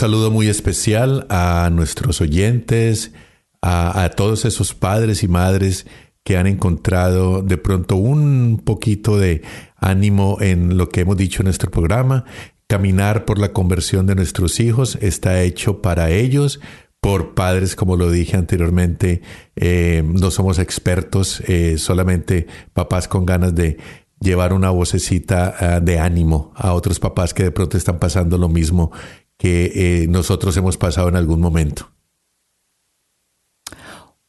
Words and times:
saludo 0.00 0.30
muy 0.30 0.48
especial 0.48 1.26
a 1.28 1.68
nuestros 1.70 2.22
oyentes, 2.22 3.12
a, 3.60 4.10
todos 4.16 4.46
esos 4.46 4.72
padres 4.72 5.22
y 5.22 5.28
madres 5.28 5.86
que 6.24 6.38
han 6.38 6.46
encontrado 6.46 7.42
de 7.42 7.58
pronto 7.58 7.96
un 7.96 8.62
poquito 8.64 9.18
de 9.18 9.42
ánimo 9.76 10.38
en 10.40 10.78
lo 10.78 10.88
que 10.88 11.02
hemos 11.02 11.18
dicho 11.18 11.42
en 11.42 11.48
nuestro 11.48 11.70
programa. 11.70 12.24
Caminar 12.66 13.26
por 13.26 13.38
la 13.38 13.52
conversión 13.52 14.06
de 14.06 14.14
nuestros 14.14 14.58
hijos 14.58 14.96
está 15.02 15.42
hecho 15.42 15.82
para 15.82 16.08
ellos, 16.08 16.60
por 17.02 17.34
padres, 17.34 17.76
como 17.76 17.98
lo 17.98 18.10
dije 18.10 18.38
anteriormente, 18.38 19.20
eh, 19.54 20.02
no 20.02 20.30
somos 20.30 20.58
expertos, 20.58 21.42
eh, 21.46 21.76
solamente 21.76 22.46
papás 22.72 23.06
con 23.06 23.26
ganas 23.26 23.54
de 23.54 23.76
llevar 24.18 24.52
una 24.52 24.70
vocecita 24.70 25.54
ah, 25.58 25.80
de 25.80 25.98
ánimo 25.98 26.52
a 26.54 26.72
otros 26.74 27.00
papás 27.00 27.34
que 27.34 27.42
de 27.42 27.50
pronto 27.50 27.76
están 27.76 27.98
pasando 27.98 28.38
lo 28.38 28.48
mismo 28.48 28.92
que 29.40 30.02
eh, 30.02 30.06
nosotros 30.06 30.54
hemos 30.58 30.76
pasado 30.76 31.08
en 31.08 31.16
algún 31.16 31.40
momento. 31.40 31.90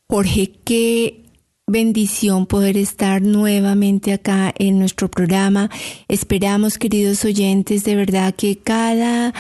Jorge, 0.08 0.54
qué 0.64 1.26
bendición 1.68 2.46
poder 2.46 2.78
estar 2.78 3.22
nuevamente 3.22 4.14
acá 4.14 4.54
en 4.58 4.80
nuestro 4.80 5.12
programa. 5.12 5.70
Esperamos, 6.08 6.78
queridos 6.78 7.26
oyentes, 7.26 7.84
de 7.84 7.96
verdad 7.98 8.34
que 8.34 8.58
cada 8.60 9.34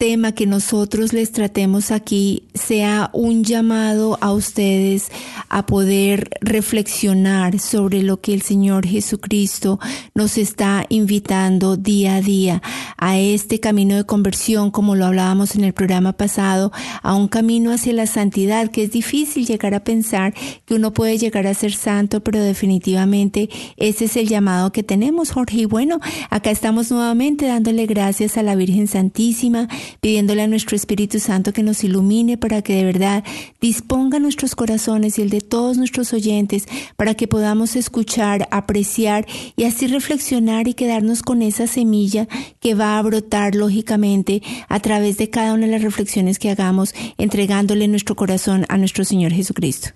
tema 0.00 0.32
que 0.32 0.46
nosotros 0.46 1.12
les 1.12 1.30
tratemos 1.30 1.90
aquí 1.90 2.44
sea 2.54 3.10
un 3.12 3.44
llamado 3.44 4.16
a 4.22 4.32
ustedes 4.32 5.12
a 5.50 5.66
poder 5.66 6.30
reflexionar 6.40 7.58
sobre 7.58 8.02
lo 8.02 8.18
que 8.18 8.32
el 8.32 8.40
Señor 8.40 8.86
Jesucristo 8.86 9.78
nos 10.14 10.38
está 10.38 10.86
invitando 10.88 11.76
día 11.76 12.14
a 12.14 12.22
día 12.22 12.62
a 12.96 13.18
este 13.18 13.60
camino 13.60 13.94
de 13.94 14.04
conversión, 14.04 14.70
como 14.70 14.96
lo 14.96 15.04
hablábamos 15.04 15.54
en 15.54 15.64
el 15.64 15.74
programa 15.74 16.14
pasado, 16.14 16.72
a 17.02 17.14
un 17.14 17.28
camino 17.28 17.70
hacia 17.70 17.92
la 17.92 18.06
santidad, 18.06 18.70
que 18.70 18.84
es 18.84 18.92
difícil 18.92 19.44
llegar 19.44 19.74
a 19.74 19.84
pensar 19.84 20.32
que 20.64 20.74
uno 20.74 20.94
puede 20.94 21.18
llegar 21.18 21.46
a 21.46 21.52
ser 21.52 21.74
santo, 21.74 22.22
pero 22.22 22.40
definitivamente 22.40 23.50
ese 23.76 24.06
es 24.06 24.16
el 24.16 24.28
llamado 24.28 24.72
que 24.72 24.82
tenemos, 24.82 25.30
Jorge. 25.30 25.58
Y 25.58 25.64
bueno, 25.66 26.00
acá 26.30 26.50
estamos 26.50 26.90
nuevamente 26.90 27.44
dándole 27.44 27.84
gracias 27.84 28.38
a 28.38 28.42
la 28.42 28.54
Virgen 28.54 28.86
Santísima, 28.86 29.68
pidiéndole 30.00 30.42
a 30.42 30.46
nuestro 30.46 30.76
Espíritu 30.76 31.18
Santo 31.20 31.52
que 31.52 31.62
nos 31.62 31.84
ilumine 31.84 32.36
para 32.36 32.62
que 32.62 32.74
de 32.74 32.84
verdad 32.84 33.24
disponga 33.60 34.18
nuestros 34.18 34.54
corazones 34.54 35.18
y 35.18 35.22
el 35.22 35.30
de 35.30 35.40
todos 35.40 35.76
nuestros 35.78 36.12
oyentes 36.12 36.66
para 36.96 37.14
que 37.14 37.28
podamos 37.28 37.76
escuchar, 37.76 38.48
apreciar 38.50 39.26
y 39.56 39.64
así 39.64 39.86
reflexionar 39.86 40.68
y 40.68 40.74
quedarnos 40.74 41.22
con 41.22 41.42
esa 41.42 41.66
semilla 41.66 42.28
que 42.60 42.74
va 42.74 42.98
a 42.98 43.02
brotar 43.02 43.54
lógicamente 43.54 44.42
a 44.68 44.80
través 44.80 45.16
de 45.18 45.30
cada 45.30 45.54
una 45.54 45.66
de 45.66 45.72
las 45.72 45.82
reflexiones 45.82 46.38
que 46.38 46.50
hagamos, 46.50 46.94
entregándole 47.18 47.88
nuestro 47.88 48.14
corazón 48.14 48.66
a 48.68 48.76
nuestro 48.76 49.04
Señor 49.04 49.32
Jesucristo. 49.32 49.90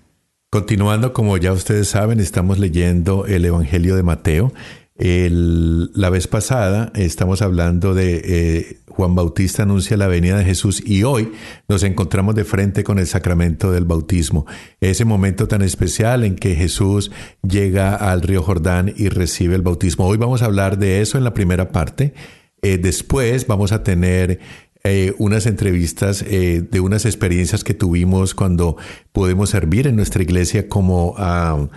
Continuando, 0.49 1.11
como 1.11 1.37
ya 1.37 1.51
ustedes 1.51 1.89
saben, 1.89 2.19
estamos 2.19 2.59
leyendo 2.59 3.25
el 3.25 3.43
Evangelio 3.43 3.95
de 3.95 4.03
Mateo. 4.03 4.53
La 4.97 6.09
vez 6.09 6.27
pasada 6.27 6.93
estamos 6.95 7.41
hablando 7.41 7.93
de 7.93 8.21
eh, 8.23 8.77
Juan 8.87 9.13
Bautista 9.13 9.63
anuncia 9.63 9.97
la 9.97 10.07
venida 10.07 10.37
de 10.37 10.45
Jesús 10.45 10.81
y 10.85 11.03
hoy 11.03 11.33
nos 11.67 11.83
encontramos 11.83 12.33
de 12.33 12.45
frente 12.45 12.85
con 12.85 12.97
el 12.97 13.05
sacramento 13.05 13.73
del 13.73 13.83
bautismo, 13.83 14.45
ese 14.79 15.03
momento 15.03 15.49
tan 15.49 15.61
especial 15.63 16.23
en 16.23 16.35
que 16.35 16.55
Jesús 16.55 17.11
llega 17.43 17.93
al 17.93 18.21
río 18.21 18.41
Jordán 18.41 18.93
y 18.95 19.09
recibe 19.09 19.55
el 19.55 19.63
bautismo. 19.63 20.07
Hoy 20.07 20.17
vamos 20.17 20.41
a 20.41 20.45
hablar 20.45 20.77
de 20.77 21.01
eso 21.01 21.17
en 21.17 21.25
la 21.25 21.33
primera 21.33 21.73
parte. 21.73 22.13
Eh, 22.61 22.77
después 22.77 23.47
vamos 23.47 23.73
a 23.73 23.83
tener 23.83 24.39
eh, 24.85 25.13
unas 25.17 25.45
entrevistas 25.45 26.23
de 26.23 26.79
unas 26.79 27.05
experiencias 27.05 27.65
que 27.65 27.73
tuvimos 27.73 28.33
cuando 28.33 28.77
pudimos 29.11 29.49
servir 29.49 29.87
en 29.87 29.97
nuestra 29.97 30.23
iglesia 30.23 30.69
como 30.69 31.15
ah, 31.17 31.67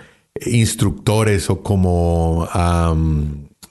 instructores 0.45 1.49
o 1.49 1.61
como... 1.61 2.47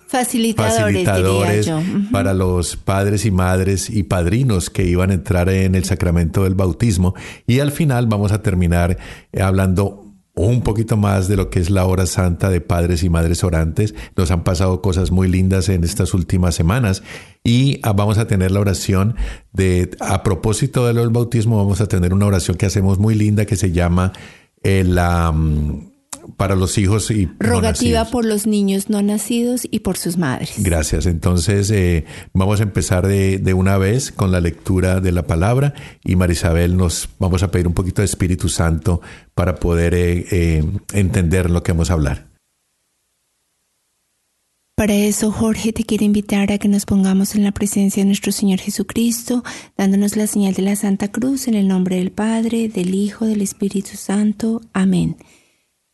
Facilitadores, 0.08 1.70
para 2.10 2.32
los 2.32 2.76
padres 2.76 3.26
y 3.26 3.30
madres 3.30 3.90
y 3.90 4.04
padrinos 4.04 4.70
que 4.70 4.84
iban 4.84 5.10
a 5.10 5.14
entrar 5.14 5.50
en 5.50 5.74
el 5.74 5.84
sacramento 5.84 6.44
del 6.44 6.54
bautismo. 6.54 7.14
Y 7.46 7.60
al 7.60 7.72
final 7.72 8.06
vamos 8.06 8.32
a 8.32 8.40
terminar 8.40 8.96
hablando 9.38 10.08
un 10.38 10.62
poquito 10.62 10.96
más 10.96 11.28
de 11.28 11.36
lo 11.36 11.50
que 11.50 11.58
es 11.58 11.68
la 11.68 11.84
hora 11.84 12.06
santa 12.06 12.48
de 12.48 12.62
padres 12.62 13.02
y 13.02 13.10
madres 13.10 13.44
orantes. 13.44 13.94
Nos 14.16 14.30
han 14.30 14.44
pasado 14.44 14.80
cosas 14.80 15.10
muy 15.10 15.28
lindas 15.28 15.68
en 15.68 15.84
estas 15.84 16.14
últimas 16.14 16.54
semanas 16.54 17.02
y 17.44 17.80
ah, 17.82 17.92
vamos 17.92 18.16
a 18.16 18.26
tener 18.26 18.50
la 18.50 18.60
oración 18.60 19.14
de, 19.52 19.90
a 20.00 20.22
propósito 20.22 20.86
del 20.86 21.10
bautismo, 21.10 21.58
vamos 21.58 21.82
a 21.82 21.86
tener 21.86 22.14
una 22.14 22.26
oración 22.26 22.56
que 22.56 22.66
hacemos 22.66 22.98
muy 22.98 23.14
linda 23.14 23.44
que 23.44 23.56
se 23.56 23.72
llama 23.72 24.12
el... 24.62 24.72
Eh, 24.72 24.84
la 24.84 25.34
para 26.36 26.54
los 26.54 26.78
hijos 26.78 27.10
y 27.10 27.28
rogativa 27.38 28.04
por 28.06 28.24
los 28.24 28.46
niños 28.46 28.88
no 28.88 29.02
nacidos 29.02 29.66
y 29.70 29.80
por 29.80 29.96
sus 29.96 30.16
madres. 30.16 30.54
Gracias. 30.58 31.06
Entonces 31.06 31.70
eh, 31.70 32.04
vamos 32.32 32.60
a 32.60 32.64
empezar 32.64 33.06
de, 33.06 33.38
de, 33.38 33.54
una 33.54 33.78
vez 33.78 34.12
con 34.12 34.32
la 34.32 34.40
lectura 34.40 35.00
de 35.00 35.12
la 35.12 35.26
palabra 35.26 35.74
y 36.04 36.16
Marisabel 36.16 36.76
nos 36.76 37.08
vamos 37.18 37.42
a 37.42 37.50
pedir 37.50 37.66
un 37.66 37.74
poquito 37.74 38.02
de 38.02 38.06
Espíritu 38.06 38.48
Santo 38.48 39.00
para 39.34 39.56
poder 39.56 39.94
eh, 39.94 40.26
eh, 40.30 40.64
entender 40.92 41.50
lo 41.50 41.62
que 41.62 41.72
vamos 41.72 41.90
a 41.90 41.94
hablar. 41.94 42.28
Para 44.78 44.94
eso, 44.94 45.32
Jorge 45.32 45.72
te 45.72 45.82
quiere 45.82 46.04
invitar 46.04 46.52
a 46.52 46.58
que 46.58 46.68
nos 46.68 46.86
pongamos 46.86 47.34
en 47.34 47.42
la 47.42 47.50
presencia 47.50 48.00
de 48.00 48.06
nuestro 48.06 48.30
Señor 48.30 48.60
Jesucristo, 48.60 49.42
dándonos 49.76 50.16
la 50.16 50.28
señal 50.28 50.54
de 50.54 50.62
la 50.62 50.76
Santa 50.76 51.10
Cruz 51.10 51.48
en 51.48 51.54
el 51.54 51.66
nombre 51.66 51.96
del 51.96 52.12
Padre, 52.12 52.68
del 52.68 52.94
Hijo, 52.94 53.26
del 53.26 53.42
Espíritu 53.42 53.96
Santo. 53.96 54.60
Amén. 54.72 55.16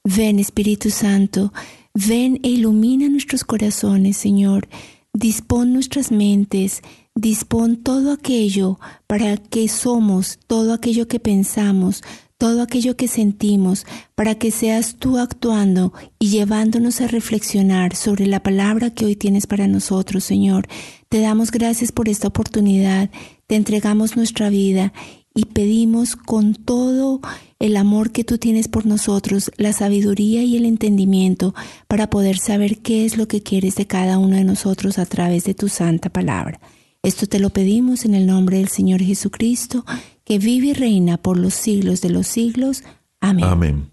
Ven 0.07 0.39
Espíritu 0.39 0.91
Santo, 0.91 1.51
ven 1.95 2.39
e 2.43 2.51
ilumina 2.51 3.09
nuestros 3.09 3.43
corazones, 3.43 4.19
Señor. 4.19 4.69
Dispón 5.15 5.73
nuestras 5.73 6.13
mentes, 6.13 6.83
dispón 7.15 7.79
todo 7.79 8.13
aquello 8.13 8.79
para 9.07 9.39
que 9.39 9.67
somos, 9.67 10.39
todo 10.47 10.75
aquello 10.75 11.09
que 11.09 11.21
pensamos, 11.21 12.03
todo 12.37 12.61
aquello 12.61 12.97
que 12.97 13.09
sentimos, 13.09 13.87
para 14.15 14.35
que 14.35 14.51
seas 14.51 14.97
tú 14.97 15.17
actuando 15.17 15.95
y 16.19 16.29
llevándonos 16.29 17.01
a 17.01 17.07
reflexionar 17.07 17.97
sobre 17.97 18.27
la 18.27 18.43
palabra 18.43 18.91
que 18.91 19.07
hoy 19.07 19.17
tienes 19.17 19.47
para 19.47 19.69
nosotros, 19.69 20.23
Señor. 20.23 20.67
Te 21.09 21.21
damos 21.21 21.51
gracias 21.51 21.93
por 21.93 22.11
esta 22.11 22.29
oportunidad, 22.29 23.09
te 23.47 23.57
entregamos 23.57 24.17
nuestra 24.17 24.51
vida 24.51 24.93
y 25.35 25.47
pedimos 25.47 26.15
con 26.15 26.55
todo 26.55 27.21
el 27.59 27.77
amor 27.77 28.13
que 28.13 28.23
tú 28.23 28.39
tienes 28.39 28.69
por 28.69 28.87
nosotros, 28.87 29.51
la 29.57 29.73
sabiduría 29.73 30.45
y 30.45 30.57
el 30.57 30.65
entendimiento 30.65 31.55
para 31.89 32.09
poder 32.09 32.39
saber 32.39 32.79
qué 32.79 33.05
es 33.05 33.17
lo 33.17 33.27
que 33.27 33.43
quieres 33.43 33.75
de 33.75 33.87
cada 33.87 34.19
uno 34.19 34.37
de 34.37 34.45
nosotros 34.45 34.99
a 34.99 35.07
través 35.07 35.45
de 35.45 35.55
tu 35.55 35.69
santa 35.69 36.09
palabra. 36.09 36.61
Esto 37.03 37.27
te 37.27 37.41
lo 37.41 37.51
pedimos 37.51 38.05
en 38.05 38.15
el 38.15 38.27
nombre 38.27 38.59
del 38.59 38.69
Señor 38.69 39.03
Jesucristo, 39.03 39.85
que 40.25 40.39
vive 40.39 40.69
y 40.69 40.73
reina 40.73 41.19
por 41.19 41.37
los 41.37 41.55
siglos 41.55 42.01
de 42.01 42.11
los 42.11 42.29
siglos. 42.29 42.85
Amén. 43.21 43.45
Amén. 43.45 43.91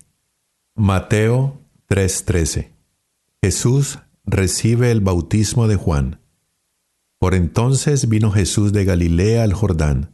Mateo 0.75 1.59
3:13. 1.87 2.69
Jesús 3.41 3.99
recibe 4.25 4.91
el 4.91 5.01
bautismo 5.01 5.67
de 5.67 5.75
Juan. 5.75 6.21
Por 7.19 7.33
entonces 7.33 8.07
vino 8.07 8.31
Jesús 8.31 8.71
de 8.71 8.85
Galilea 8.85 9.43
al 9.43 9.53
Jordán 9.53 10.10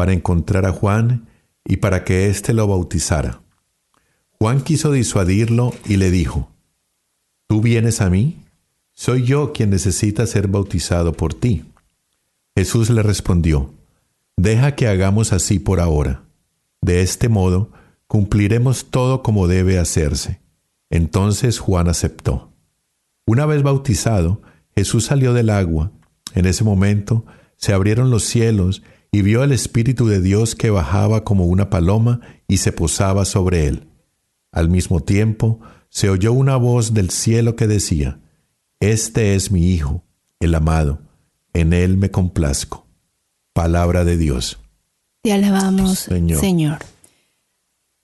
para 0.00 0.14
encontrar 0.14 0.64
a 0.64 0.72
Juan 0.72 1.28
y 1.62 1.76
para 1.76 2.04
que 2.04 2.30
éste 2.30 2.54
lo 2.54 2.66
bautizara. 2.66 3.42
Juan 4.30 4.62
quiso 4.62 4.92
disuadirlo 4.92 5.74
y 5.84 5.98
le 5.98 6.10
dijo, 6.10 6.48
¿Tú 7.46 7.60
vienes 7.60 8.00
a 8.00 8.08
mí? 8.08 8.42
Soy 8.92 9.24
yo 9.24 9.52
quien 9.52 9.68
necesita 9.68 10.26
ser 10.26 10.48
bautizado 10.48 11.12
por 11.12 11.34
ti. 11.34 11.66
Jesús 12.56 12.88
le 12.88 13.02
respondió, 13.02 13.74
Deja 14.38 14.74
que 14.74 14.88
hagamos 14.88 15.34
así 15.34 15.58
por 15.58 15.80
ahora. 15.80 16.22
De 16.80 17.02
este 17.02 17.28
modo 17.28 17.70
cumpliremos 18.06 18.86
todo 18.86 19.22
como 19.22 19.48
debe 19.48 19.78
hacerse. 19.78 20.40
Entonces 20.88 21.58
Juan 21.58 21.88
aceptó. 21.88 22.54
Una 23.26 23.44
vez 23.44 23.62
bautizado, 23.62 24.40
Jesús 24.74 25.04
salió 25.04 25.34
del 25.34 25.50
agua. 25.50 25.92
En 26.32 26.46
ese 26.46 26.64
momento 26.64 27.26
se 27.58 27.74
abrieron 27.74 28.08
los 28.08 28.24
cielos 28.24 28.82
y 29.12 29.22
vio 29.22 29.42
al 29.42 29.52
Espíritu 29.52 30.06
de 30.06 30.20
Dios 30.20 30.54
que 30.54 30.70
bajaba 30.70 31.24
como 31.24 31.46
una 31.46 31.70
paloma 31.70 32.20
y 32.46 32.58
se 32.58 32.72
posaba 32.72 33.24
sobre 33.24 33.66
él. 33.66 33.88
Al 34.52 34.68
mismo 34.68 35.00
tiempo, 35.00 35.60
se 35.88 36.08
oyó 36.08 36.32
una 36.32 36.56
voz 36.56 36.94
del 36.94 37.10
cielo 37.10 37.56
que 37.56 37.66
decía, 37.66 38.20
Este 38.78 39.34
es 39.34 39.50
mi 39.50 39.70
Hijo, 39.70 40.04
el 40.38 40.54
amado, 40.54 41.00
en 41.52 41.72
él 41.72 41.96
me 41.96 42.10
complazco. 42.10 42.86
Palabra 43.52 44.04
de 44.04 44.16
Dios. 44.16 44.58
Te 45.22 45.32
alabamos, 45.32 45.98
Señor. 45.98 46.78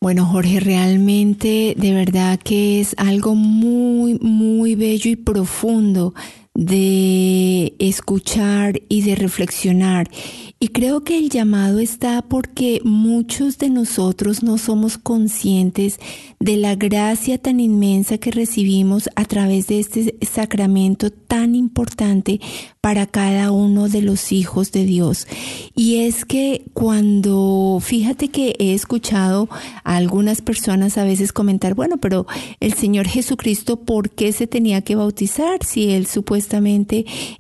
Bueno, 0.01 0.27
Jorge, 0.27 0.61
realmente 0.61 1.75
de 1.77 1.93
verdad 1.95 2.39
que 2.39 2.81
es 2.81 2.95
algo 2.99 3.35
muy, 3.35 4.19
muy 4.21 4.75
bello 4.75 5.11
y 5.11 5.17
profundo 5.17 6.15
de 6.57 7.75
escuchar 7.79 8.81
y 8.89 9.03
de 9.03 9.15
reflexionar. 9.15 10.11
Y 10.59 10.69
creo 10.69 11.05
que 11.05 11.19
el 11.19 11.29
llamado 11.29 11.81
está 11.81 12.23
porque 12.23 12.81
muchos 12.83 13.59
de 13.59 13.69
nosotros 13.69 14.43
no 14.43 14.57
somos 14.57 14.97
conscientes 14.97 16.01
de 16.41 16.57
la 16.57 16.75
gracia 16.77 17.37
tan 17.37 17.61
inmensa 17.61 18.17
que 18.17 18.31
recibimos 18.31 19.11
a 19.17 19.27
través 19.27 19.67
de 19.67 19.81
este 19.81 20.17
sacramento 20.23 21.11
tan 21.11 21.55
importante 21.55 22.41
para 22.81 23.07
cada 23.07 23.51
uno 23.51 23.89
de 23.89 24.01
los 24.01 24.33
hijos 24.33 24.73
de 24.73 24.85
Dios. 24.85 25.27
Y 25.75 26.07
es 26.07 26.25
que 26.25 26.65
cuando, 26.73 27.79
fíjate 27.83 28.29
que 28.29 28.55
he 28.59 28.73
escuchado 28.73 29.51
a 29.85 29.97
algunas 29.97 30.41
personas 30.41 30.97
a 30.97 31.05
veces 31.05 31.35
comentar, 31.35 31.75
bueno, 31.75 31.99
pero 31.99 32.27
el 32.61 32.73
Señor 32.75 33.09
Jesucristo, 33.09 33.77
¿por 33.77 34.09
qué 34.09 34.33
se 34.33 34.47
tenía 34.47 34.81
que 34.81 34.97
bautizar 34.97 35.65
si 35.65 35.91
él 35.91 36.07
supuestamente 36.07 36.46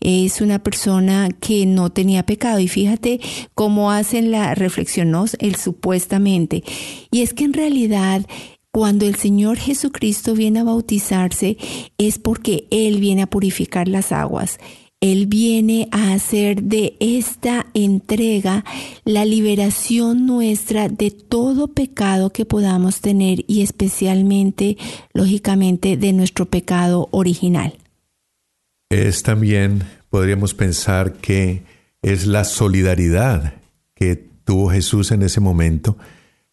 es 0.00 0.40
una 0.40 0.58
persona 0.58 1.28
que 1.40 1.66
no 1.66 1.90
tenía 1.90 2.24
pecado? 2.24 2.58
Y 2.58 2.68
fíjate 2.68 3.20
cómo 3.54 3.90
hacen 3.90 4.30
la 4.30 4.54
reflexión, 4.54 5.10
¿no? 5.10 5.24
El 5.38 5.56
supuestamente. 5.56 6.64
Y 7.10 7.22
es 7.22 7.34
que 7.34 7.44
en 7.44 7.52
realidad 7.52 8.26
cuando 8.76 9.06
el 9.06 9.14
Señor 9.14 9.56
Jesucristo 9.56 10.34
viene 10.34 10.60
a 10.60 10.64
bautizarse 10.64 11.56
es 11.96 12.18
porque 12.18 12.66
Él 12.70 13.00
viene 13.00 13.22
a 13.22 13.26
purificar 13.26 13.88
las 13.88 14.12
aguas. 14.12 14.58
Él 15.00 15.26
viene 15.26 15.88
a 15.92 16.12
hacer 16.12 16.62
de 16.62 16.96
esta 17.00 17.66
entrega 17.74 18.64
la 19.04 19.24
liberación 19.24 20.26
nuestra 20.26 20.88
de 20.88 21.10
todo 21.10 21.68
pecado 21.68 22.30
que 22.30 22.44
podamos 22.44 23.00
tener 23.00 23.44
y 23.46 23.62
especialmente, 23.62 24.76
lógicamente, 25.14 25.96
de 25.96 26.12
nuestro 26.12 26.46
pecado 26.46 27.08
original. 27.12 27.74
Es 28.88 29.24
también, 29.24 29.82
podríamos 30.10 30.54
pensar 30.54 31.14
que 31.14 31.64
es 32.02 32.26
la 32.26 32.44
solidaridad 32.44 33.54
que 33.94 34.14
tuvo 34.44 34.70
Jesús 34.70 35.10
en 35.10 35.22
ese 35.22 35.40
momento 35.40 35.96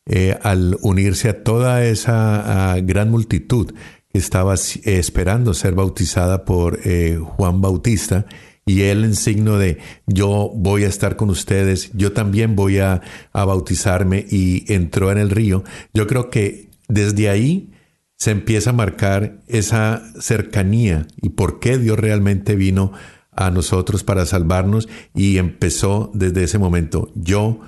eh, 0.08 0.38
al 0.42 0.78
unirse 0.82 1.30
a 1.30 1.44
toda 1.44 1.86
esa 1.86 2.76
gran 2.82 3.12
multitud 3.12 3.72
que 4.12 4.18
estaba 4.18 4.56
esperando 4.56 5.54
ser 5.54 5.76
bautizada 5.76 6.44
por 6.44 6.80
eh, 6.84 7.20
Juan 7.22 7.62
Bautista, 7.62 8.26
y 8.66 8.84
él 8.84 9.04
en 9.04 9.16
signo 9.16 9.58
de 9.58 9.78
yo 10.08 10.52
voy 10.56 10.86
a 10.86 10.88
estar 10.88 11.16
con 11.16 11.30
ustedes, 11.30 11.92
yo 11.94 12.14
también 12.14 12.56
voy 12.56 12.80
a, 12.80 13.02
a 13.32 13.46
bautizarme 13.46 14.26
y 14.30 14.72
entró 14.74 15.12
en 15.12 15.18
el 15.18 15.30
río, 15.30 15.64
yo 15.94 16.08
creo 16.08 16.30
que 16.30 16.70
desde 16.88 17.30
ahí 17.30 17.73
se 18.18 18.32
empieza 18.32 18.72
a 18.72 18.74
marcar 18.74 19.44
esa 19.48 20.04
cercanía 20.20 21.08
y 21.22 21.30
por 21.30 21.60
qué 21.60 21.78
Dios 21.78 22.00
realmente 22.00 22.56
vino 22.56 22.94
a 23.32 23.50
nosotros 23.50 24.04
para 24.04 24.26
salvarnos 24.26 24.88
y 25.14 25.38
empezó 25.38 26.12
desde 26.14 26.44
ese 26.44 26.60
momento. 26.60 27.12
Yo 27.16 27.62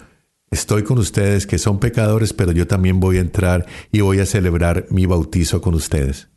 Estoy 0.56 0.84
con 0.84 1.00
ustedes 1.00 1.48
que 1.48 1.58
son 1.58 1.80
pecadores, 1.80 2.32
pero 2.32 2.54
yo 2.54 2.66
también 2.66 3.02
voy 3.02 3.18
a 3.18 3.20
entrar 3.20 3.66
y 3.92 4.00
voy 4.00 4.20
a 4.20 4.26
celebrar 4.26 4.86
mi 4.90 5.06
bautizo 5.06 5.60
con 5.60 5.74
ustedes. 5.74 6.30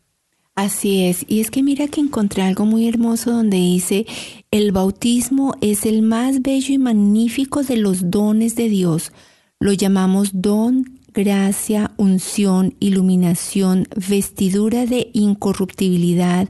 Así 0.57 1.05
es, 1.05 1.25
y 1.29 1.39
es 1.39 1.53
que 1.53 1.63
mira 1.63 1.87
que 1.87 2.01
encontré 2.01 2.43
algo 2.43 2.65
muy 2.65 2.89
hermoso 2.89 3.31
donde 3.31 3.59
dice, 3.59 4.07
el 4.51 4.73
bautismo 4.73 5.55
es 5.61 5.87
el 5.87 6.03
más 6.03 6.43
bello 6.43 6.75
y 6.75 6.79
magnífico 6.79 7.63
de 7.63 7.77
los 7.77 8.11
dones 8.11 8.57
de 8.57 8.69
Dios. 8.69 9.13
Lo 9.61 9.73
llamamos 9.73 10.31
don, 10.33 10.98
gracia, 11.19 11.91
unción, 11.97 12.77
iluminación, 12.79 13.89
vestidura 14.09 14.87
de 14.87 15.11
incorruptibilidad, 15.15 16.49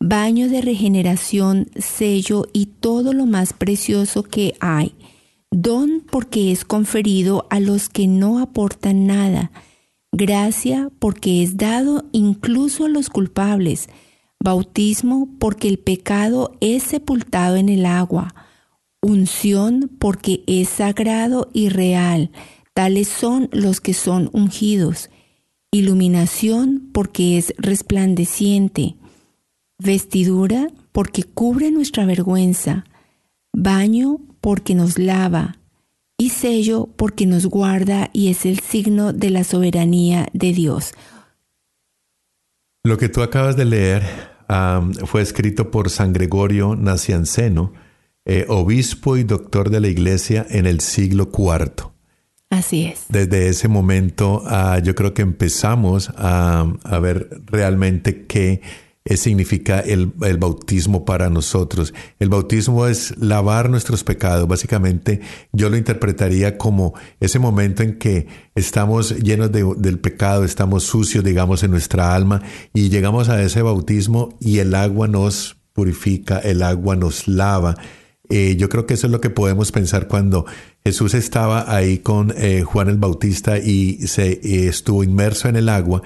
baño 0.00 0.48
de 0.48 0.60
regeneración, 0.60 1.68
sello 1.76 2.46
y 2.52 2.66
todo 2.66 3.12
lo 3.12 3.26
más 3.26 3.52
precioso 3.52 4.24
que 4.24 4.54
hay. 4.58 4.96
Don 5.52 6.02
porque 6.10 6.50
es 6.50 6.64
conferido 6.64 7.46
a 7.48 7.60
los 7.60 7.88
que 7.88 8.08
no 8.08 8.40
aportan 8.40 9.06
nada, 9.06 9.52
gracia 10.10 10.90
porque 10.98 11.44
es 11.44 11.56
dado 11.56 12.06
incluso 12.10 12.86
a 12.86 12.88
los 12.88 13.10
culpables, 13.10 13.88
bautismo 14.40 15.28
porque 15.38 15.68
el 15.68 15.78
pecado 15.78 16.56
es 16.60 16.82
sepultado 16.82 17.54
en 17.54 17.68
el 17.68 17.86
agua, 17.86 18.34
unción 19.00 19.88
porque 20.00 20.42
es 20.48 20.68
sagrado 20.70 21.50
y 21.54 21.68
real, 21.68 22.32
tales 22.78 23.08
son 23.08 23.48
los 23.50 23.80
que 23.80 23.92
son 23.92 24.30
ungidos, 24.32 25.10
iluminación 25.72 26.90
porque 26.92 27.36
es 27.36 27.52
resplandeciente, 27.58 28.94
vestidura 29.80 30.68
porque 30.92 31.24
cubre 31.24 31.72
nuestra 31.72 32.06
vergüenza, 32.06 32.84
baño 33.52 34.20
porque 34.40 34.76
nos 34.76 34.96
lava, 34.96 35.58
y 36.16 36.30
sello 36.30 36.88
porque 36.94 37.26
nos 37.26 37.46
guarda 37.46 38.10
y 38.12 38.28
es 38.28 38.46
el 38.46 38.60
signo 38.60 39.12
de 39.12 39.30
la 39.30 39.42
soberanía 39.42 40.28
de 40.32 40.52
Dios. 40.52 40.94
Lo 42.84 42.96
que 42.96 43.08
tú 43.08 43.22
acabas 43.22 43.56
de 43.56 43.64
leer 43.64 44.02
fue 45.04 45.22
escrito 45.22 45.72
por 45.72 45.90
San 45.90 46.12
Gregorio 46.12 46.76
Nacianceno, 46.76 47.72
eh, 48.24 48.46
obispo 48.48 49.16
y 49.16 49.24
doctor 49.24 49.68
de 49.70 49.80
la 49.80 49.88
iglesia 49.88 50.46
en 50.48 50.64
el 50.66 50.78
siglo 50.78 51.28
IV. 51.36 51.97
Así 52.50 52.86
es. 52.86 53.04
Desde 53.08 53.48
ese 53.48 53.68
momento 53.68 54.42
ah, 54.46 54.78
yo 54.82 54.94
creo 54.94 55.14
que 55.14 55.22
empezamos 55.22 56.10
a, 56.16 56.66
a 56.84 56.98
ver 56.98 57.42
realmente 57.46 58.26
qué 58.26 58.62
significa 59.16 59.80
el, 59.80 60.12
bautismo 60.38 61.04
para 61.04 61.30
nosotros. 61.30 61.94
El 62.18 62.28
bautismo 62.28 62.86
es 62.86 63.16
lavar 63.18 63.70
nuestros 63.70 64.04
pecados. 64.04 64.46
Básicamente 64.46 65.20
yo 65.52 65.70
lo 65.70 65.76
interpretaría 65.76 66.58
como 66.58 66.94
ese 67.20 67.38
momento 67.38 67.82
en 67.82 67.98
que 67.98 68.26
estamos 68.54 69.16
llenos 69.18 69.50
del 69.50 69.98
pecado, 69.98 70.44
estamos 70.44 70.84
sucios, 70.84 71.24
digamos, 71.24 71.62
en 71.62 71.70
nuestra 71.70 72.14
alma 72.14 72.42
y 72.74 72.90
llegamos 72.90 73.28
a 73.28 73.42
ese 73.42 73.62
bautismo 73.62 74.36
y 74.40 74.58
el 74.58 74.74
agua 74.74 75.08
nos 75.08 75.56
purifica, 75.72 76.38
el 76.38 76.62
agua 76.62 76.96
nos 76.96 77.28
lava. 77.28 77.76
Eh, 78.30 78.56
yo 78.56 78.68
creo 78.68 78.86
que 78.86 78.94
eso 78.94 79.06
es 79.06 79.12
lo 79.12 79.20
que 79.20 79.30
podemos 79.30 79.72
pensar 79.72 80.08
cuando 80.08 80.46
Jesús 80.84 81.14
estaba 81.14 81.74
ahí 81.74 81.98
con 81.98 82.34
eh, 82.36 82.62
Juan 82.62 82.88
el 82.88 82.98
Bautista 82.98 83.58
y 83.58 84.06
se 84.06 84.32
eh, 84.32 84.68
estuvo 84.68 85.02
inmerso 85.02 85.48
en 85.48 85.56
el 85.56 85.68
agua 85.68 86.02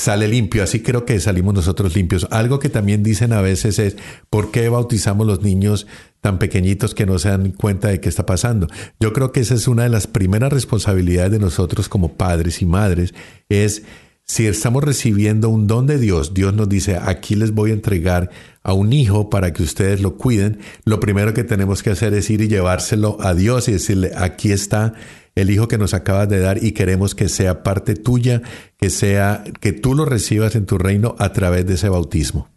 sale 0.00 0.26
limpio. 0.26 0.62
Así 0.62 0.80
creo 0.80 1.04
que 1.04 1.20
salimos 1.20 1.54
nosotros 1.54 1.94
limpios. 1.94 2.26
Algo 2.30 2.58
que 2.58 2.68
también 2.68 3.02
dicen 3.02 3.32
a 3.32 3.40
veces 3.40 3.78
es, 3.78 3.96
¿por 4.30 4.50
qué 4.50 4.68
bautizamos 4.68 5.26
los 5.26 5.42
niños 5.42 5.86
tan 6.20 6.38
pequeñitos 6.38 6.94
que 6.94 7.06
no 7.06 7.18
se 7.18 7.28
dan 7.28 7.52
cuenta 7.52 7.88
de 7.88 8.00
qué 8.00 8.08
está 8.08 8.26
pasando? 8.26 8.66
Yo 8.98 9.12
creo 9.12 9.30
que 9.30 9.40
esa 9.40 9.54
es 9.54 9.68
una 9.68 9.84
de 9.84 9.90
las 9.90 10.06
primeras 10.06 10.52
responsabilidades 10.52 11.32
de 11.32 11.38
nosotros 11.38 11.88
como 11.88 12.14
padres 12.14 12.62
y 12.62 12.66
madres, 12.66 13.14
es 13.48 13.82
si 14.30 14.46
estamos 14.46 14.84
recibiendo 14.84 15.48
un 15.48 15.66
don 15.66 15.88
de 15.88 15.98
Dios, 15.98 16.34
Dios 16.34 16.54
nos 16.54 16.68
dice, 16.68 16.96
aquí 17.02 17.34
les 17.34 17.50
voy 17.50 17.72
a 17.72 17.74
entregar 17.74 18.30
a 18.62 18.72
un 18.74 18.92
hijo 18.92 19.28
para 19.28 19.52
que 19.52 19.64
ustedes 19.64 20.00
lo 20.00 20.16
cuiden, 20.16 20.60
lo 20.84 21.00
primero 21.00 21.34
que 21.34 21.42
tenemos 21.42 21.82
que 21.82 21.90
hacer 21.90 22.14
es 22.14 22.30
ir 22.30 22.40
y 22.40 22.46
llevárselo 22.46 23.16
a 23.20 23.34
Dios 23.34 23.66
y 23.66 23.72
decirle, 23.72 24.12
aquí 24.16 24.52
está 24.52 24.94
el 25.34 25.50
Hijo 25.50 25.66
que 25.66 25.78
nos 25.78 25.94
acabas 25.94 26.28
de 26.28 26.38
dar 26.38 26.62
y 26.62 26.70
queremos 26.70 27.16
que 27.16 27.28
sea 27.28 27.64
parte 27.64 27.96
tuya, 27.96 28.40
que 28.78 28.88
sea, 28.88 29.42
que 29.58 29.72
tú 29.72 29.96
lo 29.96 30.04
recibas 30.04 30.54
en 30.54 30.64
tu 30.64 30.78
reino 30.78 31.16
a 31.18 31.32
través 31.32 31.66
de 31.66 31.74
ese 31.74 31.88
bautismo. 31.88 32.48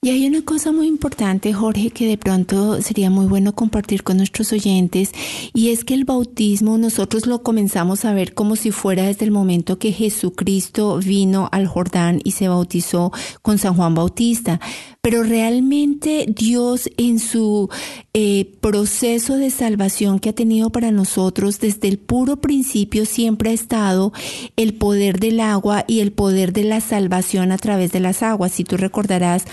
Y 0.00 0.10
hay 0.10 0.28
una 0.28 0.42
cosa 0.42 0.70
muy 0.70 0.86
importante, 0.86 1.52
Jorge, 1.52 1.90
que 1.90 2.06
de 2.06 2.16
pronto 2.16 2.80
sería 2.82 3.10
muy 3.10 3.26
bueno 3.26 3.56
compartir 3.56 4.04
con 4.04 4.18
nuestros 4.18 4.52
oyentes, 4.52 5.10
y 5.52 5.70
es 5.70 5.82
que 5.82 5.94
el 5.94 6.04
bautismo 6.04 6.78
nosotros 6.78 7.26
lo 7.26 7.42
comenzamos 7.42 8.04
a 8.04 8.12
ver 8.12 8.32
como 8.32 8.54
si 8.54 8.70
fuera 8.70 9.02
desde 9.02 9.24
el 9.24 9.32
momento 9.32 9.80
que 9.80 9.90
Jesucristo 9.90 10.98
vino 10.98 11.48
al 11.50 11.66
Jordán 11.66 12.20
y 12.22 12.30
se 12.30 12.46
bautizó 12.46 13.10
con 13.42 13.58
San 13.58 13.74
Juan 13.74 13.96
Bautista. 13.96 14.60
Pero 15.08 15.22
realmente 15.22 16.26
Dios 16.28 16.90
en 16.98 17.18
su 17.18 17.70
eh, 18.12 18.52
proceso 18.60 19.38
de 19.38 19.48
salvación 19.48 20.18
que 20.18 20.28
ha 20.28 20.34
tenido 20.34 20.68
para 20.68 20.90
nosotros 20.90 21.60
desde 21.60 21.88
el 21.88 21.96
puro 21.98 22.42
principio 22.42 23.06
siempre 23.06 23.48
ha 23.48 23.52
estado 23.54 24.12
el 24.56 24.74
poder 24.74 25.18
del 25.18 25.40
agua 25.40 25.86
y 25.88 26.00
el 26.00 26.12
poder 26.12 26.52
de 26.52 26.64
la 26.64 26.82
salvación 26.82 27.52
a 27.52 27.56
través 27.56 27.90
de 27.90 28.00
las 28.00 28.22
aguas. 28.22 28.52
Si 28.52 28.64
tú 28.64 28.76
recordarás, 28.76 29.46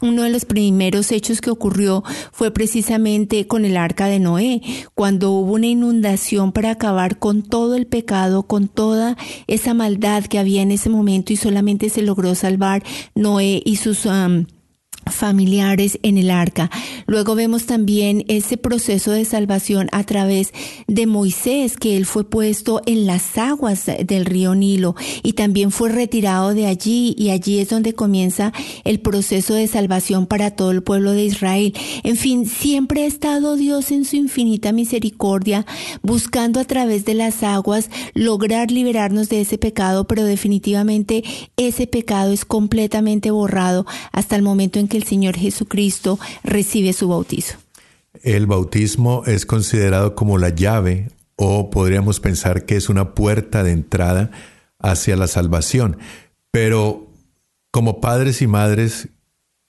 uno 0.00 0.22
de 0.22 0.30
los 0.30 0.46
primeros 0.46 1.12
hechos 1.12 1.42
que 1.42 1.50
ocurrió 1.50 2.02
fue 2.32 2.50
precisamente 2.50 3.46
con 3.46 3.66
el 3.66 3.76
arca 3.76 4.06
de 4.06 4.18
Noé, 4.18 4.62
cuando 4.94 5.32
hubo 5.32 5.52
una 5.52 5.66
inundación 5.66 6.52
para 6.52 6.70
acabar 6.70 7.18
con 7.18 7.42
todo 7.42 7.74
el 7.74 7.86
pecado, 7.86 8.44
con 8.44 8.66
toda 8.66 9.18
esa 9.46 9.74
maldad 9.74 10.24
que 10.24 10.38
había 10.38 10.62
en 10.62 10.70
ese 10.70 10.88
momento 10.88 11.34
y 11.34 11.36
solamente 11.36 11.90
se 11.90 12.00
logró 12.00 12.34
salvar 12.34 12.82
Noé 13.14 13.60
y 13.62 13.76
sus 13.76 14.06
familiares 15.10 15.98
en 16.02 16.18
el 16.18 16.30
arca. 16.30 16.70
Luego 17.06 17.34
vemos 17.34 17.66
también 17.66 18.24
ese 18.28 18.56
proceso 18.56 19.10
de 19.10 19.24
salvación 19.24 19.88
a 19.92 20.04
través 20.04 20.52
de 20.86 21.06
Moisés, 21.06 21.76
que 21.76 21.96
él 21.96 22.06
fue 22.06 22.24
puesto 22.24 22.80
en 22.86 23.06
las 23.06 23.36
aguas 23.38 23.86
del 24.04 24.24
río 24.24 24.54
Nilo 24.54 24.94
y 25.22 25.34
también 25.34 25.70
fue 25.70 25.90
retirado 25.90 26.54
de 26.54 26.66
allí 26.66 27.14
y 27.18 27.30
allí 27.30 27.58
es 27.58 27.68
donde 27.68 27.94
comienza 27.94 28.52
el 28.84 29.00
proceso 29.00 29.54
de 29.54 29.66
salvación 29.66 30.26
para 30.26 30.50
todo 30.50 30.70
el 30.70 30.82
pueblo 30.82 31.12
de 31.12 31.24
Israel. 31.24 31.74
En 32.02 32.16
fin, 32.16 32.46
siempre 32.46 33.02
ha 33.02 33.06
estado 33.06 33.56
Dios 33.56 33.90
en 33.90 34.04
su 34.04 34.16
infinita 34.16 34.72
misericordia 34.72 35.66
buscando 36.02 36.60
a 36.60 36.64
través 36.64 37.04
de 37.04 37.14
las 37.14 37.42
aguas 37.42 37.90
lograr 38.14 38.70
liberarnos 38.70 39.28
de 39.28 39.40
ese 39.40 39.58
pecado, 39.58 40.06
pero 40.06 40.24
definitivamente 40.24 41.24
ese 41.56 41.86
pecado 41.86 42.32
es 42.32 42.44
completamente 42.44 43.30
borrado 43.30 43.86
hasta 44.12 44.36
el 44.36 44.42
momento 44.42 44.78
en 44.78 44.88
que 44.88 45.01
el 45.02 45.08
Señor 45.08 45.36
Jesucristo 45.36 46.18
recibe 46.44 46.92
su 46.92 47.08
bautizo. 47.08 47.56
El 48.22 48.46
bautismo 48.46 49.24
es 49.26 49.46
considerado 49.46 50.14
como 50.14 50.38
la 50.38 50.50
llave 50.50 51.08
o 51.36 51.70
podríamos 51.70 52.20
pensar 52.20 52.64
que 52.66 52.76
es 52.76 52.88
una 52.88 53.14
puerta 53.14 53.64
de 53.64 53.72
entrada 53.72 54.30
hacia 54.78 55.16
la 55.16 55.26
salvación. 55.26 55.98
Pero 56.50 57.10
como 57.70 58.00
padres 58.00 58.42
y 58.42 58.46
madres, 58.46 59.08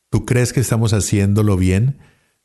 ¿tú 0.09 0.25
crees 0.25 0.53
que 0.53 0.59
estamos 0.59 0.93
haciéndolo 0.93 1.57
bien? 1.57 1.97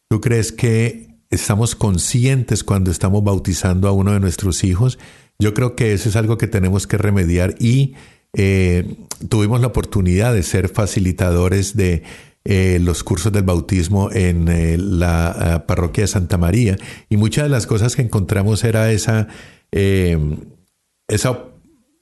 ¿Tú 0.09 0.21
crees 0.21 0.52
que 0.52 1.09
estamos 1.30 1.75
conscientes 1.75 2.64
cuando 2.64 2.90
estamos 2.90 3.23
bautizando 3.23 3.88
a 3.88 3.92
uno 3.92 4.12
de 4.12 4.21
nuestros 4.21 4.64
hijos? 4.64 4.99
Yo 5.38 5.52
creo 5.52 5.76
que 5.76 5.92
eso 5.92 6.09
es 6.09 6.16
algo 6.16 6.38
que 6.38 6.47
tenemos 6.47 6.87
que 6.87 6.97
remediar 6.97 7.54
y 7.59 7.95
eh, 8.33 8.97
tuvimos 9.28 9.61
la 9.61 9.66
oportunidad 9.68 10.33
de 10.33 10.42
ser 10.42 10.68
facilitadores 10.68 11.76
de 11.76 12.02
eh, 12.50 12.78
los 12.81 13.05
cursos 13.05 13.31
del 13.31 13.43
bautismo 13.43 14.11
en 14.11 14.49
eh, 14.49 14.78
la 14.78 15.59
eh, 15.59 15.67
parroquia 15.67 16.05
de 16.05 16.09
Santa 16.09 16.38
María 16.38 16.78
y 17.11 17.19
muchas 17.19 17.45
de 17.45 17.50
las 17.50 17.67
cosas 17.67 17.95
que 17.95 18.00
encontramos 18.00 18.64
era 18.64 18.90
esa, 18.90 19.28
esa, 19.71 21.45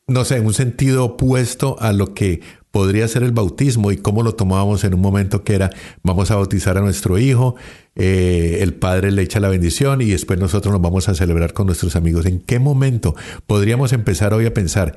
no 0.06 0.24
sé, 0.24 0.38
un 0.38 0.54
sentido 0.54 1.04
opuesto 1.04 1.76
a 1.80 1.92
lo 1.92 2.14
que 2.14 2.42
podría 2.70 3.08
ser 3.08 3.24
el 3.24 3.32
bautismo 3.32 3.90
y 3.90 3.96
cómo 3.96 4.22
lo 4.22 4.36
tomábamos 4.36 4.84
en 4.84 4.94
un 4.94 5.00
momento 5.00 5.42
que 5.42 5.56
era 5.56 5.70
vamos 6.04 6.30
a 6.30 6.36
bautizar 6.36 6.78
a 6.78 6.80
nuestro 6.80 7.18
hijo, 7.18 7.56
el 7.96 8.72
padre 8.74 9.10
le 9.10 9.22
echa 9.22 9.40
la 9.40 9.48
bendición 9.48 10.00
y 10.00 10.10
después 10.10 10.38
nosotros 10.38 10.70
nos 10.70 10.80
vamos 10.80 11.08
a 11.08 11.16
celebrar 11.16 11.54
con 11.54 11.66
nuestros 11.66 11.96
amigos. 11.96 12.24
¿En 12.24 12.38
qué 12.38 12.60
momento 12.60 13.16
podríamos 13.48 13.92
empezar 13.92 14.32
hoy 14.32 14.46
a 14.46 14.54
pensar? 14.54 14.94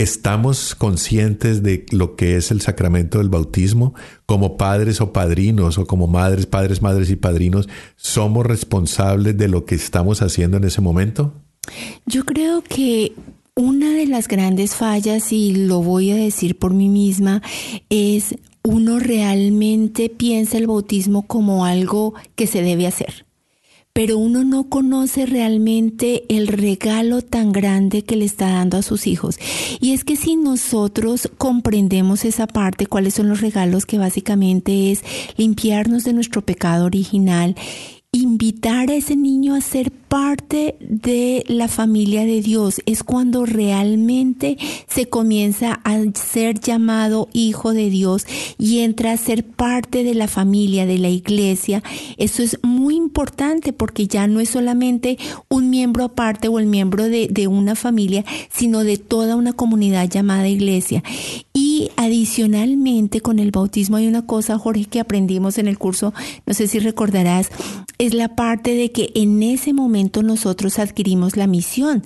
¿Estamos 0.00 0.74
conscientes 0.74 1.62
de 1.62 1.84
lo 1.90 2.16
que 2.16 2.36
es 2.36 2.50
el 2.50 2.62
sacramento 2.62 3.18
del 3.18 3.28
bautismo? 3.28 3.92
Como 4.24 4.56
padres 4.56 5.02
o 5.02 5.12
padrinos 5.12 5.76
o 5.76 5.84
como 5.84 6.06
madres, 6.06 6.46
padres, 6.46 6.80
madres 6.80 7.10
y 7.10 7.16
padrinos, 7.16 7.68
¿somos 7.96 8.46
responsables 8.46 9.36
de 9.36 9.48
lo 9.48 9.66
que 9.66 9.74
estamos 9.74 10.22
haciendo 10.22 10.56
en 10.56 10.64
ese 10.64 10.80
momento? 10.80 11.34
Yo 12.06 12.24
creo 12.24 12.62
que 12.62 13.12
una 13.54 13.90
de 13.90 14.06
las 14.06 14.26
grandes 14.26 14.74
fallas, 14.74 15.34
y 15.34 15.54
lo 15.54 15.82
voy 15.82 16.12
a 16.12 16.16
decir 16.16 16.58
por 16.58 16.72
mí 16.72 16.88
misma, 16.88 17.42
es 17.90 18.36
uno 18.62 19.00
realmente 19.00 20.08
piensa 20.08 20.56
el 20.56 20.66
bautismo 20.66 21.26
como 21.26 21.66
algo 21.66 22.14
que 22.36 22.46
se 22.46 22.62
debe 22.62 22.86
hacer 22.86 23.26
pero 24.00 24.16
uno 24.16 24.44
no 24.44 24.70
conoce 24.70 25.26
realmente 25.26 26.24
el 26.30 26.46
regalo 26.46 27.20
tan 27.20 27.52
grande 27.52 28.00
que 28.00 28.16
le 28.16 28.24
está 28.24 28.48
dando 28.48 28.78
a 28.78 28.82
sus 28.82 29.06
hijos. 29.06 29.38
Y 29.78 29.92
es 29.92 30.04
que 30.04 30.16
si 30.16 30.36
nosotros 30.36 31.28
comprendemos 31.36 32.24
esa 32.24 32.46
parte, 32.46 32.86
cuáles 32.86 33.12
son 33.12 33.28
los 33.28 33.42
regalos 33.42 33.84
que 33.84 33.98
básicamente 33.98 34.90
es 34.90 35.04
limpiarnos 35.36 36.04
de 36.04 36.14
nuestro 36.14 36.40
pecado 36.40 36.86
original 36.86 37.56
invitar 38.12 38.90
a 38.90 38.94
ese 38.94 39.16
niño 39.16 39.54
a 39.54 39.60
ser 39.60 39.92
parte 40.10 40.74
de 40.80 41.44
la 41.46 41.68
familia 41.68 42.24
de 42.24 42.42
Dios. 42.42 42.82
Es 42.84 43.04
cuando 43.04 43.46
realmente 43.46 44.58
se 44.88 45.06
comienza 45.06 45.80
a 45.84 45.98
ser 46.14 46.58
llamado 46.58 47.28
hijo 47.32 47.72
de 47.72 47.90
Dios 47.90 48.26
y 48.58 48.80
entra 48.80 49.12
a 49.12 49.16
ser 49.16 49.44
parte 49.44 50.02
de 50.02 50.14
la 50.14 50.26
familia, 50.26 50.84
de 50.84 50.98
la 50.98 51.10
iglesia. 51.10 51.84
Eso 52.16 52.42
es 52.42 52.58
muy 52.62 52.96
importante 52.96 53.72
porque 53.72 54.08
ya 54.08 54.26
no 54.26 54.40
es 54.40 54.48
solamente 54.48 55.16
un 55.48 55.70
miembro 55.70 56.02
aparte 56.02 56.48
o 56.48 56.58
el 56.58 56.66
miembro 56.66 57.04
de, 57.04 57.28
de 57.30 57.46
una 57.46 57.76
familia, 57.76 58.24
sino 58.50 58.82
de 58.82 58.98
toda 58.98 59.36
una 59.36 59.52
comunidad 59.52 60.10
llamada 60.10 60.48
iglesia. 60.48 61.04
Y 61.54 61.90
adicionalmente 61.96 63.20
con 63.20 63.38
el 63.38 63.52
bautismo 63.52 63.96
hay 63.96 64.08
una 64.08 64.26
cosa, 64.26 64.58
Jorge, 64.58 64.86
que 64.86 64.98
aprendimos 64.98 65.56
en 65.58 65.68
el 65.68 65.78
curso, 65.78 66.12
no 66.46 66.54
sé 66.54 66.66
si 66.66 66.80
recordarás, 66.80 67.48
es 67.98 68.12
la 68.12 68.34
parte 68.34 68.74
de 68.74 68.90
que 68.90 69.12
en 69.14 69.40
ese 69.44 69.72
momento 69.72 69.99
nosotros 70.08 70.78
adquirimos 70.78 71.36
la 71.36 71.46
misión 71.46 72.02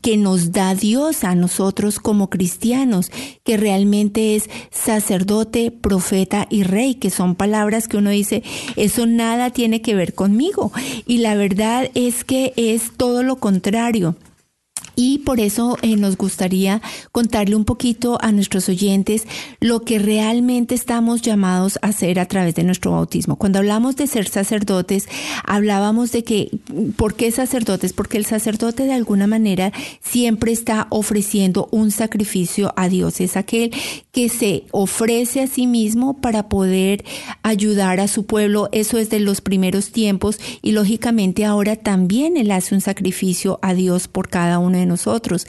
que 0.00 0.16
nos 0.16 0.52
da 0.52 0.74
Dios 0.74 1.24
a 1.24 1.34
nosotros 1.34 1.98
como 1.98 2.28
cristianos, 2.28 3.10
que 3.44 3.56
realmente 3.56 4.36
es 4.36 4.48
sacerdote, 4.70 5.70
profeta 5.70 6.46
y 6.50 6.62
rey, 6.62 6.94
que 6.94 7.10
son 7.10 7.34
palabras 7.34 7.88
que 7.88 7.96
uno 7.96 8.10
dice, 8.10 8.42
eso 8.76 9.06
nada 9.06 9.50
tiene 9.50 9.82
que 9.82 9.94
ver 9.94 10.14
conmigo. 10.14 10.72
Y 11.06 11.18
la 11.18 11.34
verdad 11.34 11.90
es 11.94 12.24
que 12.24 12.52
es 12.56 12.92
todo 12.96 13.22
lo 13.22 13.36
contrario. 13.36 14.16
Y 14.94 15.18
por 15.18 15.40
eso 15.40 15.76
eh, 15.82 15.96
nos 15.96 16.16
gustaría 16.16 16.82
contarle 17.12 17.56
un 17.56 17.64
poquito 17.64 18.18
a 18.20 18.32
nuestros 18.32 18.68
oyentes 18.68 19.26
lo 19.60 19.80
que 19.80 19.98
realmente 19.98 20.74
estamos 20.74 21.22
llamados 21.22 21.78
a 21.82 21.88
hacer 21.88 22.18
a 22.18 22.26
través 22.26 22.54
de 22.54 22.64
nuestro 22.64 22.92
bautismo. 22.92 23.36
Cuando 23.36 23.58
hablamos 23.58 23.96
de 23.96 24.06
ser 24.06 24.28
sacerdotes, 24.28 25.08
hablábamos 25.44 26.12
de 26.12 26.24
que, 26.24 26.50
¿por 26.96 27.14
qué 27.14 27.30
sacerdotes? 27.30 27.92
Porque 27.92 28.18
el 28.18 28.26
sacerdote 28.26 28.84
de 28.84 28.92
alguna 28.92 29.26
manera 29.26 29.72
siempre 30.00 30.52
está 30.52 30.86
ofreciendo 30.90 31.68
un 31.70 31.90
sacrificio 31.90 32.72
a 32.76 32.88
Dios. 32.88 33.20
Es 33.20 33.36
aquel 33.36 33.72
que 34.12 34.28
se 34.28 34.64
ofrece 34.70 35.40
a 35.40 35.46
sí 35.46 35.66
mismo 35.66 36.20
para 36.20 36.48
poder 36.48 37.04
ayudar 37.42 38.00
a 38.00 38.08
su 38.08 38.26
pueblo. 38.26 38.68
Eso 38.72 38.98
es 38.98 39.10
de 39.10 39.20
los 39.20 39.40
primeros 39.40 39.90
tiempos 39.90 40.38
y 40.60 40.72
lógicamente 40.72 41.44
ahora 41.44 41.76
también 41.76 42.36
él 42.36 42.50
hace 42.50 42.74
un 42.74 42.80
sacrificio 42.80 43.58
a 43.62 43.74
Dios 43.74 44.08
por 44.08 44.28
cada 44.28 44.58
uno 44.58 44.78
de 44.78 44.81
nosotros. 44.86 45.46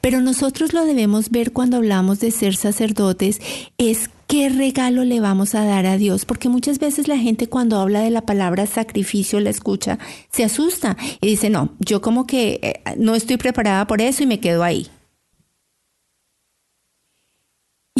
Pero 0.00 0.20
nosotros 0.20 0.72
lo 0.72 0.84
debemos 0.84 1.30
ver 1.30 1.52
cuando 1.52 1.76
hablamos 1.76 2.20
de 2.20 2.30
ser 2.30 2.56
sacerdotes 2.56 3.40
es 3.78 4.10
qué 4.26 4.48
regalo 4.48 5.04
le 5.04 5.18
vamos 5.18 5.56
a 5.56 5.64
dar 5.64 5.86
a 5.86 5.96
Dios, 5.96 6.24
porque 6.24 6.48
muchas 6.48 6.78
veces 6.78 7.08
la 7.08 7.18
gente 7.18 7.48
cuando 7.48 7.80
habla 7.80 8.00
de 8.00 8.10
la 8.10 8.20
palabra 8.20 8.66
sacrificio, 8.66 9.40
la 9.40 9.50
escucha, 9.50 9.98
se 10.30 10.44
asusta 10.44 10.96
y 11.20 11.26
dice, 11.26 11.50
no, 11.50 11.70
yo 11.80 12.00
como 12.00 12.26
que 12.26 12.60
eh, 12.62 12.94
no 12.96 13.16
estoy 13.16 13.38
preparada 13.38 13.86
por 13.88 14.00
eso 14.00 14.22
y 14.22 14.26
me 14.26 14.38
quedo 14.38 14.62
ahí. 14.62 14.88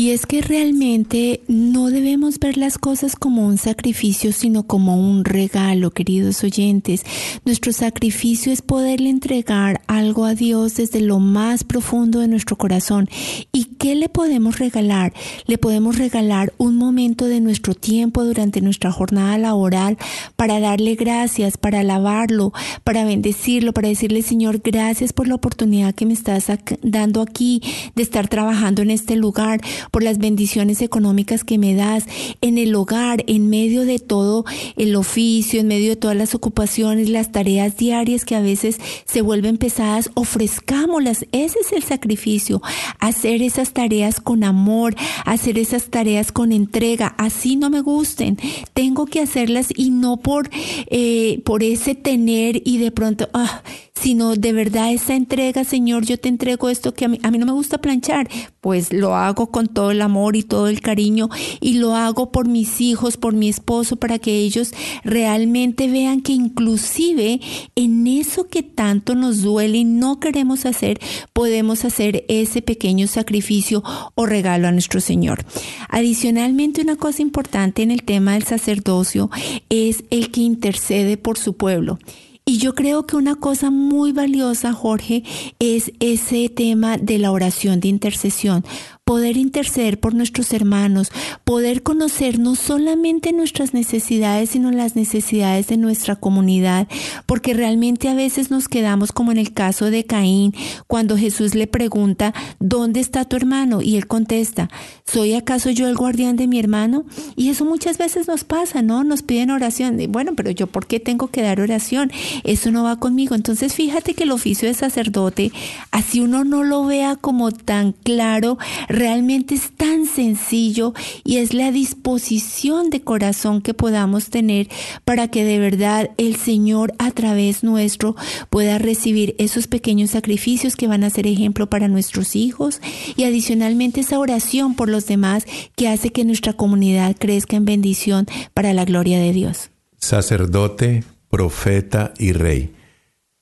Y 0.01 0.13
es 0.13 0.25
que 0.25 0.41
realmente 0.41 1.43
no 1.47 1.91
debemos 1.91 2.39
ver 2.39 2.57
las 2.57 2.79
cosas 2.79 3.17
como 3.17 3.47
un 3.47 3.59
sacrificio, 3.59 4.33
sino 4.33 4.63
como 4.63 4.97
un 4.97 5.27
regalo, 5.27 5.91
queridos 5.91 6.43
oyentes. 6.43 7.05
Nuestro 7.45 7.75
sacrificio 7.75 8.51
es 8.51 8.63
poderle 8.63 9.11
entregar 9.11 9.83
algo 9.89 10.25
a 10.25 10.35
Dios 10.35 10.77
desde 10.77 11.03
lo 11.03 11.19
más 11.19 11.65
profundo 11.65 12.21
de 12.21 12.29
nuestro 12.29 12.57
corazón. 12.57 13.11
¿Y 13.53 13.77
qué 13.79 13.95
le 13.95 14.09
podemos 14.09 14.59
regalar? 14.59 15.13
Le 15.45 15.59
podemos 15.59 15.99
regalar 15.99 16.55
un 16.57 16.77
momento 16.77 17.27
de 17.27 17.43
nuestro 17.43 17.75
tiempo 17.75 18.25
durante 18.25 18.63
nuestra 18.63 18.91
jornada 18.91 19.37
laboral 19.37 19.99
para 20.35 20.61
darle 20.61 20.95
gracias, 20.95 21.59
para 21.59 21.81
alabarlo, 21.81 22.55
para 22.85 23.05
bendecirlo, 23.05 23.75
para 23.75 23.89
decirle, 23.89 24.23
Señor, 24.23 24.63
gracias 24.65 25.13
por 25.13 25.29
la 25.29 25.35
oportunidad 25.35 25.95
que 25.95 26.07
me 26.07 26.15
estás 26.15 26.47
dando 26.81 27.21
aquí 27.21 27.61
de 27.95 28.03
estar 28.03 28.29
trabajando 28.29 28.81
en 28.81 28.93
este 28.93 29.15
lugar 29.15 29.61
por 29.91 30.03
las 30.03 30.19
bendiciones 30.19 30.83
económicas 30.83 31.45
que 31.45 31.59
me 31.59 31.75
das 31.75 32.05
en 32.41 32.59
el 32.59 32.75
hogar, 32.75 33.25
en 33.27 33.49
medio 33.49 33.85
de 33.85 33.99
todo 33.99 34.45
el 34.77 34.97
oficio, 34.97 35.61
en 35.61 35.69
medio 35.69 35.91
de 35.91 35.97
todas 35.97 36.17
las 36.17 36.35
ocupaciones, 36.35 37.09
las 37.09 37.33
tareas 37.33 37.77
diarias 37.77 38.25
que 38.25 38.37
a 38.37 38.41
veces 38.41 38.79
se 39.05 39.23
vuelven 39.23 39.59
pesadas, 39.59 40.11
ofrezcámoslas. 40.15 41.27
Ese 41.33 41.59
es 41.61 41.73
el 41.73 41.83
sacrificio, 41.83 42.63
hacer 42.99 43.43
esas 43.43 43.73
tareas 43.73 44.21
con 44.21 44.45
amor, 44.45 44.95
hacer 45.25 45.59
esas 45.59 45.87
tareas 45.87 46.33
con 46.33 46.53
entrega, 46.53 47.15
así 47.19 47.57
no 47.57 47.71
me 47.71 47.81
gusten, 47.81 48.39
tengo 48.75 49.07
que 49.07 49.21
hacerlas 49.21 49.69
y 49.75 49.91
no 49.91 50.19
por, 50.19 50.51
eh, 50.87 51.41
por 51.45 51.63
ese 51.63 51.95
tener 51.95 52.63
y 52.65 52.79
de 52.79 52.91
pronto, 52.91 53.29
ah, 53.33 53.63
sino 54.01 54.35
de 54.35 54.53
verdad 54.53 54.93
esa 54.93 55.15
entrega, 55.15 55.65
Señor, 55.65 56.05
yo 56.05 56.19
te 56.19 56.29
entrego 56.29 56.69
esto 56.69 56.95
que 56.95 57.05
a 57.05 57.09
mí, 57.09 57.19
a 57.23 57.31
mí 57.31 57.39
no 57.39 57.47
me 57.47 57.53
gusta 57.53 57.79
planchar, 57.79 58.29
pues 58.61 58.93
lo 58.93 59.15
hago 59.15 59.51
con 59.51 59.69
todo 59.69 59.91
el 59.91 60.03
amor 60.03 60.37
y 60.37 60.43
todo 60.43 60.69
el 60.69 60.81
cariño 60.81 61.29
y 61.61 61.75
lo 61.75 61.95
hago 61.95 62.33
por 62.33 62.49
mis 62.49 62.81
hijos, 62.81 63.17
por 63.17 63.35
mi 63.35 63.49
esposo, 63.49 63.97
para 63.97 64.19
que 64.19 64.39
ellos 64.39 64.73
realmente 65.05 65.89
vean 65.89 66.23
que 66.23 66.33
inclusive 66.33 67.41
en 67.75 68.07
eso 68.07 68.49
que 68.49 68.63
tanto 68.63 69.15
nos 69.15 69.43
duele 69.43 69.79
y 69.79 69.85
no 69.85 70.21
queremos 70.21 70.67
hacer, 70.67 70.99
podemos 71.33 71.85
hacer 71.85 72.25
ese 72.29 72.63
pequeño 72.63 73.07
sacrificio 73.07 73.83
o 74.15 74.27
regalo 74.27 74.69
a 74.69 74.73
nuestro 74.73 75.01
Señor. 75.01 75.45
Adicionalmente, 75.89 76.83
una 76.83 76.97
cosa 76.97 77.23
importante 77.23 77.83
en 77.83 77.91
el 77.91 78.03
tema 78.03 78.35
del 78.35 78.45
sacerdocio 78.45 79.31
es 79.69 80.05
el 80.11 80.31
que 80.31 80.41
intercede 80.41 81.17
por 81.17 81.39
su 81.39 81.55
pueblo. 81.57 81.99
Y 82.45 82.59
yo 82.59 82.75
creo 82.75 83.07
que 83.07 83.17
una 83.17 83.37
cosa 83.37 83.71
muy 83.71 84.13
valiosa, 84.13 84.73
Jorge, 84.73 85.23
es 85.59 85.93
ese 86.01 86.49
tema 86.49 86.97
de 86.97 87.19
la 87.19 87.33
oración 87.33 87.81
de 87.81 87.89
intercesión, 87.89 88.65
poder 89.11 89.37
interceder 89.37 89.99
por 89.99 90.15
nuestros 90.15 90.53
hermanos, 90.53 91.11
poder 91.43 91.83
conocer 91.83 92.39
no 92.39 92.55
solamente 92.55 93.33
nuestras 93.33 93.75
necesidades, 93.75 94.51
sino 94.51 94.71
las 94.71 94.95
necesidades 94.95 95.67
de 95.67 95.79
nuestra 95.79 96.15
comunidad, 96.15 96.87
porque 97.27 97.53
realmente 97.53 98.09
a 98.09 98.15
veces 98.15 98.53
nos 98.53 98.69
quedamos 98.69 99.11
como 99.11 99.33
en 99.33 99.39
el 99.39 99.53
caso 99.53 99.91
de 99.91 100.05
Caín, 100.05 100.55
cuando 100.87 101.17
Jesús 101.17 101.57
le 101.57 101.67
pregunta, 101.67 102.35
¿dónde 102.61 103.01
está 103.01 103.25
tu 103.25 103.35
hermano? 103.35 103.83
Y 103.83 103.97
él 103.97 104.07
contesta, 104.07 104.71
¿soy 105.05 105.35
acaso 105.35 105.71
yo 105.71 105.89
el 105.89 105.97
guardián 105.97 106.37
de 106.37 106.47
mi 106.47 106.61
hermano? 106.61 107.05
Y 107.35 107.49
eso 107.49 107.65
muchas 107.65 107.99
veces 107.99 108.29
nos 108.29 108.45
pasa, 108.45 108.81
¿no? 108.81 109.03
Nos 109.03 109.23
piden 109.23 109.51
oración. 109.51 109.99
bueno, 110.11 110.35
pero 110.37 110.53
yo, 110.53 110.69
¿por 110.69 110.87
qué 110.87 111.01
tengo 111.01 111.27
que 111.27 111.43
dar 111.43 111.61
oración? 111.61 112.13
Eso 112.45 112.71
no 112.71 112.85
va 112.85 113.01
conmigo. 113.01 113.35
Entonces, 113.35 113.75
fíjate 113.75 114.15
que 114.15 114.23
el 114.23 114.31
oficio 114.31 114.69
de 114.69 114.75
sacerdote, 114.75 115.51
así 115.91 116.21
uno 116.21 116.45
no 116.45 116.63
lo 116.63 116.85
vea 116.85 117.17
como 117.17 117.51
tan 117.51 117.91
claro, 117.91 118.57
realmente 119.01 119.55
es 119.55 119.73
tan 119.73 120.05
sencillo 120.05 120.93
y 121.25 121.39
es 121.39 121.55
la 121.55 121.73
disposición 121.73 122.91
de 122.91 123.01
corazón 123.01 123.63
que 123.63 123.73
podamos 123.73 124.29
tener 124.29 124.69
para 125.07 125.29
que 125.29 125.43
de 125.43 125.59
verdad 125.59 126.11
el 126.19 126.37
Señor 126.37 126.93
a 126.99 127.11
través 127.11 127.65
nuestro 127.65 128.15
pueda 128.51 128.79
recibir 128.79 129.35
esos 129.39 129.69
pequeños 129.69 130.11
sacrificios 130.11 130.77
que 130.77 130.87
van 130.87 131.03
a 131.03 131.09
ser 131.09 131.27
ejemplo 131.27 131.71
para 131.71 131.89
nuestros 131.89 132.37
hijos 132.37 132.83
y 133.17 133.25
adicionalmente 133.25 134.03
esa 134.03 134.19
oración 134.19 134.75
por 134.75 134.91
los 134.91 135.07
demás 135.07 135.47
que 135.77 135.89
hace 135.89 136.11
que 136.11 136.27
nuestra 136.27 136.53
comunidad 136.53 137.17
crezca 137.19 137.57
en 137.57 137.65
bendición 137.65 138.27
para 138.53 138.75
la 138.75 138.85
gloria 138.85 139.19
de 139.19 139.33
Dios. 139.33 139.71
Sacerdote, 139.97 141.05
profeta 141.31 142.13
y 142.19 142.33
rey. 142.33 142.75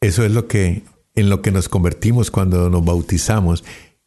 Eso 0.01 0.25
es 0.25 0.31
lo 0.31 0.47
que 0.47 0.83
en 1.17 1.29
lo 1.29 1.43
que 1.43 1.51
nos 1.51 1.69
convertimos 1.69 2.31
cuando 2.31 2.71
nos 2.71 2.85
bautizamos 2.85 3.65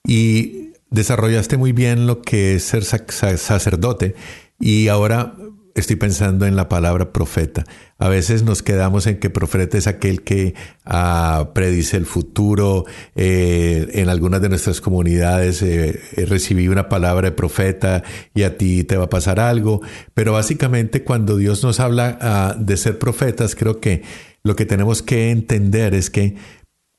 y 0.08 0.71
desarrollaste 0.92 1.58
muy 1.58 1.72
bien 1.72 2.06
lo 2.06 2.22
que 2.22 2.56
es 2.56 2.64
ser 2.64 2.84
sacerdote 2.84 4.16
y 4.60 4.90
ahora 4.90 5.36
estoy 5.74 5.96
pensando 5.96 6.46
en 6.46 6.56
la 6.56 6.70
palabra 6.70 7.14
profeta. 7.14 7.64
A 7.98 8.10
veces 8.10 8.44
nos 8.44 8.62
quedamos 8.62 9.08
en 9.08 9.20
que 9.20 9.30
profeta 9.30 9.78
es 9.78 9.88
aquel 9.88 10.22
que 10.22 10.54
ah, 10.86 11.52
predice 11.54 11.98
el 11.98 12.06
futuro. 12.06 12.86
Eh, 13.16 13.88
en 13.94 14.10
algunas 14.10 14.42
de 14.42 14.50
nuestras 14.50 14.82
comunidades 14.82 15.62
eh, 15.62 16.00
recibí 16.28 16.68
una 16.68 16.90
palabra 16.90 17.30
de 17.30 17.36
profeta 17.36 18.04
y 18.34 18.44
a 18.44 18.58
ti 18.58 18.84
te 18.84 18.98
va 18.98 19.06
a 19.06 19.10
pasar 19.10 19.40
algo. 19.40 19.82
Pero 20.14 20.34
básicamente 20.34 21.04
cuando 21.04 21.38
Dios 21.38 21.64
nos 21.64 21.80
habla 21.80 22.18
ah, 22.22 22.56
de 22.60 22.78
ser 22.78 23.00
profetas, 23.00 23.56
creo 23.56 23.80
que 23.80 24.04
lo 24.44 24.56
que 24.56 24.66
tenemos 24.66 25.02
que 25.02 25.32
entender 25.32 25.94
es 25.94 26.10
que 26.10 26.36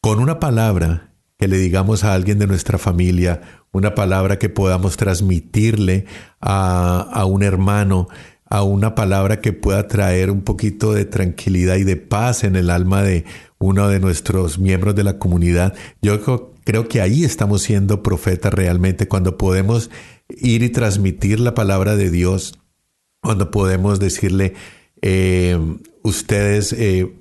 con 0.01 0.19
una 0.19 0.41
palabra 0.41 1.12
que 1.43 1.49
le 1.49 1.59
digamos 1.59 2.05
a 2.05 2.15
alguien 2.15 2.39
de 2.39 2.47
nuestra 2.47 2.79
familia 2.79 3.41
una 3.73 3.97
palabra 3.97 4.39
que 4.39 4.49
podamos 4.49 4.97
transmitirle 4.97 6.07
a, 6.41 7.25
un 7.27 7.43
hermano, 7.43 8.07
a 8.49 8.63
una 8.63 8.95
palabra 8.95 9.41
que 9.41 9.53
pueda 9.53 9.89
traer 9.89 10.31
un 10.31 10.43
poquito 10.43 10.93
de 10.93 11.05
tranquilidad 11.05 11.79
y 11.79 11.83
de 11.83 11.97
paz 11.97 12.45
en 12.45 12.55
el 12.55 12.71
alma 12.71 13.03
de 13.03 13.25
uno 13.59 13.89
de 13.89 13.99
nuestros 13.99 14.61
miembros 14.61 14.95
de 14.95 15.03
la 15.03 15.19
comunidad. 15.19 15.75
Yo 16.01 16.21
creo 16.63 16.87
que 16.87 17.01
ahí 17.01 17.25
estamos 17.25 17.63
siendo 17.63 18.05
profetas 18.05 18.55
realmente, 18.55 19.09
cuando 19.09 19.37
podemos 19.37 19.91
ir 20.29 20.63
y 20.63 20.69
transmitir 20.69 21.41
la 21.41 21.55
palabra 21.55 21.97
de 21.97 22.09
Dios, 22.09 22.57
cuando 23.21 23.51
podemos 23.51 23.99
decirle, 23.99 24.55
eh, 25.01 25.59
ustedes 26.05 26.73
eh, 26.73 27.13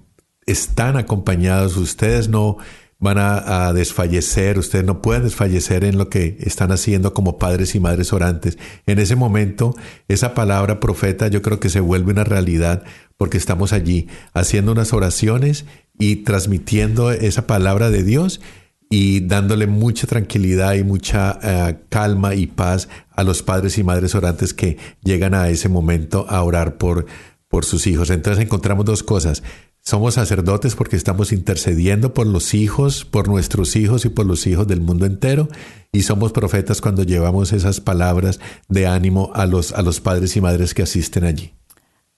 están 0.45 0.97
acompañados, 0.97 1.75
ustedes 1.75 2.29
no 2.29 2.57
van 3.01 3.17
a, 3.17 3.73
desfallecer, 3.73 4.59
ustedes 4.59 4.85
no 4.85 5.01
pueden 5.01 5.23
desfallecer 5.23 5.83
en 5.83 5.97
lo 5.97 6.07
que 6.07 6.37
están 6.39 6.71
haciendo 6.71 7.15
como 7.15 7.39
padres 7.39 7.73
y 7.73 7.79
madres 7.79 8.13
orantes. 8.13 8.59
En 8.85 8.99
ese 8.99 9.15
momento, 9.15 9.75
esa 10.07 10.35
palabra 10.35 10.79
profeta 10.79 11.27
yo 11.27 11.41
creo 11.41 11.59
que 11.59 11.69
se 11.69 11.79
vuelve 11.79 12.11
una 12.11 12.23
realidad 12.23 12.83
porque 13.17 13.39
estamos 13.39 13.73
allí 13.73 14.07
haciendo 14.33 14.71
unas 14.71 14.93
oraciones 14.93 15.65
y 15.97 16.17
transmitiendo 16.17 17.11
esa 17.11 17.47
palabra 17.47 17.89
de 17.89 18.03
Dios 18.03 18.39
y 18.87 19.21
dándole 19.21 19.65
mucha 19.65 20.05
tranquilidad 20.05 20.75
y 20.75 20.83
mucha 20.83 21.39
eh, 21.41 21.79
calma 21.89 22.35
y 22.35 22.45
paz 22.45 22.87
a 23.15 23.23
los 23.23 23.41
padres 23.41 23.79
y 23.79 23.83
madres 23.83 24.13
orantes 24.13 24.53
que 24.53 24.77
llegan 25.03 25.33
a 25.33 25.49
ese 25.49 25.69
momento 25.69 26.27
a 26.29 26.43
orar 26.43 26.77
por, 26.77 27.07
por 27.47 27.65
sus 27.65 27.87
hijos. 27.87 28.11
Entonces 28.11 28.43
encontramos 28.43 28.85
dos 28.85 29.01
cosas 29.01 29.41
somos 29.83 30.13
sacerdotes 30.13 30.75
porque 30.75 30.95
estamos 30.95 31.31
intercediendo 31.31 32.13
por 32.13 32.27
los 32.27 32.53
hijos, 32.53 33.03
por 33.05 33.27
nuestros 33.27 33.75
hijos 33.75 34.05
y 34.05 34.09
por 34.09 34.25
los 34.25 34.45
hijos 34.47 34.67
del 34.67 34.81
mundo 34.81 35.05
entero. 35.05 35.49
Y 35.91 36.03
somos 36.03 36.31
profetas 36.31 36.81
cuando 36.81 37.03
llevamos 37.03 37.51
esas 37.51 37.81
palabras 37.81 38.39
de 38.69 38.87
ánimo 38.87 39.31
a 39.33 39.45
los, 39.45 39.73
a 39.73 39.81
los 39.81 39.99
padres 39.99 40.35
y 40.37 40.41
madres 40.41 40.73
que 40.73 40.83
asisten 40.83 41.25
allí. 41.25 41.53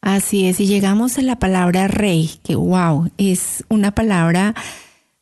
Así 0.01 0.47
es, 0.47 0.59
y 0.59 0.67
llegamos 0.67 1.17
a 1.17 1.21
la 1.21 1.39
palabra 1.39 1.87
rey, 1.87 2.31
que 2.43 2.55
wow, 2.55 3.09
es 3.17 3.63
una 3.69 3.95
palabra 3.95 4.53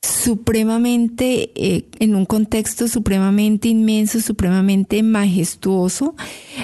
supremamente, 0.02 1.52
eh, 1.56 1.86
en 2.00 2.16
un 2.16 2.26
contexto 2.26 2.88
supremamente 2.88 3.68
inmenso, 3.68 4.20
supremamente 4.20 5.04
majestuoso, 5.04 6.16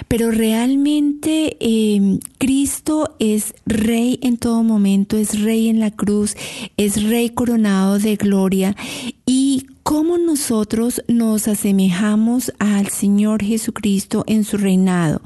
pero 0.08 0.32
realmente 0.32 1.56
em, 1.60 2.20
Cristo 2.40 3.16
es 3.20 3.54
rey 3.68 4.20
en 4.24 4.38
todo 4.38 4.64
momento, 4.64 5.18
es 5.18 5.40
rey 5.42 5.70
en 5.70 5.80
la 5.80 5.92
cruz, 5.92 6.36
es 6.78 7.04
rey 7.04 7.30
coronado 7.30 8.00
de 8.00 8.16
gloria 8.16 8.76
y 9.26 9.68
cómo 9.88 10.18
nosotros 10.18 11.02
nos 11.08 11.48
asemejamos 11.48 12.52
al 12.60 12.90
Señor 12.90 13.42
Jesucristo 13.42 14.26
en 14.28 14.44
su 14.44 14.58
reinado. 14.58 15.22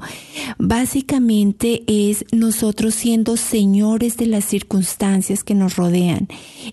Básicamente 0.56 1.82
es 1.88 2.24
nosotros 2.30 2.94
siendo 2.94 3.36
señores 3.36 4.16
de 4.16 4.26
las 4.26 4.44
circunstancias 4.44 5.42
que 5.42 5.56
nos 5.56 5.74
rodean. 5.74 6.28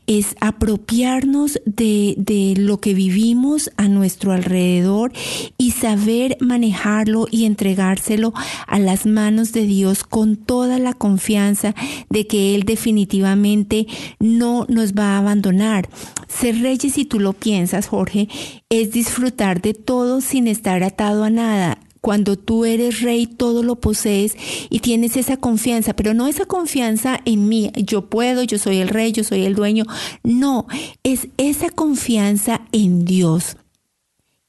Es 0.06 0.36
apropiarnos 0.39 1.60
de, 1.65 2.13
de 2.19 2.54
lo 2.58 2.80
que 2.80 2.93
vivimos 2.93 3.71
a 3.75 3.88
nuestro 3.88 4.34
alrededor 4.34 5.12
y 5.58 5.71
saber 5.71 6.38
manejarlo 6.41 7.25
y 7.32 7.45
entregárselo 7.45 8.36
a 8.67 8.78
las 8.78 9.08
manos 9.08 9.52
de 9.52 9.65
Dios 9.65 10.04
con 10.04 10.36
toda 10.36 10.78
la 10.78 10.93
confianza 10.93 11.73
de 12.12 12.28
que 12.28 12.54
Él 12.54 12.65
definitivamente 12.65 13.88
no 14.19 14.67
nos 14.69 14.93
va 14.93 15.15
a 15.15 15.17
abandonar. 15.17 15.89
Ser 16.28 16.62
reyes, 16.62 16.93
si 16.93 17.06
tú 17.06 17.19
lo 17.19 17.34
piensas, 17.34 17.78
Jorge, 17.87 18.27
es 18.69 18.91
disfrutar 18.91 19.61
de 19.61 19.73
todo 19.73 20.21
sin 20.21 20.47
estar 20.47 20.83
atado 20.83 21.23
a 21.23 21.29
nada. 21.29 21.79
Cuando 22.01 22.37
tú 22.37 22.63
eres 22.63 23.01
rey, 23.01 23.27
todo 23.27 23.61
lo 23.61 23.81
posees 23.81 24.37
y 24.69 24.79
tienes 24.79 25.17
esa 25.17 25.37
confianza, 25.37 25.93
pero 25.93 26.13
no 26.13 26.27
esa 26.27 26.45
confianza 26.45 27.19
en 27.25 27.49
mí, 27.49 27.71
yo 27.75 28.09
puedo, 28.09 28.43
yo 28.43 28.57
soy 28.57 28.77
el 28.77 28.87
rey, 28.87 29.11
yo 29.11 29.23
soy 29.23 29.43
el 29.45 29.55
dueño. 29.55 29.83
No, 30.23 30.67
es 31.03 31.27
esa 31.37 31.69
confianza 31.69 32.61
en 32.71 33.03
Dios. 33.03 33.57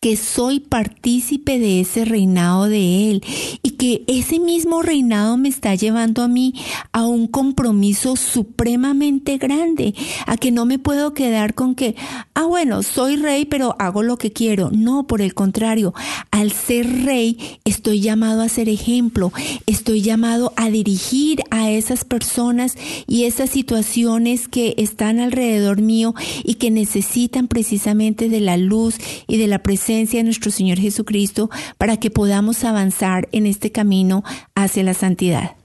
Que 0.01 0.17
soy 0.17 0.61
partícipe 0.61 1.59
de 1.59 1.83
ese 1.83 2.07
reinado 2.07 2.71
de 2.71 3.11
Él 3.11 3.23
y 3.63 3.73
que 3.73 4.03
ese 4.07 4.39
mismo 4.39 4.81
reinado 4.81 5.37
me 5.37 5.51
está 5.51 5.75
llevando 5.75 6.23
a 6.23 6.29
mí 6.29 6.55
a 6.93 7.07
un 7.07 7.27
compromiso 7.27 8.17
supremamente 8.17 9.37
grande, 9.37 9.95
a 10.27 10.39
que 10.39 10.53
no 10.53 10.65
me 10.65 10.79
puedo 10.79 11.13
quedar 11.13 11.53
con 11.53 11.75
que, 11.75 11.97
ah, 12.33 12.45
bueno, 12.45 12.83
soy 12.83 13.17
rey, 13.17 13.45
pero 13.45 13.77
hago 13.79 14.03
lo 14.03 14.17
que 14.17 14.33
quiero. 14.33 14.71
No, 14.71 15.07
por 15.07 15.21
el 15.21 15.35
contrario, 15.35 15.93
al 16.31 16.51
ser 16.51 17.05
rey 17.05 17.37
estoy 17.67 18.01
llamado 18.01 18.41
a 18.41 18.49
ser 18.49 18.71
ejemplo, 18.71 19.35
estoy 19.67 20.01
llamado 20.01 20.55
a 20.57 20.71
dirigir 20.71 21.43
a 21.51 21.71
esas 21.71 22.07
personas 22.07 22.79
y 23.07 23.25
esas 23.25 23.51
situaciones 23.51 24.49
que 24.49 24.75
están 24.79 25.21
alrededor 25.21 25.83
mío 25.83 26.15
y 26.43 26.55
que 26.55 26.71
necesitan 26.71 27.49
precisamente 27.49 28.31
de 28.31 28.41
la 28.41 28.57
luz 28.57 28.97
y 29.27 29.37
de 29.37 29.47
la 29.47 29.59
presencia 29.59 29.90
de 29.91 30.23
nuestro 30.23 30.53
Señor 30.53 30.79
Jesucristo 30.79 31.51
para 31.77 31.97
que 31.97 32.11
podamos 32.11 32.63
avanzar 32.63 33.29
en 33.33 33.47
este 33.47 33.73
camino 33.73 34.23
hacia 34.55 34.85
la 34.85 34.95
santidad. 34.95 35.57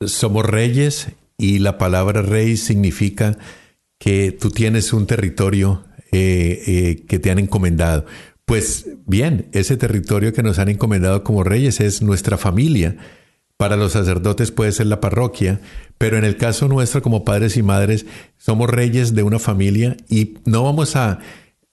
Somos 0.00 0.46
reyes 0.46 1.08
y 1.36 1.58
la 1.58 1.76
palabra 1.76 2.22
rey 2.22 2.56
significa 2.56 3.36
que 3.98 4.32
tú 4.32 4.50
tienes 4.50 4.94
un 4.94 5.06
territorio 5.06 5.84
eh, 6.12 6.62
eh, 6.66 7.04
que 7.06 7.18
te 7.18 7.30
han 7.30 7.38
encomendado. 7.38 8.06
Pues 8.46 8.86
bien, 9.06 9.48
ese 9.52 9.76
territorio 9.76 10.32
que 10.32 10.42
nos 10.42 10.58
han 10.58 10.70
encomendado 10.70 11.22
como 11.22 11.44
reyes 11.44 11.80
es 11.80 12.00
nuestra 12.00 12.38
familia. 12.38 12.96
Para 13.58 13.76
los 13.76 13.92
sacerdotes 13.92 14.50
puede 14.50 14.72
ser 14.72 14.86
la 14.86 15.00
parroquia, 15.00 15.60
pero 15.98 16.16
en 16.16 16.24
el 16.24 16.38
caso 16.38 16.68
nuestro 16.68 17.02
como 17.02 17.24
padres 17.24 17.58
y 17.58 17.62
madres 17.62 18.06
somos 18.38 18.70
reyes 18.70 19.14
de 19.14 19.24
una 19.24 19.38
familia 19.38 19.96
y 20.08 20.36
no 20.46 20.64
vamos 20.64 20.96
a 20.96 21.18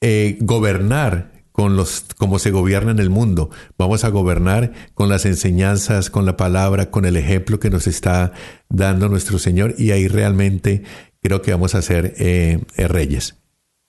eh, 0.01 0.37
gobernar 0.41 1.34
con 1.55 1.77
los 1.77 2.05
cómo 2.17 2.37
se 2.37 2.51
gobierna 2.51 2.91
en 2.91 2.99
el 2.99 3.09
mundo. 3.09 3.49
Vamos 3.77 4.03
a 4.03 4.09
gobernar 4.09 4.73
con 4.93 5.07
las 5.07 5.25
enseñanzas, 5.25 6.09
con 6.09 6.25
la 6.25 6.35
palabra, 6.35 6.91
con 6.91 7.05
el 7.05 7.15
ejemplo 7.15 7.61
que 7.61 7.69
nos 7.69 7.87
está 7.87 8.33
dando 8.67 9.07
nuestro 9.07 9.39
Señor 9.39 9.73
y 9.77 9.91
ahí 9.91 10.09
realmente 10.09 10.83
creo 11.23 11.41
que 11.41 11.51
vamos 11.51 11.73
a 11.73 11.81
ser 11.81 12.13
eh, 12.17 12.59
eh, 12.75 12.87
reyes. 12.89 13.37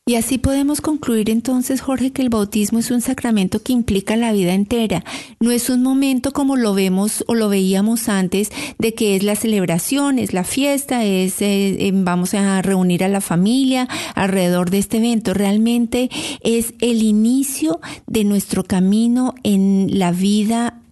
Y 0.09 0.15
así 0.15 0.39
podemos 0.39 0.81
concluir 0.81 1.31
entonces, 1.31 1.81
Jorge, 1.81 2.13
que 2.13 2.23
el 2.23 2.29
bautismo 2.29 2.79
es 2.79 2.93
un 2.93 3.01
sacramento 3.01 3.65
que 3.65 3.73
implica 3.73 4.17
la 4.17 4.33
vida 4.33 4.55
entera. 4.55 5.05
No 5.41 5.51
es 5.51 5.69
un 5.69 5.83
momento 5.83 6.33
como 6.33 6.55
lo 6.55 6.75
vemos 6.75 7.25
o 7.27 7.35
lo 7.35 7.49
veíamos 7.49 8.09
antes, 8.09 8.53
de 8.79 8.95
que 8.95 9.17
es 9.17 9.25
la 9.25 9.35
celebración, 9.35 10.21
es 10.21 10.33
la 10.33 10.45
fiesta, 10.45 11.03
es 11.03 11.43
eh, 11.43 11.91
vamos 11.93 12.35
a 12.35 12.63
reunir 12.63 13.03
a 13.03 13.09
la 13.09 13.21
familia 13.21 13.89
alrededor 14.15 14.71
de 14.71 14.79
este 14.79 14.99
evento. 14.99 15.35
Realmente 15.35 16.09
es 16.41 16.75
el 16.79 17.03
inicio 17.03 17.81
de 18.07 18.23
nuestro 18.23 18.63
camino 18.63 19.35
en 19.43 19.99
la 19.99 20.13
vida 20.13 20.83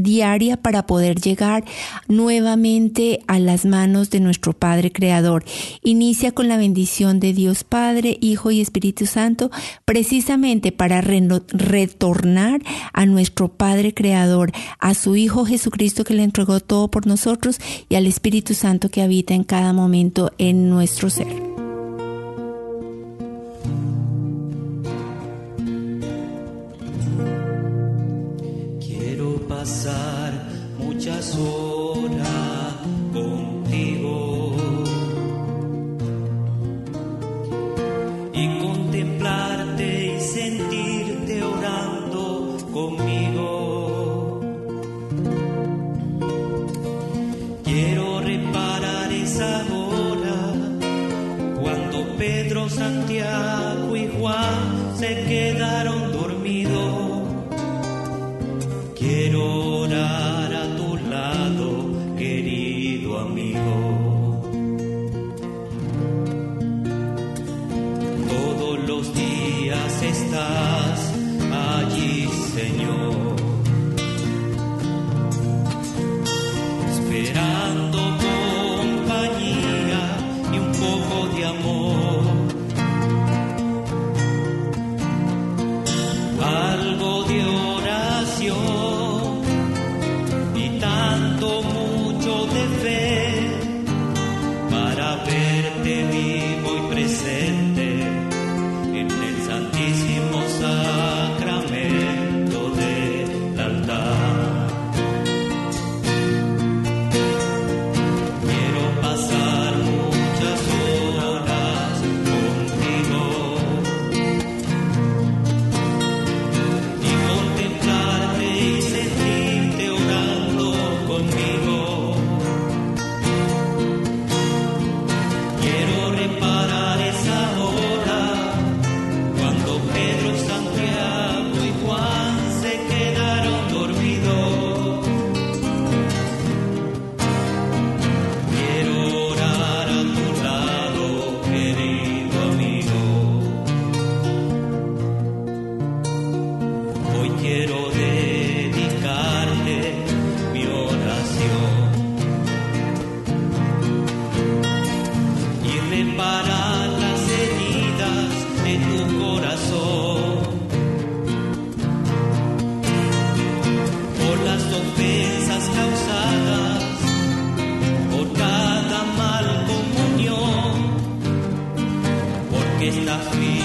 diaria 0.00 0.56
para 0.56 0.86
poder 0.86 1.20
llegar 1.20 1.64
nuevamente 2.08 3.20
a 3.26 3.38
las 3.38 3.64
manos 3.64 4.10
de 4.10 4.20
nuestro 4.20 4.52
Padre 4.52 4.92
Creador. 4.92 5.44
Inicia 5.82 6.32
con 6.32 6.48
la 6.48 6.56
bendición 6.56 7.20
de 7.20 7.32
Dios 7.32 7.64
Padre, 7.64 8.18
Hijo 8.20 8.50
y 8.50 8.60
Espíritu 8.60 9.06
Santo, 9.06 9.50
precisamente 9.84 10.72
para 10.72 11.00
retornar 11.00 12.62
a 12.92 13.06
nuestro 13.06 13.48
Padre 13.48 13.94
Creador, 13.94 14.52
a 14.78 14.94
su 14.94 15.16
Hijo 15.16 15.44
Jesucristo 15.44 16.04
que 16.04 16.14
le 16.14 16.22
entregó 16.22 16.60
todo 16.60 16.88
por 16.88 17.06
nosotros 17.06 17.58
y 17.88 17.94
al 17.94 18.06
Espíritu 18.06 18.54
Santo 18.54 18.88
que 18.88 19.02
habita 19.02 19.34
en 19.34 19.44
cada 19.44 19.72
momento 19.72 20.32
en 20.38 20.68
nuestro 20.70 21.10
ser. 21.10 21.59
Pasar 29.60 30.32
muchas 30.78 31.36
horas 31.36 31.69
días 70.48 70.69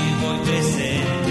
te 0.05 0.11
enlouquecer. 0.11 1.24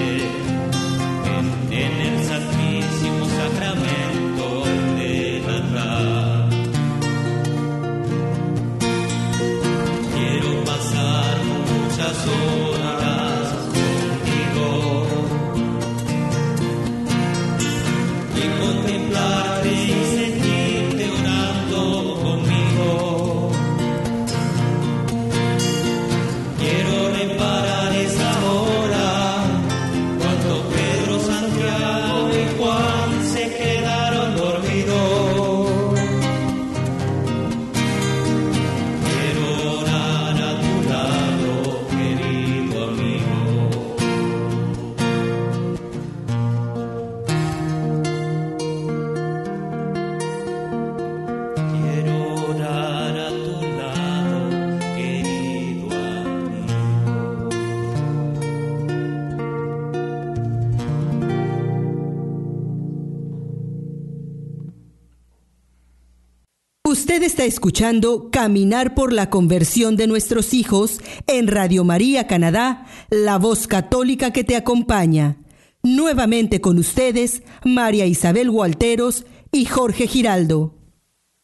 Está 67.34 67.44
escuchando 67.46 68.30
Caminar 68.30 68.94
por 68.94 69.12
la 69.12 69.28
conversión 69.28 69.96
de 69.96 70.06
nuestros 70.06 70.54
hijos 70.54 71.00
en 71.26 71.48
Radio 71.48 71.82
María 71.82 72.28
Canadá, 72.28 72.86
la 73.10 73.38
voz 73.38 73.66
católica 73.66 74.30
que 74.32 74.44
te 74.44 74.54
acompaña. 74.54 75.38
Nuevamente 75.82 76.60
con 76.60 76.78
ustedes, 76.78 77.42
María 77.64 78.06
Isabel 78.06 78.52
Gualteros 78.52 79.26
y 79.50 79.64
Jorge 79.64 80.06
Giraldo. 80.06 80.78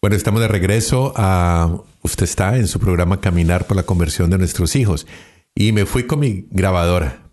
Bueno, 0.00 0.14
estamos 0.14 0.40
de 0.40 0.46
regreso 0.46 1.12
a... 1.16 1.82
Usted 2.02 2.22
está 2.22 2.56
en 2.56 2.68
su 2.68 2.78
programa 2.78 3.20
Caminar 3.20 3.66
por 3.66 3.76
la 3.76 3.82
conversión 3.82 4.30
de 4.30 4.38
nuestros 4.38 4.76
hijos. 4.76 5.08
Y 5.56 5.72
me 5.72 5.86
fui 5.86 6.04
con 6.06 6.20
mi 6.20 6.46
grabadora 6.52 7.28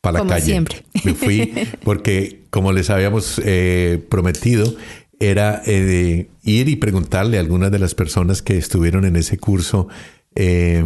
para 0.00 0.14
la 0.14 0.18
Como 0.18 0.30
calle. 0.30 0.46
siempre. 0.46 0.84
Me 1.04 1.14
fui 1.14 1.54
porque, 1.84 2.44
como 2.50 2.72
les 2.72 2.90
habíamos 2.90 3.40
eh, 3.44 4.04
prometido, 4.10 4.74
era 5.20 5.62
eh, 5.66 6.30
ir 6.42 6.68
y 6.68 6.76
preguntarle 6.76 7.36
a 7.36 7.40
algunas 7.40 7.70
de 7.70 7.78
las 7.78 7.94
personas 7.94 8.42
que 8.42 8.56
estuvieron 8.56 9.04
en 9.04 9.16
ese 9.16 9.38
curso 9.38 9.88
eh, 10.34 10.82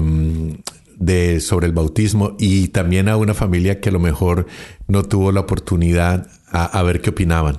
de, 0.98 1.40
sobre 1.40 1.66
el 1.66 1.72
bautismo 1.72 2.36
y 2.38 2.68
también 2.68 3.08
a 3.08 3.16
una 3.16 3.32
familia 3.32 3.80
que 3.80 3.88
a 3.88 3.92
lo 3.92 4.00
mejor 4.00 4.46
no 4.88 5.04
tuvo 5.04 5.32
la 5.32 5.40
oportunidad 5.40 6.28
a, 6.48 6.64
a 6.64 6.82
ver 6.82 7.00
qué 7.00 7.10
opinaban. 7.10 7.56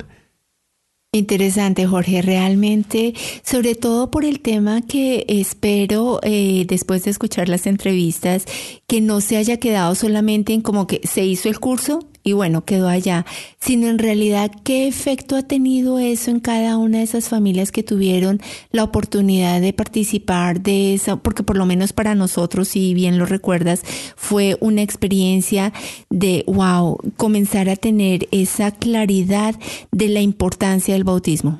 Interesante, 1.15 1.87
Jorge, 1.87 2.21
realmente, 2.21 3.13
sobre 3.41 3.75
todo 3.75 4.11
por 4.11 4.25
el 4.25 4.41
tema 4.41 4.81
que 4.81 5.23
espero, 5.29 6.19
eh, 6.23 6.65
después 6.67 7.05
de 7.05 7.11
escuchar 7.11 7.47
las 7.47 7.67
entrevistas, 7.67 8.43
que 8.85 8.99
no 8.99 9.21
se 9.21 9.37
haya 9.37 9.55
quedado 9.55 9.95
solamente 9.95 10.51
en 10.51 10.59
como 10.59 10.87
que 10.87 10.99
se 11.07 11.23
hizo 11.23 11.47
el 11.47 11.61
curso 11.61 12.05
y 12.27 12.33
bueno, 12.33 12.65
quedó 12.65 12.89
allá, 12.89 13.23
sino 13.59 13.87
en 13.87 13.99
realidad 13.99 14.51
qué 14.63 14.87
efecto 14.87 15.35
ha 15.35 15.43
tenido 15.43 15.99
eso 15.99 16.31
en 16.31 16.39
cada 16.39 16.75
una 16.77 16.97
de 16.97 17.03
esas 17.03 17.29
familias 17.29 17.71
que 17.71 17.83
tuvieron 17.83 18.41
la 18.71 18.83
oportunidad 18.83 19.61
de 19.61 19.73
participar 19.73 20.59
de 20.59 20.95
esa, 20.95 21.17
porque 21.17 21.43
por 21.43 21.55
lo 21.55 21.67
menos 21.67 21.93
para 21.93 22.15
nosotros, 22.15 22.67
si 22.69 22.95
bien 22.95 23.19
lo 23.19 23.27
recuerdas, 23.27 23.83
fue 24.15 24.57
una 24.59 24.81
experiencia 24.81 25.71
de, 26.09 26.43
wow, 26.47 26.97
comenzar 27.15 27.69
a 27.69 27.75
tener 27.75 28.27
esa 28.31 28.71
claridad 28.71 29.53
de 29.91 30.09
la 30.09 30.21
importancia 30.21 30.95
del 30.95 31.03
bautismo. 31.03 31.59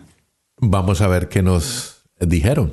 Vamos 0.59 1.01
a 1.01 1.07
ver 1.07 1.29
qué 1.29 1.43
nos 1.43 2.07
dijeron. 2.19 2.71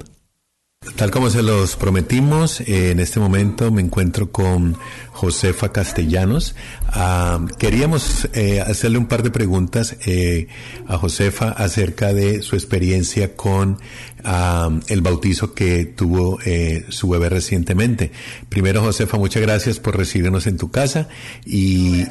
Tal 0.97 1.12
como 1.12 1.31
se 1.31 1.42
los 1.42 1.77
prometimos, 1.77 2.61
eh, 2.61 2.90
en 2.90 2.99
este 2.99 3.21
momento 3.21 3.71
me 3.71 3.81
encuentro 3.83 4.33
con 4.33 4.77
Josefa 5.12 5.71
Castellanos. 5.71 6.57
Ah, 6.88 7.40
queríamos 7.57 8.29
eh, 8.33 8.61
hacerle 8.61 8.99
un 8.99 9.07
par 9.07 9.23
de 9.23 9.31
preguntas 9.31 9.97
eh, 10.07 10.49
a 10.88 10.99
Josefa 10.99 11.51
acerca 11.51 12.12
de 12.12 12.42
su 12.42 12.57
experiencia 12.57 13.37
con 13.37 13.79
ah, 14.25 14.71
el 14.88 15.03
bautizo 15.03 15.55
que 15.55 15.85
tuvo 15.85 16.40
eh, 16.45 16.85
su 16.88 17.09
bebé 17.09 17.29
recientemente. 17.29 18.11
Primero, 18.49 18.83
Josefa, 18.83 19.16
muchas 19.18 19.42
gracias 19.42 19.79
por 19.79 19.97
recibirnos 19.97 20.49
en 20.49 20.57
tu 20.57 20.73
casa 20.73 21.09
y 21.47 22.05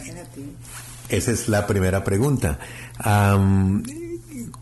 esa 1.09 1.31
es 1.31 1.49
la 1.49 1.67
primera 1.67 2.05
pregunta. 2.05 2.59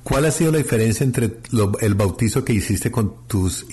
¿Cuál 0.09 0.25
ha 0.25 0.31
sido 0.31 0.51
la 0.51 0.57
diferencia 0.57 1.03
entre 1.03 1.29
lo- 1.51 1.77
el 1.79 1.93
bautizo 1.93 2.43
que 2.43 2.51
hiciste 2.53 2.89
con 2.89 3.27
tus 3.27 3.67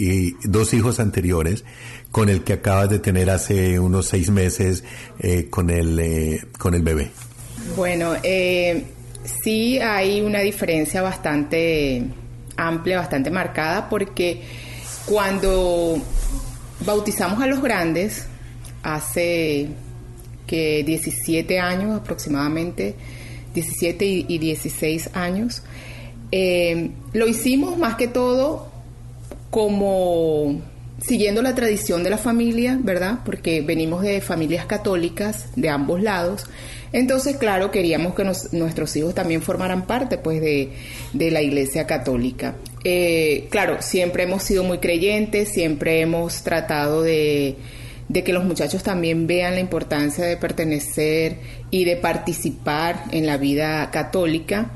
dos 0.45 0.75
hijos 0.75 1.01
anteriores 1.01 1.65
con 2.11 2.29
el 2.29 2.45
que 2.45 2.53
acabas 2.53 2.91
de 2.91 2.99
tener 2.99 3.31
hace 3.31 3.81
unos 3.81 4.07
seis 4.07 4.29
meses 4.31 4.85
eh, 5.19 5.49
con, 5.49 5.71
el, 5.71 5.99
eh, 5.99 6.41
con 6.59 6.75
el 6.75 6.83
bebé? 6.83 7.11
Bueno, 7.75 8.15
eh, 8.23 8.85
sí 9.43 9.79
hay 9.79 10.21
una 10.21 10.41
diferencia 10.41 11.01
bastante 11.01 12.03
amplia, 12.57 12.99
bastante 12.99 13.31
marcada, 13.31 13.89
porque 13.89 14.43
cuando 15.07 15.99
bautizamos 16.85 17.43
a 17.43 17.47
los 17.47 17.63
grandes, 17.63 18.27
hace 18.83 19.69
que 20.47 20.85
17 20.85 21.59
años 21.59 21.99
aproximadamente, 21.99 22.95
17 23.55 24.05
y, 24.05 24.27
y 24.29 24.39
16 24.39 25.11
años, 25.15 25.63
eh, 26.33 26.91
lo 27.13 27.27
hicimos 27.29 27.79
más 27.79 27.97
que 27.97 28.09
todo 28.09 28.69
como 29.51 30.61
siguiendo 31.01 31.43
la 31.43 31.55
tradición 31.55 32.03
de 32.03 32.11
la 32.11 32.19
familia, 32.19 32.79
¿verdad? 32.83 33.21
Porque 33.25 33.61
venimos 33.61 34.03
de 34.03 34.21
familias 34.21 34.67
católicas 34.67 35.47
de 35.57 35.69
ambos 35.69 36.03
lados. 36.03 36.47
Entonces, 36.93 37.37
claro, 37.37 37.71
queríamos 37.71 38.15
que 38.15 38.25
nuestros 38.25 38.97
hijos 38.97 39.15
también 39.15 39.43
formaran 39.43 39.87
parte, 39.87 40.19
pues, 40.19 40.41
de, 40.41 40.73
de 41.13 41.31
la 41.31 41.43
Iglesia 41.43 41.87
Católica. 41.87 42.55
Eh, 42.85 43.49
claro, 43.51 43.83
siempre 43.83 44.23
hemos 44.23 44.43
sido 44.43 44.65
muy 44.65 44.79
creyentes, 44.79 45.51
siempre 45.51 46.01
hemos 46.01 46.43
tratado 46.43 47.03
de, 47.03 47.57
de 48.09 48.25
que 48.25 48.33
los 48.33 48.45
muchachos 48.45 48.83
también 48.83 49.27
vean 49.27 49.55
la 49.55 49.61
importancia 49.61 50.25
de 50.25 50.37
pertenecer 50.37 51.39
y 51.71 51.85
de 51.85 51.97
participar 51.97 53.05
en 53.11 53.27
la 53.27 53.37
vida 53.37 53.91
católica 53.91 54.71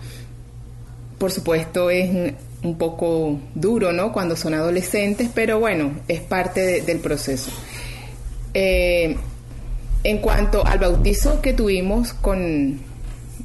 por 1.21 1.31
supuesto 1.31 1.91
es 1.91 2.33
un 2.63 2.79
poco 2.79 3.39
duro, 3.55 3.93
¿no? 3.93 4.11
Cuando 4.11 4.37
son 4.37 4.55
adolescentes, 4.55 5.29
pero 5.35 5.61
bueno, 5.61 5.93
es 6.09 6.21
parte 6.21 6.61
de- 6.63 6.81
del 6.81 6.99
proceso. 6.99 7.51
Eh, 8.55 9.17
en 10.03 10.19
cuanto 10.19 10.67
al 10.67 10.79
bautizo 10.79 11.43
que 11.43 11.53
tuvimos 11.53 12.15
con 12.15 12.81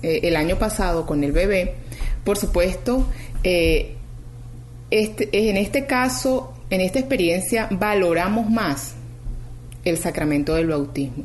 eh, 0.01 0.19
el 0.23 0.35
año 0.37 0.57
pasado 0.57 1.05
con 1.05 1.23
el 1.25 1.33
bebé, 1.33 1.75
por 2.23 2.37
supuesto, 2.37 3.07
eh, 3.43 3.95
este, 4.91 5.49
en 5.49 5.57
este 5.57 5.85
caso, 5.85 6.53
en 6.69 6.79
esta 6.79 6.99
experiencia, 6.99 7.67
valoramos 7.71 8.49
más 8.49 8.93
el 9.83 9.97
sacramento 9.97 10.53
del 10.55 10.67
bautismo. 10.67 11.23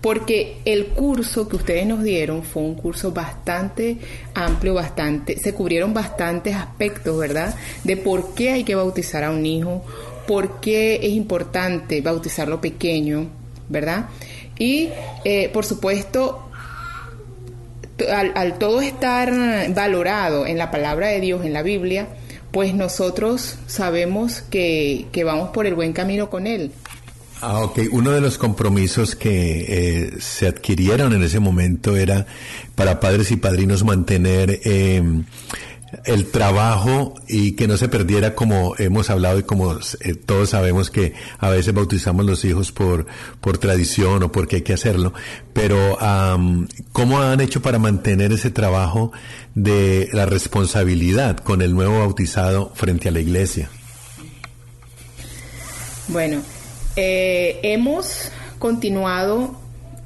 Porque 0.00 0.58
el 0.64 0.86
curso 0.88 1.48
que 1.48 1.56
ustedes 1.56 1.86
nos 1.86 2.02
dieron 2.02 2.42
fue 2.42 2.62
un 2.62 2.74
curso 2.74 3.12
bastante 3.12 3.98
amplio, 4.34 4.74
bastante, 4.74 5.38
se 5.38 5.54
cubrieron 5.54 5.94
bastantes 5.94 6.54
aspectos, 6.54 7.18
¿verdad? 7.18 7.54
De 7.84 7.96
por 7.96 8.34
qué 8.34 8.52
hay 8.52 8.64
que 8.64 8.74
bautizar 8.74 9.24
a 9.24 9.30
un 9.30 9.44
hijo, 9.44 9.84
por 10.26 10.60
qué 10.60 10.96
es 10.96 11.12
importante 11.12 12.00
bautizarlo 12.00 12.60
pequeño, 12.60 13.28
¿verdad? 13.68 14.06
Y, 14.58 14.90
eh, 15.24 15.50
por 15.52 15.64
supuesto, 15.64 16.48
al, 18.10 18.32
al 18.34 18.58
todo 18.58 18.80
estar 18.80 19.32
valorado 19.72 20.46
en 20.46 20.58
la 20.58 20.70
palabra 20.70 21.08
de 21.08 21.20
Dios, 21.20 21.44
en 21.44 21.52
la 21.52 21.62
Biblia, 21.62 22.08
pues 22.50 22.74
nosotros 22.74 23.58
sabemos 23.66 24.40
que, 24.40 25.06
que 25.12 25.24
vamos 25.24 25.50
por 25.50 25.66
el 25.66 25.74
buen 25.74 25.92
camino 25.92 26.30
con 26.30 26.46
Él. 26.46 26.72
Ah, 27.40 27.60
ok. 27.60 27.80
Uno 27.92 28.12
de 28.12 28.20
los 28.20 28.38
compromisos 28.38 29.14
que 29.14 29.66
eh, 29.68 30.20
se 30.20 30.46
adquirieron 30.46 31.12
en 31.12 31.22
ese 31.22 31.38
momento 31.38 31.96
era 31.96 32.26
para 32.74 32.98
padres 32.98 33.30
y 33.30 33.36
padrinos 33.36 33.84
mantener 33.84 34.60
eh, 34.64 35.02
el 36.04 36.26
trabajo 36.30 37.14
y 37.28 37.52
que 37.52 37.68
no 37.68 37.76
se 37.76 37.88
perdiera 37.88 38.34
como 38.34 38.74
hemos 38.78 39.10
hablado 39.10 39.38
y 39.38 39.42
como 39.42 39.74
eh, 40.00 40.14
todos 40.14 40.50
sabemos 40.50 40.90
que 40.90 41.14
a 41.38 41.50
veces 41.50 41.74
bautizamos 41.74 42.24
los 42.24 42.44
hijos 42.44 42.72
por, 42.72 43.06
por 43.40 43.58
tradición 43.58 44.22
o 44.22 44.32
porque 44.32 44.56
hay 44.56 44.62
que 44.62 44.72
hacerlo, 44.72 45.12
pero 45.52 46.00
am, 46.00 46.68
¿cómo 46.92 47.20
han 47.20 47.40
hecho 47.40 47.62
para 47.62 47.78
mantener 47.78 48.32
ese 48.32 48.50
trabajo 48.50 49.12
de 49.54 50.08
la 50.12 50.26
responsabilidad 50.26 51.38
con 51.38 51.62
el 51.62 51.74
nuevo 51.74 51.98
bautizado 52.00 52.72
frente 52.74 53.08
a 53.08 53.12
la 53.12 53.20
iglesia? 53.20 53.70
Bueno, 56.08 56.42
eh, 56.96 57.60
hemos 57.62 58.30
continuado 58.58 59.54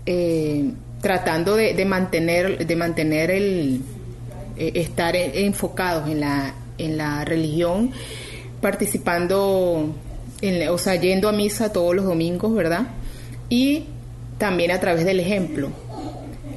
eh, 0.07 0.73
tratando 1.01 1.57
de, 1.57 1.75
de 1.75 1.85
mantener, 1.85 2.67
de 2.67 2.77
mantener 2.77 3.31
el 3.31 3.81
eh, 4.61 4.73
estar 4.75 5.17
enfocados 5.17 6.11
en 6.11 6.21
la, 6.21 6.55
en 6.77 6.99
la 6.99 7.25
religión, 7.25 7.93
participando, 8.61 9.95
en, 10.43 10.69
o 10.69 10.77
sea, 10.77 10.97
yendo 10.97 11.31
a 11.31 11.33
misa 11.33 11.73
todos 11.73 11.95
los 11.95 12.05
domingos, 12.05 12.55
¿verdad? 12.55 12.89
Y 13.49 13.85
también 14.37 14.71
a 14.71 14.79
través 14.79 15.07
del 15.07 15.19
ejemplo, 15.19 15.71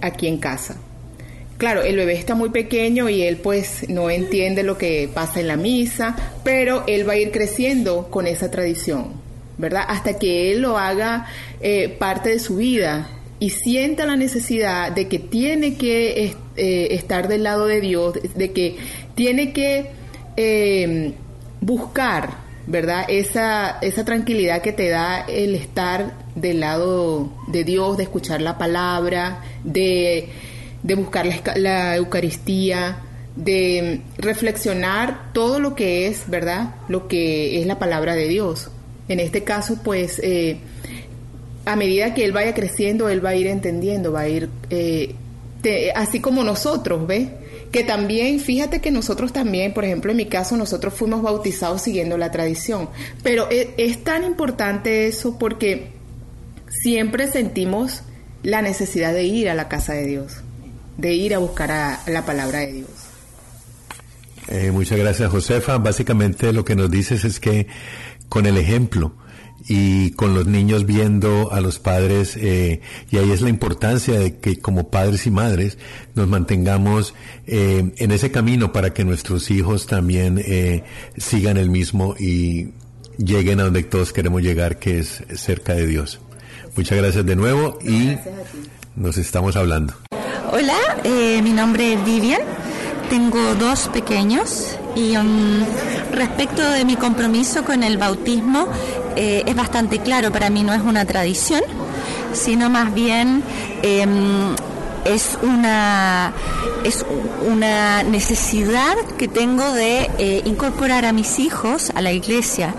aquí 0.02 0.28
en 0.28 0.38
casa. 0.38 0.76
Claro, 1.58 1.84
el 1.84 1.96
bebé 1.96 2.14
está 2.16 2.36
muy 2.36 2.50
pequeño 2.50 3.08
y 3.08 3.22
él 3.22 3.38
pues 3.38 3.88
no 3.88 4.10
entiende 4.10 4.64
lo 4.64 4.78
que 4.78 5.10
pasa 5.14 5.40
en 5.40 5.48
la 5.48 5.56
misa, 5.56 6.14
pero 6.44 6.84
él 6.88 7.08
va 7.08 7.14
a 7.14 7.18
ir 7.18 7.32
creciendo 7.32 8.10
con 8.10 8.28
esa 8.28 8.52
tradición, 8.52 9.14
¿verdad? 9.58 9.84
Hasta 9.88 10.18
que 10.18 10.52
él 10.52 10.62
lo 10.62 10.78
haga 10.78 11.28
eh, 11.62 11.90
parte 11.90 12.30
de 12.30 12.40
su 12.40 12.58
vida 12.58 13.08
y 13.40 13.50
sienta 13.50 14.06
la 14.06 14.16
necesidad 14.16 14.92
de 14.92 15.08
que 15.08 15.20
tiene 15.20 15.76
que 15.76 16.34
eh, 16.56 16.88
estar 16.92 17.28
del 17.28 17.44
lado 17.44 17.66
de 17.66 17.82
Dios, 17.82 18.14
de 18.36 18.52
que 18.52 18.78
tiene 19.16 19.52
que 19.54 19.92
eh, 20.38 21.14
buscar, 21.60 22.36
¿verdad? 22.68 23.06
Esa, 23.10 23.80
esa 23.82 24.06
tranquilidad 24.06 24.62
que 24.62 24.72
te 24.72 24.90
da 24.90 25.26
el 25.28 25.56
estar 25.56 26.14
del 26.36 26.62
lado 26.62 27.32
de 27.48 27.64
Dios, 27.64 27.98
de 27.98 28.04
escuchar 28.04 28.42
la 28.42 28.58
palabra, 28.58 29.42
de, 29.64 30.30
de 30.82 30.96
buscar 30.96 31.26
la, 31.26 31.42
la 31.56 31.96
Eucaristía, 31.98 33.00
de 33.36 34.02
reflexionar 34.18 35.34
todo 35.34 35.60
lo 35.60 35.76
que 35.76 36.08
es, 36.08 36.30
¿verdad? 36.30 36.76
Lo 36.88 37.08
que 37.08 37.60
es 37.60 37.68
la 37.68 37.80
palabra 37.80 38.16
de 38.16 38.28
Dios. 38.28 38.70
En 39.14 39.20
este 39.20 39.44
caso, 39.44 39.78
pues, 39.84 40.20
eh, 40.24 40.58
a 41.66 41.76
medida 41.76 42.16
que 42.16 42.26
él 42.26 42.32
vaya 42.32 42.56
creciendo, 42.56 43.10
él 43.10 43.24
va 43.24 43.30
a 43.30 43.36
ir 43.36 43.46
entendiendo, 43.46 44.12
va 44.12 44.22
a 44.22 44.28
ir, 44.28 44.50
eh, 44.72 45.14
así 45.94 46.20
como 46.20 46.44
nosotros, 46.44 47.06
¿ves? 47.06 47.30
Que 47.72 47.84
también, 47.84 48.40
fíjate 48.40 48.82
que 48.82 48.90
nosotros 48.90 49.32
también, 49.32 49.72
por 49.72 49.86
ejemplo, 49.86 50.10
en 50.10 50.18
mi 50.18 50.26
caso, 50.26 50.58
nosotros 50.58 50.96
fuimos 50.96 51.22
bautizados 51.22 51.84
siguiendo 51.84 52.18
la 52.18 52.32
tradición. 52.32 52.90
Pero 53.22 53.48
es, 53.52 53.68
es 53.78 54.04
tan 54.04 54.24
importante 54.24 55.06
eso 55.06 55.38
porque 55.38 55.90
siempre 56.68 57.28
sentimos 57.28 58.02
la 58.42 58.64
necesidad 58.64 59.14
de 59.14 59.26
ir 59.26 59.48
a 59.48 59.54
la 59.54 59.70
casa 59.70 59.94
de 59.94 60.08
Dios, 60.08 60.38
de 60.98 61.14
ir 61.14 61.36
a 61.36 61.38
buscar 61.38 61.72
a 61.72 62.02
la 62.08 62.26
palabra 62.26 62.62
de 62.62 62.74
Dios. 62.74 62.90
Eh, 64.48 64.72
muchas 64.72 64.98
gracias, 64.98 65.32
Josefa. 65.32 65.78
Básicamente 65.78 66.52
lo 66.52 66.66
que 66.66 66.76
nos 66.76 66.90
dices 66.90 67.24
es 67.26 67.40
que 67.40 67.68
con 68.34 68.48
el 68.48 68.58
ejemplo 68.58 69.14
y 69.70 70.10
con 70.14 70.34
los 70.34 70.48
niños 70.48 70.88
viendo 70.88 71.54
a 71.54 71.62
los 71.62 71.78
padres, 71.78 72.36
eh, 72.36 72.82
y 73.12 73.18
ahí 73.18 73.32
es 73.32 73.42
la 73.42 73.50
importancia 73.50 74.18
de 74.18 74.40
que 74.40 74.58
como 74.58 74.90
padres 74.90 75.28
y 75.28 75.30
madres 75.30 75.78
nos 76.16 76.28
mantengamos 76.28 77.14
eh, 77.46 77.94
en 77.96 78.12
ese 78.12 78.32
camino 78.32 78.74
para 78.74 78.92
que 78.92 79.06
nuestros 79.06 79.52
hijos 79.52 79.86
también 79.86 80.42
eh, 80.44 80.84
sigan 81.16 81.58
el 81.58 81.70
mismo 81.70 82.16
y 82.20 82.70
lleguen 83.20 83.60
a 83.60 83.66
donde 83.66 83.84
todos 83.84 84.14
queremos 84.14 84.42
llegar, 84.42 84.80
que 84.80 84.98
es 84.98 85.24
cerca 85.36 85.76
de 85.76 85.86
Dios. 85.86 86.20
Muchas 86.76 86.98
gracias 86.98 87.24
de 87.28 87.36
nuevo 87.36 87.78
y 87.84 88.18
nos 88.96 89.20
estamos 89.20 89.56
hablando. 89.56 89.94
Hola, 90.52 90.78
eh, 91.04 91.40
mi 91.44 91.52
nombre 91.52 91.94
es 91.94 92.04
Vivian, 92.04 92.42
tengo 93.10 93.56
dos 93.56 93.90
pequeños 93.90 94.78
y 94.96 95.16
um, 95.18 95.64
respecto 96.12 96.62
de 96.62 96.86
mi 96.86 96.96
compromiso 96.96 97.64
con 97.64 97.84
el 97.84 97.98
bautismo 97.98 98.68
eh, 99.16 99.44
es 99.46 99.56
bastante 99.56 100.00
claro, 100.00 100.32
para 100.32 100.50
mí 100.50 100.64
no 100.64 100.74
es 100.74 100.82
una 100.82 101.06
tradición, 101.06 101.62
sino 102.34 102.70
más 102.70 102.94
bien 102.94 103.44
em, 103.82 104.56
es 105.06 105.38
una 105.42 106.34
es 106.84 107.06
una 107.48 108.04
necesidad 108.04 108.96
que 109.18 109.28
tengo 109.28 109.72
de 109.72 110.10
eh, 110.18 110.42
incorporar 110.46 111.06
a 111.06 111.14
mis 111.14 111.40
hijos 111.40 111.92
a 111.96 112.02
la 112.02 112.12
iglesia 112.12 112.74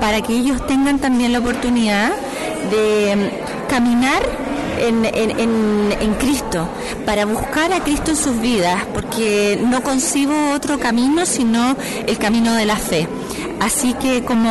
para 0.00 0.22
que 0.22 0.34
ellos 0.34 0.66
tengan 0.66 0.98
también 0.98 1.32
la 1.32 1.38
oportunidad 1.38 2.12
de 2.70 3.12
em, 3.12 3.30
caminar 3.68 4.22
en, 4.78 5.04
en, 5.04 5.38
en, 5.38 5.92
en, 6.00 6.14
Cristo, 6.14 6.68
para 7.04 7.24
buscar 7.24 7.72
a 7.72 7.80
Cristo 7.82 8.10
en 8.10 8.16
sus 8.16 8.40
vidas, 8.40 8.84
porque 8.92 9.58
no 9.62 9.82
concibo 9.82 10.52
otro 10.52 10.78
camino 10.78 11.26
sino 11.26 11.76
el 12.06 12.18
camino 12.18 12.54
de 12.54 12.66
la 12.66 12.76
fe. 12.76 13.08
Así 13.60 13.94
que 13.94 14.24
como 14.24 14.50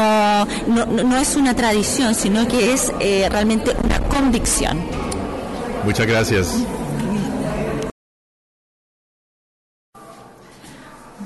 no, 0.68 0.86
no 0.86 1.18
es 1.18 1.36
una 1.36 1.56
tradición, 1.56 2.16
sino 2.16 2.48
que 2.48 2.74
es 2.74 2.92
eh, 3.00 3.28
realmente 3.30 3.76
una 3.84 4.00
convicción. 4.00 4.80
Muchas 5.84 6.08
gracias. 6.08 6.64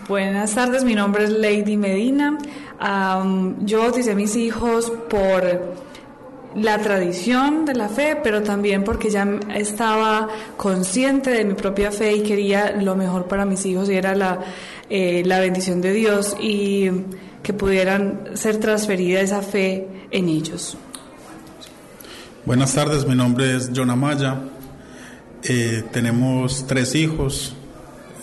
Buenas 0.07 0.55
tardes, 0.55 0.85
mi 0.85 0.95
nombre 0.95 1.25
es 1.25 1.29
Lady 1.31 1.75
Medina. 1.75 2.37
Um, 2.79 3.65
yo 3.65 3.79
bauticé 3.79 4.11
a 4.11 4.15
mis 4.15 4.37
hijos 4.37 4.89
por 5.09 5.75
la 6.55 6.79
tradición 6.79 7.65
de 7.65 7.75
la 7.75 7.89
fe, 7.89 8.17
pero 8.21 8.41
también 8.41 8.83
porque 8.83 9.09
ya 9.09 9.27
estaba 9.53 10.29
consciente 10.55 11.29
de 11.29 11.45
mi 11.45 11.53
propia 11.53 11.91
fe 11.91 12.15
y 12.15 12.23
quería 12.23 12.71
lo 12.71 12.95
mejor 12.95 13.27
para 13.27 13.45
mis 13.45 13.65
hijos 13.65 13.89
y 13.89 13.95
era 13.95 14.15
la, 14.15 14.39
eh, 14.89 15.23
la 15.25 15.39
bendición 15.39 15.81
de 15.81 15.93
Dios 15.93 16.35
y 16.39 16.89
que 17.43 17.53
pudieran 17.53 18.31
ser 18.33 18.57
transferida 18.57 19.21
esa 19.21 19.41
fe 19.41 19.87
en 20.11 20.29
ellos. 20.29 20.77
Buenas 22.45 22.73
tardes, 22.73 23.05
mi 23.05 23.15
nombre 23.15 23.55
es 23.55 23.71
John 23.75 23.89
Amaya. 23.89 24.41
Eh, 25.43 25.83
tenemos 25.91 26.65
tres 26.65 26.95
hijos, 26.95 27.55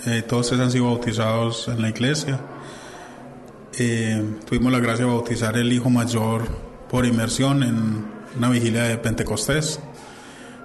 eh, 0.06 0.22
todos 0.22 0.50
ellos 0.52 0.64
han 0.64 0.72
sido 0.72 0.86
bautizados 0.86 1.68
en 1.68 1.82
la 1.82 1.88
iglesia. 1.90 2.40
Tuvimos 4.46 4.70
la 4.70 4.78
gracia 4.78 5.04
de 5.04 5.10
bautizar 5.10 5.56
el 5.56 5.72
hijo 5.72 5.90
mayor 5.90 6.42
por 6.88 7.04
inmersión 7.06 7.64
en 7.64 8.13
una 8.36 8.48
vigilia 8.48 8.84
de 8.84 8.98
Pentecostés 8.98 9.78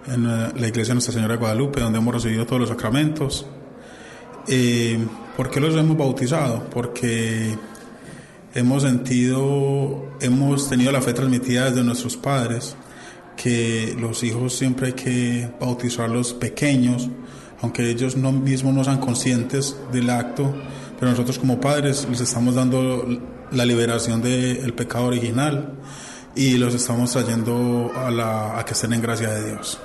en 0.07 0.27
la 0.27 0.67
iglesia 0.67 0.91
de 0.91 0.95
Nuestra 0.95 1.13
Señora 1.13 1.33
de 1.33 1.39
Guadalupe, 1.39 1.81
donde 1.81 1.99
hemos 1.99 2.13
recibido 2.13 2.45
todos 2.45 2.61
los 2.61 2.69
sacramentos. 2.69 3.45
Eh, 4.47 4.97
¿Por 5.37 5.51
qué 5.51 5.59
los 5.59 5.75
hemos 5.75 5.97
bautizado? 5.97 6.69
Porque 6.69 7.55
hemos 8.53 8.83
sentido, 8.83 10.13
hemos 10.19 10.69
tenido 10.69 10.91
la 10.91 11.01
fe 11.01 11.13
transmitida 11.13 11.65
desde 11.65 11.83
nuestros 11.83 12.17
padres, 12.17 12.75
que 13.37 13.95
los 13.99 14.23
hijos 14.23 14.53
siempre 14.53 14.87
hay 14.87 14.93
que 14.93 15.51
bautizarlos 15.59 16.33
pequeños, 16.33 17.09
aunque 17.61 17.89
ellos 17.89 18.17
no 18.17 18.31
mismos 18.31 18.73
no 18.73 18.83
sean 18.83 18.99
conscientes 18.99 19.75
del 19.91 20.09
acto, 20.09 20.53
pero 20.99 21.11
nosotros 21.11 21.37
como 21.37 21.61
padres 21.61 22.07
les 22.09 22.21
estamos 22.21 22.55
dando 22.55 23.05
la 23.51 23.65
liberación 23.65 24.21
del 24.21 24.73
pecado 24.73 25.05
original 25.05 25.75
y 26.35 26.57
los 26.57 26.73
estamos 26.73 27.11
trayendo 27.11 27.91
a, 27.95 28.11
la, 28.11 28.59
a 28.59 28.65
que 28.65 28.73
estén 28.73 28.93
en 28.93 29.01
gracia 29.01 29.29
de 29.29 29.51
Dios. 29.51 29.79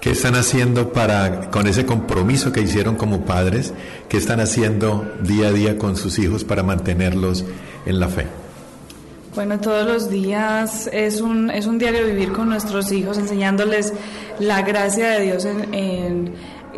¿Qué 0.00 0.10
están 0.10 0.34
haciendo 0.34 0.92
para, 0.92 1.50
con 1.50 1.66
ese 1.66 1.86
compromiso 1.86 2.52
que 2.52 2.60
hicieron 2.60 2.96
como 2.96 3.24
padres, 3.24 3.72
qué 4.08 4.18
están 4.18 4.38
haciendo 4.40 5.10
día 5.22 5.48
a 5.48 5.52
día 5.52 5.78
con 5.78 5.96
sus 5.96 6.18
hijos 6.18 6.44
para 6.44 6.62
mantenerlos 6.62 7.44
en 7.86 8.00
la 8.00 8.08
fe? 8.08 8.26
Bueno, 9.34 9.58
todos 9.58 9.86
los 9.86 10.10
días 10.10 10.88
es 10.92 11.20
un, 11.20 11.50
es 11.50 11.66
un 11.66 11.78
diario 11.78 12.06
vivir 12.06 12.32
con 12.32 12.48
nuestros 12.48 12.92
hijos, 12.92 13.18
enseñándoles 13.18 13.92
la 14.38 14.62
gracia 14.62 15.10
de 15.10 15.22
Dios 15.22 15.44
en, 15.46 15.74
en, 15.74 16.34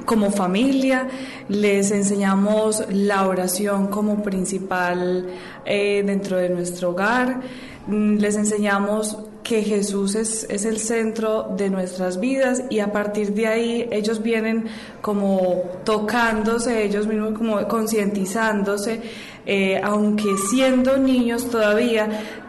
como 0.07 0.31
familia, 0.31 1.09
les 1.49 1.91
enseñamos 1.91 2.85
la 2.91 3.27
oración 3.27 3.89
como 3.89 4.23
principal 4.23 5.27
eh, 5.65 6.03
dentro 6.07 6.37
de 6.39 6.49
nuestro 6.49 6.91
hogar, 6.91 7.41
les 7.89 8.37
enseñamos 8.37 9.17
que 9.43 9.63
Jesús 9.63 10.17
es, 10.17 10.45
es, 10.51 10.65
el 10.65 10.79
centro 10.79 11.55
de 11.57 11.71
nuestras 11.71 12.19
vidas 12.19 12.65
y 12.69 12.81
a 12.81 12.91
partir 12.91 13.33
de 13.33 13.47
ahí 13.47 13.89
ellos 13.93 14.21
vienen 14.21 14.65
como 15.01 15.63
tocándose, 15.85 16.83
ellos 16.83 17.07
mismos 17.07 17.39
como 17.39 17.69
concientizándose, 17.69 19.01
eh, 19.47 19.81
aunque 19.85 20.37
siendo 20.51 20.97
niños 20.97 21.49
todavía, 21.49 22.09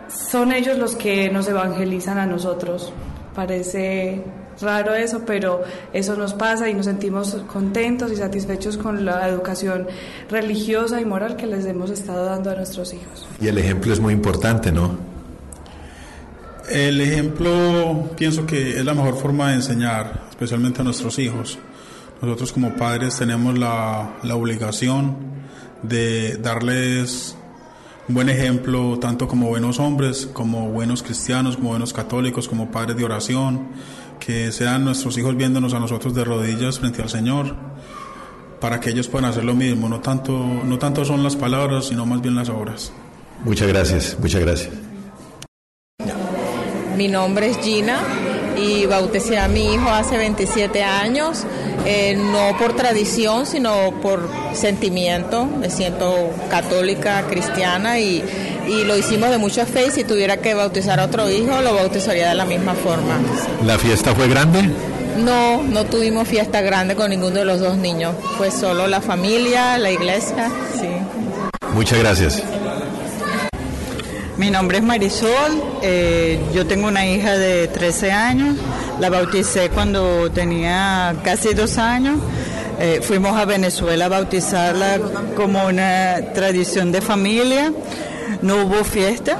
son 0.09 0.51
ellos 0.51 0.79
los 0.79 0.95
que 0.95 1.29
nos 1.29 1.47
evangelizan 1.47 2.17
a 2.17 2.25
nosotros. 2.25 2.91
Parece 3.35 4.23
raro 4.59 4.95
eso, 4.95 5.21
pero 5.23 5.61
eso 5.93 6.15
nos 6.15 6.33
pasa 6.33 6.67
y 6.67 6.73
nos 6.73 6.87
sentimos 6.87 7.35
contentos 7.45 8.11
y 8.11 8.15
satisfechos 8.15 8.75
con 8.75 9.05
la 9.05 9.29
educación 9.29 9.85
religiosa 10.31 10.99
y 10.99 11.05
moral 11.05 11.35
que 11.35 11.45
les 11.45 11.65
hemos 11.67 11.91
estado 11.91 12.25
dando 12.25 12.49
a 12.49 12.55
nuestros 12.55 12.91
hijos. 12.95 13.27
Y 13.39 13.47
el 13.49 13.59
ejemplo 13.59 13.93
es 13.93 13.99
muy 13.99 14.15
importante, 14.15 14.71
¿no? 14.71 15.16
El 16.69 16.99
ejemplo 16.99 18.11
pienso 18.17 18.45
que 18.45 18.77
es 18.77 18.83
la 18.83 18.93
mejor 18.93 19.17
forma 19.17 19.49
de 19.49 19.55
enseñar, 19.55 20.25
especialmente 20.29 20.81
a 20.81 20.83
nuestros 20.83 21.17
hijos. 21.17 21.57
Nosotros 22.21 22.51
como 22.51 22.75
padres 22.75 23.17
tenemos 23.17 23.57
la, 23.57 24.17
la 24.23 24.35
obligación 24.35 25.15
de 25.83 26.37
darles 26.37 27.37
un 28.07 28.15
buen 28.15 28.29
ejemplo, 28.29 28.97
tanto 28.99 29.27
como 29.27 29.47
buenos 29.47 29.79
hombres, 29.79 30.27
como 30.31 30.69
buenos 30.69 31.03
cristianos, 31.03 31.57
como 31.57 31.69
buenos 31.69 31.93
católicos, 31.93 32.47
como 32.47 32.71
padres 32.71 32.97
de 32.97 33.03
oración, 33.03 33.67
que 34.19 34.51
sean 34.51 34.85
nuestros 34.85 35.17
hijos 35.17 35.35
viéndonos 35.35 35.73
a 35.73 35.79
nosotros 35.79 36.13
de 36.15 36.23
rodillas 36.23 36.79
frente 36.79 37.01
al 37.01 37.09
Señor, 37.09 37.55
para 38.59 38.79
que 38.79 38.89
ellos 38.89 39.07
puedan 39.07 39.29
hacer 39.29 39.43
lo 39.43 39.53
mismo. 39.53 39.87
No 39.89 39.99
tanto, 39.99 40.37
no 40.37 40.77
tanto 40.79 41.05
son 41.05 41.23
las 41.23 41.35
palabras, 41.35 41.87
sino 41.87 42.05
más 42.05 42.21
bien 42.21 42.35
las 42.35 42.49
obras. 42.49 42.91
Muchas 43.43 43.67
gracias, 43.67 44.17
muchas 44.19 44.41
gracias. 44.41 44.86
Mi 46.97 47.07
nombre 47.07 47.51
es 47.51 47.59
Gina 47.59 47.99
y 48.57 48.87
bauticé 48.87 49.37
a 49.37 49.47
mi 49.47 49.75
hijo 49.75 49.87
hace 49.87 50.17
27 50.17 50.83
años, 50.83 51.43
eh, 51.85 52.15
no 52.15 52.57
por 52.57 52.75
tradición, 52.75 53.45
sino 53.45 53.91
por 54.01 54.27
sentimiento. 54.53 55.45
Me 55.45 55.69
siento 55.69 56.31
católica, 56.49 57.23
cristiana 57.29 57.99
y, 57.99 58.23
y, 58.67 58.83
lo 58.85 58.97
hicimos 58.97 59.29
de 59.29 59.37
mucha 59.37 59.67
fe 59.67 59.89
y 59.89 59.91
si 59.91 60.05
tuviera 60.05 60.37
que 60.37 60.55
bautizar 60.55 60.99
a 60.99 61.05
otro 61.05 61.29
hijo, 61.29 61.61
lo 61.61 61.75
bautizaría 61.75 62.29
de 62.29 62.35
la 62.35 62.45
misma 62.45 62.73
forma. 62.73 63.19
¿La 63.63 63.77
fiesta 63.77 64.15
fue 64.15 64.27
grande? 64.27 64.67
No, 65.23 65.61
no 65.61 65.85
tuvimos 65.85 66.27
fiesta 66.27 66.61
grande 66.61 66.95
con 66.95 67.11
ninguno 67.11 67.35
de 67.35 67.45
los 67.45 67.59
dos 67.59 67.77
niños, 67.77 68.15
fue 68.37 68.49
solo 68.49 68.87
la 68.87 69.01
familia, 69.01 69.77
la 69.77 69.91
iglesia, 69.91 70.49
sí. 70.79 70.89
Muchas 71.73 71.99
gracias. 71.99 72.41
Mi 74.37 74.51
nombre 74.51 74.77
es 74.77 74.83
Marisol, 74.83 75.63
eh, 75.81 76.39
yo 76.53 76.67
tengo 76.67 76.87
una 76.87 77.07
hija 77.07 77.35
de 77.39 77.67
13 77.69 78.11
años, 78.11 78.55
la 78.99 79.09
bauticé 79.09 79.69
cuando 79.69 80.29
tenía 80.29 81.15
casi 81.23 81.55
dos 81.55 81.79
años. 81.79 82.19
Eh, 82.79 82.99
fuimos 83.01 83.35
a 83.35 83.45
Venezuela 83.45 84.05
a 84.05 84.09
bautizarla 84.09 84.99
como 85.35 85.65
una 85.65 86.17
tradición 86.35 86.91
de 86.91 87.01
familia. 87.01 87.73
No 88.43 88.63
hubo 88.63 88.83
fiesta. 88.83 89.39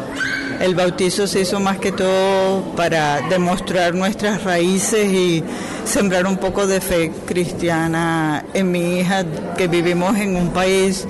El 0.60 0.74
bautizo 0.74 1.28
se 1.28 1.42
hizo 1.42 1.60
más 1.60 1.78
que 1.78 1.92
todo 1.92 2.64
para 2.76 3.22
demostrar 3.30 3.94
nuestras 3.94 4.44
raíces 4.44 5.14
y 5.14 5.44
sembrar 5.86 6.26
un 6.26 6.38
poco 6.38 6.66
de 6.66 6.82
fe 6.82 7.12
cristiana 7.28 8.44
en 8.56 8.72
mi 8.72 9.00
hija, 9.00 9.24
que 9.56 9.68
vivimos 9.68 10.18
en 10.18 10.36
un 10.36 10.50
país 10.50 11.06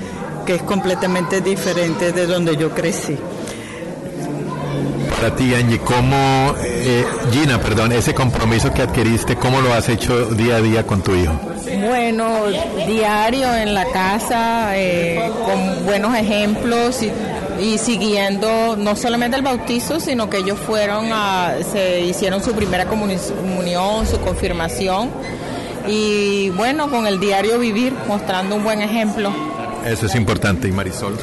que 0.46 0.56
es 0.56 0.62
completamente 0.64 1.40
diferente 1.40 2.12
de 2.12 2.26
donde 2.26 2.58
yo 2.58 2.72
crecí. 2.72 3.18
Para 5.20 5.36
ti, 5.36 5.54
Angie, 5.56 5.80
¿cómo, 5.80 6.54
eh, 6.64 7.04
Gina, 7.32 7.60
perdón, 7.60 7.92
ese 7.92 8.14
compromiso 8.14 8.72
que 8.72 8.84
adquiriste, 8.84 9.36
cómo 9.36 9.62
lo 9.62 9.74
has 9.74 9.90
hecho 9.90 10.26
día 10.26 10.58
a 10.58 10.62
día 10.62 10.86
con 10.86 11.02
tu 11.02 11.16
hijo? 11.16 11.34
Bueno, 11.88 12.44
diario 12.86 13.54
en 13.56 13.74
la 13.74 13.86
casa, 13.86 14.78
eh, 14.78 15.20
con 15.44 15.86
buenos 15.86 16.16
ejemplos 16.16 17.02
y, 17.02 17.12
y 17.64 17.78
siguiendo 17.80 18.76
no 18.78 18.96
solamente 18.96 19.38
el 19.38 19.42
bautizo, 19.44 20.00
sino 20.00 20.30
que 20.30 20.38
ellos 20.38 20.60
fueron 20.60 21.08
a, 21.12 21.56
se 21.72 22.02
hicieron 22.02 22.44
su 22.44 22.54
primera 22.54 22.88
comuni- 22.88 23.18
comunión, 23.42 24.06
su 24.06 24.20
confirmación 24.20 25.10
y 25.88 26.50
bueno, 26.52 26.92
con 26.92 27.08
el 27.08 27.20
diario 27.20 27.58
vivir, 27.58 27.92
mostrando 28.08 28.56
un 28.56 28.64
buen 28.64 28.82
ejemplo. 28.84 29.32
Eso 29.84 30.06
es 30.06 30.14
importante. 30.16 30.68
¿Y 30.68 30.72
Marisol? 30.72 31.18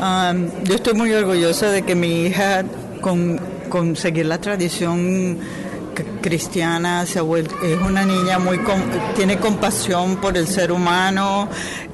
Um, 0.00 0.48
yo 0.64 0.76
estoy 0.76 0.94
muy 0.94 1.12
orgullosa 1.12 1.70
de 1.70 1.82
que 1.82 1.94
mi 1.94 2.22
hija, 2.26 2.62
con, 3.00 3.40
con 3.68 3.96
seguir 3.96 4.26
la 4.26 4.38
tradición 4.40 5.38
cristiana, 6.22 7.04
se 7.06 7.18
ha 7.18 7.22
vuelto, 7.22 7.54
es 7.62 7.78
una 7.80 8.04
niña 8.04 8.38
muy 8.38 8.58
com- 8.58 8.80
tiene 9.14 9.38
compasión 9.38 10.16
por 10.16 10.36
el 10.36 10.46
ser 10.46 10.72
humano, 10.72 11.48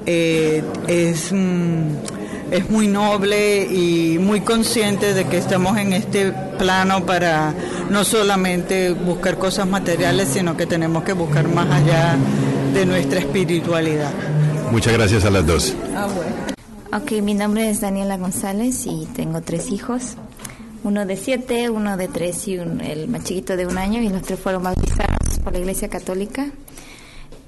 eh, 0.05 0.63
es, 0.87 1.31
mm, 1.33 2.51
es 2.51 2.69
muy 2.69 2.87
noble 2.87 3.63
y 3.65 4.17
muy 4.19 4.41
consciente 4.41 5.13
de 5.13 5.25
que 5.25 5.37
estamos 5.37 5.77
en 5.77 5.91
este 5.93 6.31
plano 6.57 7.05
para 7.05 7.53
no 7.89 8.03
solamente 8.05 8.91
buscar 8.91 9.37
cosas 9.37 9.67
materiales, 9.67 10.29
sino 10.29 10.55
que 10.55 10.65
tenemos 10.65 11.03
que 11.03 11.13
buscar 11.13 11.47
más 11.49 11.67
allá 11.69 12.15
de 12.73 12.85
nuestra 12.85 13.19
espiritualidad. 13.19 14.11
Muchas 14.71 14.93
gracias 14.93 15.25
a 15.25 15.29
las 15.29 15.45
dos. 15.45 15.73
Ok, 16.93 17.11
mi 17.21 17.33
nombre 17.33 17.69
es 17.69 17.81
Daniela 17.81 18.17
González 18.17 18.85
y 18.85 19.05
tengo 19.15 19.41
tres 19.41 19.71
hijos. 19.71 20.15
Uno 20.87 21.05
de 21.05 21.17
siete, 21.17 21.69
uno 21.69 21.97
de 21.97 22.07
tres 22.07 22.47
y 22.47 22.57
un- 22.57 22.79
el 22.79 23.09
más 23.09 23.25
chiquito 23.25 23.57
de 23.57 23.67
un 23.67 23.77
año 23.77 24.01
y 24.01 24.07
los 24.07 24.21
tres 24.21 24.39
fueron 24.39 24.63
bautizados 24.63 25.37
por 25.43 25.51
la 25.51 25.59
Iglesia 25.59 25.89
Católica. 25.89 26.47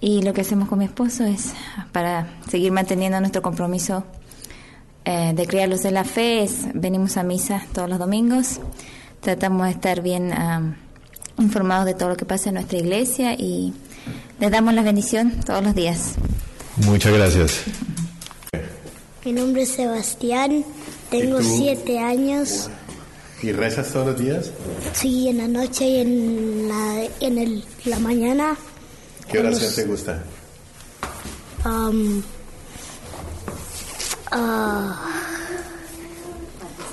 Y 0.02 0.22
lo 0.24 0.34
que 0.34 0.42
hacemos 0.42 0.68
con 0.68 0.80
mi 0.80 0.84
esposo 0.86 1.24
es, 1.24 1.54
para 1.94 2.28
seguir 2.50 2.74
manteniendo 2.74 3.18
nuestro 3.22 3.42
compromiso 3.42 4.04
eh, 5.06 5.32
de 5.34 5.48
criarlos 5.48 5.84
de 5.84 5.92
la 5.92 6.04
fe, 6.04 6.44
es, 6.44 6.66
venimos 6.74 7.16
a 7.16 7.24
misa 7.24 7.64
todos 7.74 7.90
los 7.90 7.98
domingos, 7.98 8.60
tratamos 9.22 9.68
de 9.68 9.72
estar 9.72 10.02
bien 10.02 10.34
am, 10.34 10.76
informados 11.38 11.86
de 11.86 11.94
todo 11.94 12.10
lo 12.10 12.18
que 12.18 12.26
pasa 12.26 12.50
en 12.50 12.56
nuestra 12.56 12.78
iglesia 12.78 13.34
y 13.36 13.74
les 14.42 14.52
damos 14.52 14.74
la 14.74 14.82
bendición 14.82 15.32
todos 15.46 15.64
los 15.64 15.74
días. 15.74 16.16
Muchas 16.86 17.14
gracias. 17.14 17.62
Mi 19.24 19.32
nombre 19.32 19.62
es 19.62 19.70
Sebastián, 19.70 20.66
tengo 21.10 21.42
siete 21.42 22.00
años. 22.00 22.70
¿Y 23.42 23.52
rezas 23.54 23.88
todos 23.94 24.08
los 24.08 24.20
días? 24.20 24.52
Sí, 24.94 25.30
en 25.30 25.38
la 25.38 25.48
noche 25.48 25.86
y 25.86 26.00
en 26.02 26.68
la, 26.68 27.04
en 27.22 27.38
el, 27.38 27.64
la 27.86 28.00
mañana. 28.00 28.58
¿Qué 29.32 29.40
oración 29.40 29.64
los- 29.64 29.76
te 29.76 29.86
gusta? 29.86 30.24
ah, 34.32 34.96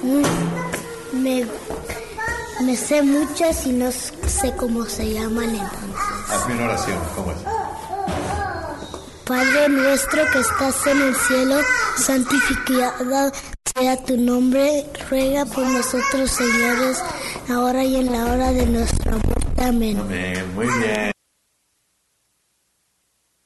mm, 0.02 1.18
me, 1.22 1.46
me 2.64 2.76
sé 2.76 3.02
muchas 3.02 3.66
y 3.66 3.72
no 3.72 3.90
sé 3.92 4.52
cómo 4.56 4.84
se 4.86 5.12
llaman 5.12 5.50
entonces. 5.50 6.30
Hazme 6.30 6.54
una 6.54 6.64
oración. 6.64 6.98
¿Cómo 7.14 7.30
es? 7.32 7.38
Padre 9.26 9.68
nuestro 9.68 10.22
que 10.32 10.38
estás 10.38 10.86
en 10.86 11.02
el 11.02 11.14
cielo, 11.16 11.56
santificado 11.96 13.32
sea 13.76 13.96
tu 14.04 14.16
nombre, 14.16 14.84
ruega 15.10 15.44
por 15.44 15.66
nosotros, 15.66 16.30
señores, 16.30 17.02
ahora 17.48 17.84
y 17.84 17.96
en 17.96 18.12
la 18.12 18.24
hora 18.26 18.52
de 18.52 18.66
nuestra 18.66 19.10
muerte. 19.10 19.64
Amén. 19.64 19.98
Muy 20.54 20.66
bien. 20.66 21.10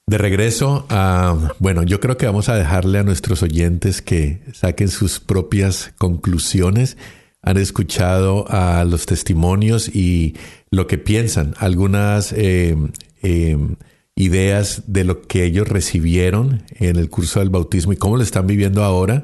De 0.06 0.18
regreso 0.18 0.84
a, 0.90 1.54
bueno, 1.60 1.82
yo 1.82 1.98
creo 1.98 2.18
que 2.18 2.26
vamos 2.26 2.50
a 2.50 2.56
dejarle 2.56 2.98
a 2.98 3.02
nuestros 3.02 3.42
oyentes 3.42 4.02
que 4.02 4.42
saquen 4.52 4.88
sus 4.88 5.18
propias 5.18 5.94
conclusiones. 5.96 6.98
Han 7.40 7.56
escuchado 7.56 8.44
a 8.50 8.84
los 8.84 9.06
testimonios 9.06 9.88
y 9.88 10.36
lo 10.70 10.86
que 10.86 10.98
piensan, 10.98 11.54
algunas 11.58 12.34
eh, 12.34 12.76
eh, 13.22 13.56
ideas 14.20 14.82
de 14.86 15.04
lo 15.04 15.22
que 15.22 15.44
ellos 15.44 15.66
recibieron 15.68 16.62
en 16.74 16.96
el 16.96 17.08
curso 17.08 17.40
del 17.40 17.50
bautismo 17.50 17.92
y 17.92 17.96
cómo 17.96 18.16
lo 18.16 18.22
están 18.22 18.46
viviendo 18.46 18.84
ahora. 18.84 19.22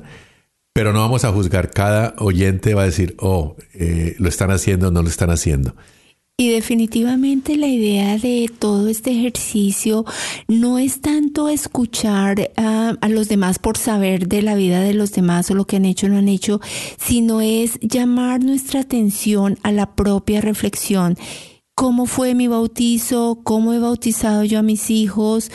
Pero 0.73 0.93
no 0.93 1.01
vamos 1.01 1.25
a 1.25 1.33
juzgar. 1.33 1.71
Cada 1.71 2.15
oyente 2.19 2.75
va 2.75 2.83
a 2.83 2.87
decir, 2.87 3.15
oh, 3.19 3.57
eh, 3.75 4.15
lo 4.19 4.29
están 4.29 4.51
haciendo 4.51 4.89
o 4.89 4.91
no 4.91 5.03
lo 5.03 5.09
están 5.09 5.31
haciendo. 5.31 5.75
Y 6.39 6.51
definitivamente 6.51 7.57
la 7.57 7.67
idea 7.67 8.19
de 8.19 8.51
todo 8.59 8.89
este 8.89 9.11
ejercicio 9.11 10.05
no 10.49 10.79
es 10.79 11.01
tanto 11.01 11.49
escuchar 11.49 12.51
ah, 12.59 12.95
a 13.01 13.09
los 13.09 13.29
demás 13.29 13.59
por 13.59 13.79
saber 13.79 14.29
de 14.29 14.43
la 14.43 14.55
vida 14.55 14.83
de 14.83 14.93
los 14.93 15.13
demás 15.13 15.51
o 15.51 15.55
lo 15.55 15.67
que 15.67 15.77
han 15.77 15.87
hecho 15.87 16.07
o 16.07 16.11
no 16.11 16.19
han 16.19 16.29
hecho, 16.29 16.61
sino 16.99 17.41
es 17.41 17.81
llamar 17.81 18.45
nuestra 18.45 18.81
atención 18.81 19.59
a 19.63 19.73
la 19.73 19.95
propia 19.95 20.43
reflexión. 20.43 21.17
¿Cómo 21.79 22.07
fue 22.07 22.35
mi 22.35 22.49
bautizo? 22.49 23.41
¿Cómo 23.45 23.75
he 23.75 23.79
bautizado 23.79 24.45
yo 24.45 24.61
a 24.61 24.63
mis 24.63 24.89
hijos? 24.91 25.51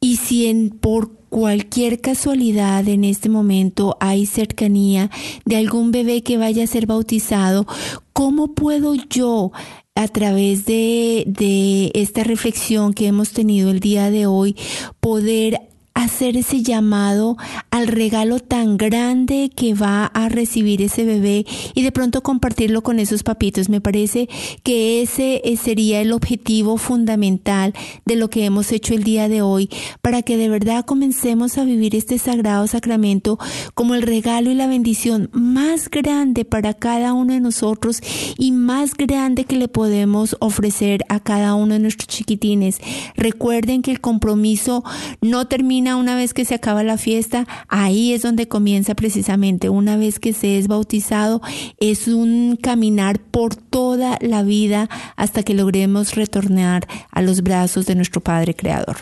Y 0.00 0.16
si 0.16 0.46
en, 0.46 0.70
por 0.70 1.12
cualquier 1.28 2.00
casualidad 2.00 2.88
en 2.88 3.04
este 3.04 3.28
momento 3.28 3.98
hay 4.00 4.24
cercanía 4.24 5.10
de 5.44 5.56
algún 5.56 5.90
bebé 5.90 6.22
que 6.22 6.38
vaya 6.38 6.64
a 6.64 6.66
ser 6.66 6.86
bautizado, 6.86 7.66
¿cómo 8.14 8.54
puedo 8.54 8.94
yo 8.94 9.52
a 9.94 10.08
través 10.08 10.64
de, 10.64 11.24
de 11.26 11.90
esta 11.92 12.24
reflexión 12.24 12.94
que 12.94 13.08
hemos 13.08 13.32
tenido 13.32 13.70
el 13.70 13.80
día 13.80 14.10
de 14.10 14.24
hoy 14.24 14.56
poder 15.00 15.65
hacer 15.96 16.36
ese 16.36 16.62
llamado 16.62 17.38
al 17.70 17.88
regalo 17.88 18.38
tan 18.38 18.76
grande 18.76 19.50
que 19.54 19.72
va 19.72 20.04
a 20.04 20.28
recibir 20.28 20.82
ese 20.82 21.06
bebé 21.06 21.46
y 21.74 21.82
de 21.82 21.90
pronto 21.90 22.22
compartirlo 22.22 22.82
con 22.82 22.98
esos 22.98 23.22
papitos. 23.22 23.70
Me 23.70 23.80
parece 23.80 24.28
que 24.62 25.00
ese 25.00 25.40
eh, 25.42 25.56
sería 25.56 26.02
el 26.02 26.12
objetivo 26.12 26.76
fundamental 26.76 27.72
de 28.04 28.16
lo 28.16 28.28
que 28.28 28.44
hemos 28.44 28.72
hecho 28.72 28.92
el 28.92 29.04
día 29.04 29.30
de 29.30 29.40
hoy 29.40 29.70
para 30.02 30.20
que 30.20 30.36
de 30.36 30.50
verdad 30.50 30.84
comencemos 30.84 31.56
a 31.56 31.64
vivir 31.64 31.96
este 31.96 32.18
sagrado 32.18 32.66
sacramento 32.66 33.38
como 33.72 33.94
el 33.94 34.02
regalo 34.02 34.50
y 34.50 34.54
la 34.54 34.66
bendición 34.66 35.30
más 35.32 35.88
grande 35.88 36.44
para 36.44 36.74
cada 36.74 37.14
uno 37.14 37.32
de 37.32 37.40
nosotros 37.40 38.02
y 38.36 38.52
más 38.52 38.94
grande 38.94 39.44
que 39.44 39.56
le 39.56 39.68
podemos 39.68 40.36
ofrecer 40.40 41.04
a 41.08 41.20
cada 41.20 41.54
uno 41.54 41.72
de 41.72 41.80
nuestros 41.80 42.08
chiquitines. 42.08 42.80
Recuerden 43.16 43.80
que 43.80 43.92
el 43.92 44.02
compromiso 44.02 44.84
no 45.22 45.46
termina 45.46 45.85
una 45.94 46.16
vez 46.16 46.34
que 46.34 46.44
se 46.44 46.54
acaba 46.56 46.82
la 46.82 46.98
fiesta, 46.98 47.46
ahí 47.68 48.12
es 48.12 48.22
donde 48.22 48.48
comienza 48.48 48.96
precisamente. 48.96 49.68
Una 49.68 49.96
vez 49.96 50.18
que 50.18 50.32
se 50.32 50.58
es 50.58 50.66
bautizado, 50.66 51.40
es 51.78 52.08
un 52.08 52.58
caminar 52.60 53.20
por 53.20 53.54
toda 53.54 54.18
la 54.20 54.42
vida 54.42 54.88
hasta 55.14 55.44
que 55.44 55.54
logremos 55.54 56.16
retornar 56.16 56.88
a 57.12 57.22
los 57.22 57.42
brazos 57.42 57.86
de 57.86 57.94
nuestro 57.94 58.20
Padre 58.20 58.54
Creador. 58.54 58.96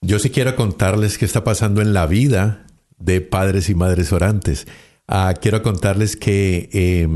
Yo 0.00 0.18
sí 0.18 0.30
quiero 0.30 0.56
contarles 0.56 1.18
qué 1.18 1.24
está 1.24 1.44
pasando 1.44 1.80
en 1.80 1.92
la 1.92 2.06
vida 2.06 2.66
de 2.98 3.20
padres 3.20 3.70
y 3.70 3.74
madres 3.74 4.12
orantes. 4.12 4.66
Ah, 5.06 5.34
quiero 5.40 5.62
contarles 5.62 6.16
que 6.16 6.68
eh, 6.72 7.08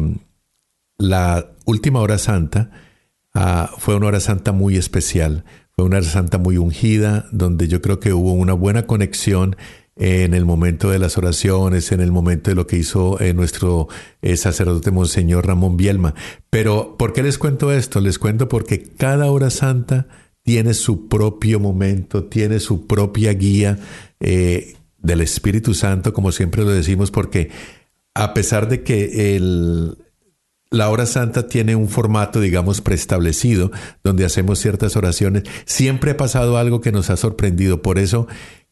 la 0.99 1.53
última 1.65 2.01
hora 2.01 2.19
santa 2.19 2.71
ah, 3.35 3.71
fue 3.79 3.95
una 3.97 4.07
hora 4.07 4.21
santa 4.21 4.53
muy 4.53 4.77
especial. 4.77 5.45
Fue 5.79 5.87
una 5.87 6.03
santa 6.03 6.39
muy 6.39 6.57
ungida, 6.57 7.29
donde 7.31 7.69
yo 7.69 7.81
creo 7.81 8.01
que 8.01 8.13
hubo 8.13 8.33
una 8.33 8.53
buena 8.53 8.89
conexión 8.89 9.55
en 9.95 10.35
el 10.35 10.45
momento 10.45 10.91
de 10.91 10.99
las 10.99 11.17
oraciones, 11.17 11.93
en 11.93 12.01
el 12.01 12.11
momento 12.11 12.51
de 12.51 12.57
lo 12.57 12.67
que 12.67 12.79
hizo 12.79 13.21
eh, 13.21 13.33
nuestro 13.33 13.87
eh, 14.21 14.37
sacerdote 14.37 14.91
Monseñor 14.91 15.47
Ramón 15.47 15.77
Bielma. 15.77 16.17
Pero, 16.51 16.97
¿por 16.99 17.13
qué 17.13 17.23
les 17.23 17.39
cuento 17.39 17.71
esto? 17.71 18.01
Les 18.01 18.19
cuento 18.19 18.49
porque 18.49 18.83
cada 18.83 19.31
hora 19.31 19.51
santa 19.51 20.09
tiene 20.43 20.75
su 20.75 21.07
propio 21.07 21.61
momento, 21.61 22.25
tiene 22.25 22.59
su 22.59 22.89
propia 22.89 23.33
guía 23.35 23.79
eh, 24.19 24.75
del 24.99 25.21
Espíritu 25.21 25.75
Santo, 25.75 26.13
como 26.13 26.33
siempre 26.33 26.65
lo 26.65 26.71
decimos, 26.71 27.13
porque 27.13 27.51
a 28.15 28.35
pesar 28.35 28.69
de 28.69 28.83
que 28.83 29.37
el, 29.37 29.97
la 30.71 30.91
hora 30.91 31.07
santa 31.07 31.49
tiene 31.49 31.77
un 31.77 31.89
formato, 31.89 32.41
digamos, 32.41 32.81
preestablecido, 32.81 33.71
donde 34.05 34.25
hacemos 34.25 34.59
ciertas 34.59 34.97
oraciones, 34.97 35.45
siempre 35.65 36.13
ha 36.13 36.17
pasado 36.17 36.59
algo 36.59 36.81
que 36.81 36.93
nos 36.93 37.11
ha 37.11 37.17
sorprendido. 37.17 37.83
Por 37.83 37.99
eso 37.99 38.29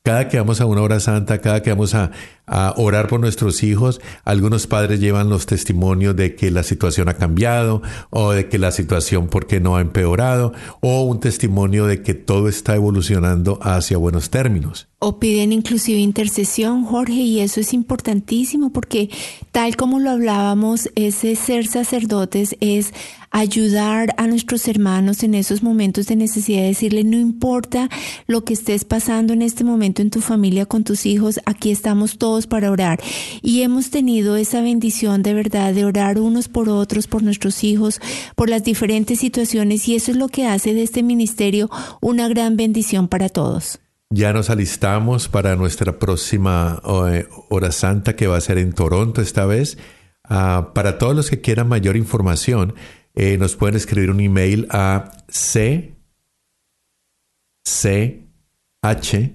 Cada 0.07 0.29
que 0.29 0.39
vamos 0.39 0.61
a 0.61 0.67
una 0.67 0.83
hora 0.83 1.01
santa, 1.01 1.41
cada 1.41 1.63
que 1.63 1.71
vamos 1.71 1.97
a, 1.97 2.13
a 2.47 2.75
orar 2.77 3.09
por 3.09 3.21
nuestros 3.21 3.63
hijos, 3.63 4.01
algunos 4.25 4.67
padres 4.67 5.01
llevan 5.01 5.29
los 5.29 5.47
testimonios 5.47 6.15
de 6.15 6.37
que 6.37 6.51
la 6.51 6.63
situación 6.63 7.09
ha 7.09 7.15
cambiado 7.15 7.83
o 8.11 8.33
de 8.33 8.49
que 8.49 8.59
la 8.59 8.71
situación, 8.71 9.29
¿por 9.29 9.47
qué 9.47 9.61
no 9.61 9.77
ha 9.77 9.81
empeorado? 9.81 10.53
O 10.81 11.03
un 11.03 11.21
testimonio 11.21 11.87
de 11.87 12.03
que 12.03 12.15
todo 12.15 12.49
está 12.49 12.75
evolucionando 12.77 13.59
hacia 13.63 13.99
buenos 13.99 14.31
términos. 14.31 14.89
O 14.99 15.19
piden 15.19 15.53
inclusive 15.53 15.99
intercesión, 15.99 16.85
Jorge, 16.85 17.13
y 17.13 17.41
eso 17.41 17.61
es 17.61 17.75
importantísimo 17.75 18.71
porque 18.71 19.11
tal 19.53 19.77
como 19.77 19.99
lo 19.99 20.11
hablábamos, 20.11 20.89
ese 20.95 21.37
ser 21.37 21.67
sacerdotes 21.67 22.57
es 22.61 22.93
ayudar 23.31 24.15
a 24.17 24.27
nuestros 24.27 24.67
hermanos 24.69 25.23
en 25.23 25.35
esos 25.35 25.63
momentos 25.63 26.07
de 26.07 26.17
necesidad, 26.17 26.63
decirle, 26.63 27.05
no 27.05 27.19
importa 27.19 27.91
lo 28.27 28.45
que 28.45 28.55
estés 28.55 28.85
pasando 28.85 29.35
en 29.35 29.43
este 29.43 29.65
momento 29.65 30.01
en 30.01 30.11
tu 30.11 30.23
familia, 30.23 30.65
con 30.65 30.85
tus 30.85 31.05
hijos, 31.05 31.41
aquí 31.45 31.71
estamos 31.71 32.17
todos 32.17 32.36
para 32.45 32.71
orar. 32.71 33.01
Y 33.41 33.63
hemos 33.63 33.89
tenido 33.89 34.37
esa 34.37 34.61
bendición 34.61 35.23
de 35.23 35.33
verdad 35.33 35.73
de 35.73 35.87
orar 35.87 36.21
unos 36.21 36.49
por 36.49 36.69
otros, 36.69 37.07
por 37.07 37.23
nuestros 37.23 37.65
hijos, 37.65 38.03
por 38.35 38.51
las 38.51 38.63
diferentes 38.63 39.21
situaciones, 39.21 39.89
y 39.89 39.97
eso 39.97 40.11
es 40.11 40.19
lo 40.19 40.29
que 40.29 40.47
hace 40.47 40.75
de 40.75 40.83
este 40.83 41.03
ministerio 41.03 41.71
una 42.03 42.29
gran 42.29 42.59
bendición 42.59 43.09
para 43.09 43.31
todos. 43.31 43.79
Ya 44.11 44.33
nos 44.33 44.51
alistamos 44.51 45.29
para 45.29 45.57
nuestra 45.57 45.99
próxima 45.99 46.81
eh, 47.11 47.27
hora 47.49 47.73
santa 47.73 48.15
que 48.15 48.27
va 48.27 48.37
a 48.37 48.41
ser 48.41 48.59
en 48.59 48.73
Toronto 48.73 49.21
esta 49.23 49.47
vez. 49.47 49.79
Ah, 50.23 50.73
para 50.75 50.99
todos 50.99 51.17
los 51.17 51.31
que 51.31 51.41
quieran 51.41 51.69
mayor 51.69 51.97
información, 51.97 52.75
eh, 53.15 53.39
nos 53.39 53.57
pueden 53.57 53.77
escribir 53.77 54.11
un 54.11 54.21
email 54.21 54.69
a 54.71 55.11
c 55.29 55.97
c 57.65 58.29
h 58.83 59.35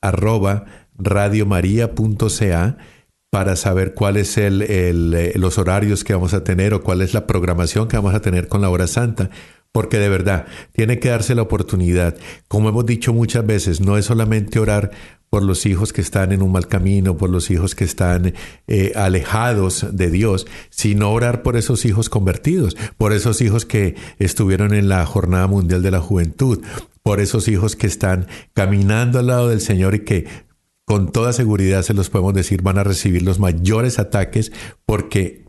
arroba 0.00 0.64
radiomaria.ca 0.98 2.76
para 3.30 3.56
saber 3.56 3.94
cuáles 3.94 4.38
el, 4.38 4.62
eh, 4.62 5.32
los 5.36 5.58
horarios 5.58 6.02
que 6.04 6.14
vamos 6.14 6.34
a 6.34 6.44
tener 6.44 6.74
o 6.74 6.82
cuál 6.82 7.02
es 7.02 7.14
la 7.14 7.26
programación 7.26 7.88
que 7.88 7.96
vamos 7.96 8.14
a 8.14 8.20
tener 8.20 8.48
con 8.48 8.60
la 8.62 8.70
hora 8.70 8.86
santa 8.86 9.30
porque 9.72 9.98
de 9.98 10.08
verdad 10.08 10.46
tiene 10.72 10.98
que 10.98 11.10
darse 11.10 11.34
la 11.34 11.42
oportunidad. 11.42 12.16
Como 12.48 12.68
hemos 12.68 12.86
dicho 12.86 13.12
muchas 13.12 13.46
veces, 13.46 13.80
no 13.80 13.96
es 13.98 14.06
solamente 14.06 14.58
orar 14.58 14.90
por 15.30 15.42
los 15.42 15.66
hijos 15.66 15.92
que 15.92 16.00
están 16.00 16.32
en 16.32 16.42
un 16.42 16.52
mal 16.52 16.68
camino, 16.68 17.16
por 17.16 17.28
los 17.28 17.50
hijos 17.50 17.74
que 17.74 17.84
están 17.84 18.34
eh, 18.66 18.92
alejados 18.96 19.86
de 19.92 20.10
Dios, 20.10 20.46
sino 20.70 21.12
orar 21.12 21.42
por 21.42 21.56
esos 21.56 21.84
hijos 21.84 22.08
convertidos, 22.08 22.76
por 22.96 23.12
esos 23.12 23.40
hijos 23.42 23.66
que 23.66 23.94
estuvieron 24.18 24.72
en 24.72 24.88
la 24.88 25.04
Jornada 25.04 25.46
Mundial 25.46 25.82
de 25.82 25.90
la 25.90 26.00
Juventud, 26.00 26.62
por 27.02 27.20
esos 27.20 27.46
hijos 27.48 27.76
que 27.76 27.86
están 27.86 28.26
caminando 28.54 29.18
al 29.18 29.26
lado 29.26 29.48
del 29.48 29.60
Señor 29.60 29.94
y 29.94 30.00
que 30.00 30.26
con 30.88 31.12
toda 31.12 31.34
seguridad 31.34 31.82
se 31.82 31.92
los 31.92 32.08
podemos 32.08 32.32
decir 32.32 32.62
van 32.62 32.78
a 32.78 32.82
recibir 32.82 33.20
los 33.20 33.38
mayores 33.38 33.98
ataques 33.98 34.52
porque 34.86 35.44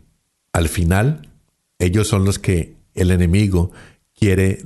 al 0.52 0.68
final 0.68 1.30
ellos 1.78 2.08
son 2.08 2.26
los 2.26 2.38
que 2.38 2.76
el 2.94 3.10
enemigo 3.10 3.72
quiere 4.14 4.58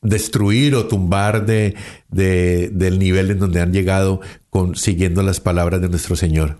destruir 0.00 0.74
o 0.74 0.86
tumbar 0.86 1.44
de, 1.44 1.74
del 2.08 2.98
nivel 2.98 3.30
en 3.30 3.38
donde 3.38 3.60
han 3.60 3.74
llegado 3.74 4.22
con, 4.48 4.74
siguiendo 4.74 5.22
las 5.22 5.40
palabras 5.40 5.82
de 5.82 5.90
nuestro 5.90 6.16
Señor. 6.16 6.56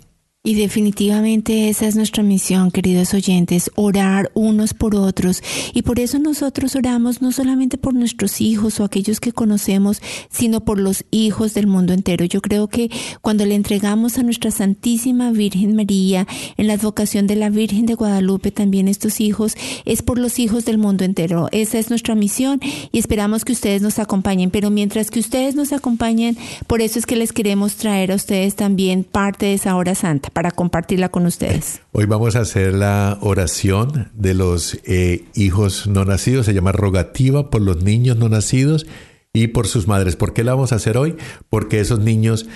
Y 0.47 0.55
definitivamente 0.55 1.69
esa 1.69 1.89
es 1.89 1.97
nuestra 1.97 2.23
misión, 2.23 2.71
queridos 2.71 3.15
oyentes, 3.15 3.69
orar 3.75 4.31
unos 4.33 4.75
por 4.75 4.95
otros. 4.95 5.43
Y 5.75 5.83
por 5.83 5.99
eso 5.99 6.21
nosotros 6.21 6.77
oramos 6.77 7.21
no 7.21 7.33
solamente 7.33 7.79
por 7.79 7.95
nuestros 7.95 8.41
hijos 8.41 8.79
o 8.79 8.85
aquellos 8.85 9.19
que 9.19 9.33
conocemos, 9.33 10.01
sino 10.31 10.65
por 10.65 10.79
los 10.79 11.05
hijos 11.11 11.53
del 11.53 11.67
mundo 11.67 11.95
entero. 11.95 12.25
Yo 12.25 12.41
creo 12.43 12.69
que 12.69 12.93
cuando 13.23 13.45
le 13.45 13.57
entregamos 13.57 14.19
a 14.19 14.23
nuestra 14.23 14.53
Santísima 14.53 15.33
Virgen 15.33 15.75
María 15.75 16.29
en 16.57 16.69
la 16.69 16.75
advocación 16.75 17.27
de 17.27 17.35
la 17.35 17.51
Virgen 17.51 17.85
de 17.85 17.95
Guadalupe 17.95 18.53
también 18.53 18.87
estos 18.87 19.21
hijos, 19.21 19.57
es 19.85 20.03
por 20.03 20.17
los 20.17 20.39
hijos 20.39 20.65
del 20.65 20.79
mundo 20.79 21.03
entero. 21.03 21.49
Esa 21.51 21.81
es 21.81 21.91
nuestra 21.91 22.15
misión 22.15 22.61
y 22.93 23.01
esperamos 23.01 23.45
que 23.45 23.51
ustedes 23.51 23.83
nos 23.83 23.99
acompañen. 23.99 24.53
Pero 24.53 24.71
mientras 24.71 25.11
que 25.11 25.19
ustedes 25.19 25.57
nos 25.57 25.73
acompañen, 25.73 26.39
por 26.69 26.83
eso 26.83 27.01
es 27.01 27.07
que 27.07 27.17
les 27.17 27.33
queremos 27.33 27.75
traer 27.75 28.13
a 28.13 28.15
ustedes 28.15 28.55
también 28.55 29.03
parte 29.03 29.47
de 29.47 29.55
esa 29.55 29.75
hora 29.75 29.97
santa 29.97 30.36
para 30.37 30.51
compartirla 30.51 31.09
con 31.09 31.25
ustedes. 31.25 31.81
Hoy 31.93 32.05
vamos 32.05 32.37
a 32.37 32.41
hacer 32.41 32.75
la 32.75 33.17
oración 33.23 34.11
de 34.13 34.35
los 34.35 34.79
eh, 34.85 35.25
hijos 35.35 35.87
no 35.87 36.05
nacidos, 36.05 36.45
se 36.45 36.53
llama 36.53 36.73
rogativa 36.73 37.49
por 37.49 37.63
los 37.63 37.83
niños 37.83 38.19
no 38.19 38.29
nacidos 38.29 38.87
y 39.33 39.47
por 39.47 39.67
sus 39.67 39.89
madres. 39.89 40.15
¿Por 40.15 40.35
qué 40.35 40.45
la 40.45 40.53
vamos 40.53 40.73
a 40.73 40.75
hacer 40.75 40.99
hoy? 40.99 41.17
Porque 41.49 41.81
esos 41.81 42.01
niños 42.01 42.47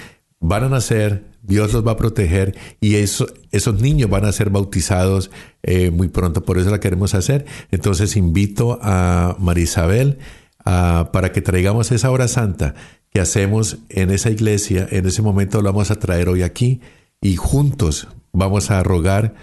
van 0.41 0.65
a 0.65 0.69
nacer, 0.69 1.25
Dios 1.41 1.73
los 1.73 1.87
va 1.87 1.93
a 1.93 1.97
proteger 1.97 2.55
y 2.83 2.97
eso, 2.97 3.27
esos 3.51 3.81
niños 3.81 4.11
van 4.11 4.27
a 4.27 4.33
ser 4.33 4.51
bautizados 4.51 5.31
eh, 5.63 5.91
muy 5.91 6.09
pronto, 6.09 6.45
por 6.45 6.59
eso 6.59 6.69
la 6.69 6.81
queremos 6.81 7.15
hacer. 7.15 7.47
Entonces 7.71 8.15
invito 8.15 8.79
a 8.83 9.37
Marisabel 9.39 10.19
para 10.63 11.33
que 11.33 11.41
traigamos 11.41 11.93
esa 11.93 12.11
hora 12.11 12.29
santa 12.29 12.75
que 13.11 13.23
hacemos 13.23 13.79
en 13.89 14.11
esa 14.11 14.29
iglesia, 14.29 14.87
en 14.91 15.07
ese 15.07 15.23
momento 15.23 15.63
lo 15.63 15.73
vamos 15.73 15.91
a 15.91 15.95
traer 15.95 16.29
hoy 16.29 16.43
aquí 16.43 16.83
y 17.21 17.37
juntos 17.37 18.09
vamos 18.33 18.71
a 18.71 18.83
rogar 18.83 19.35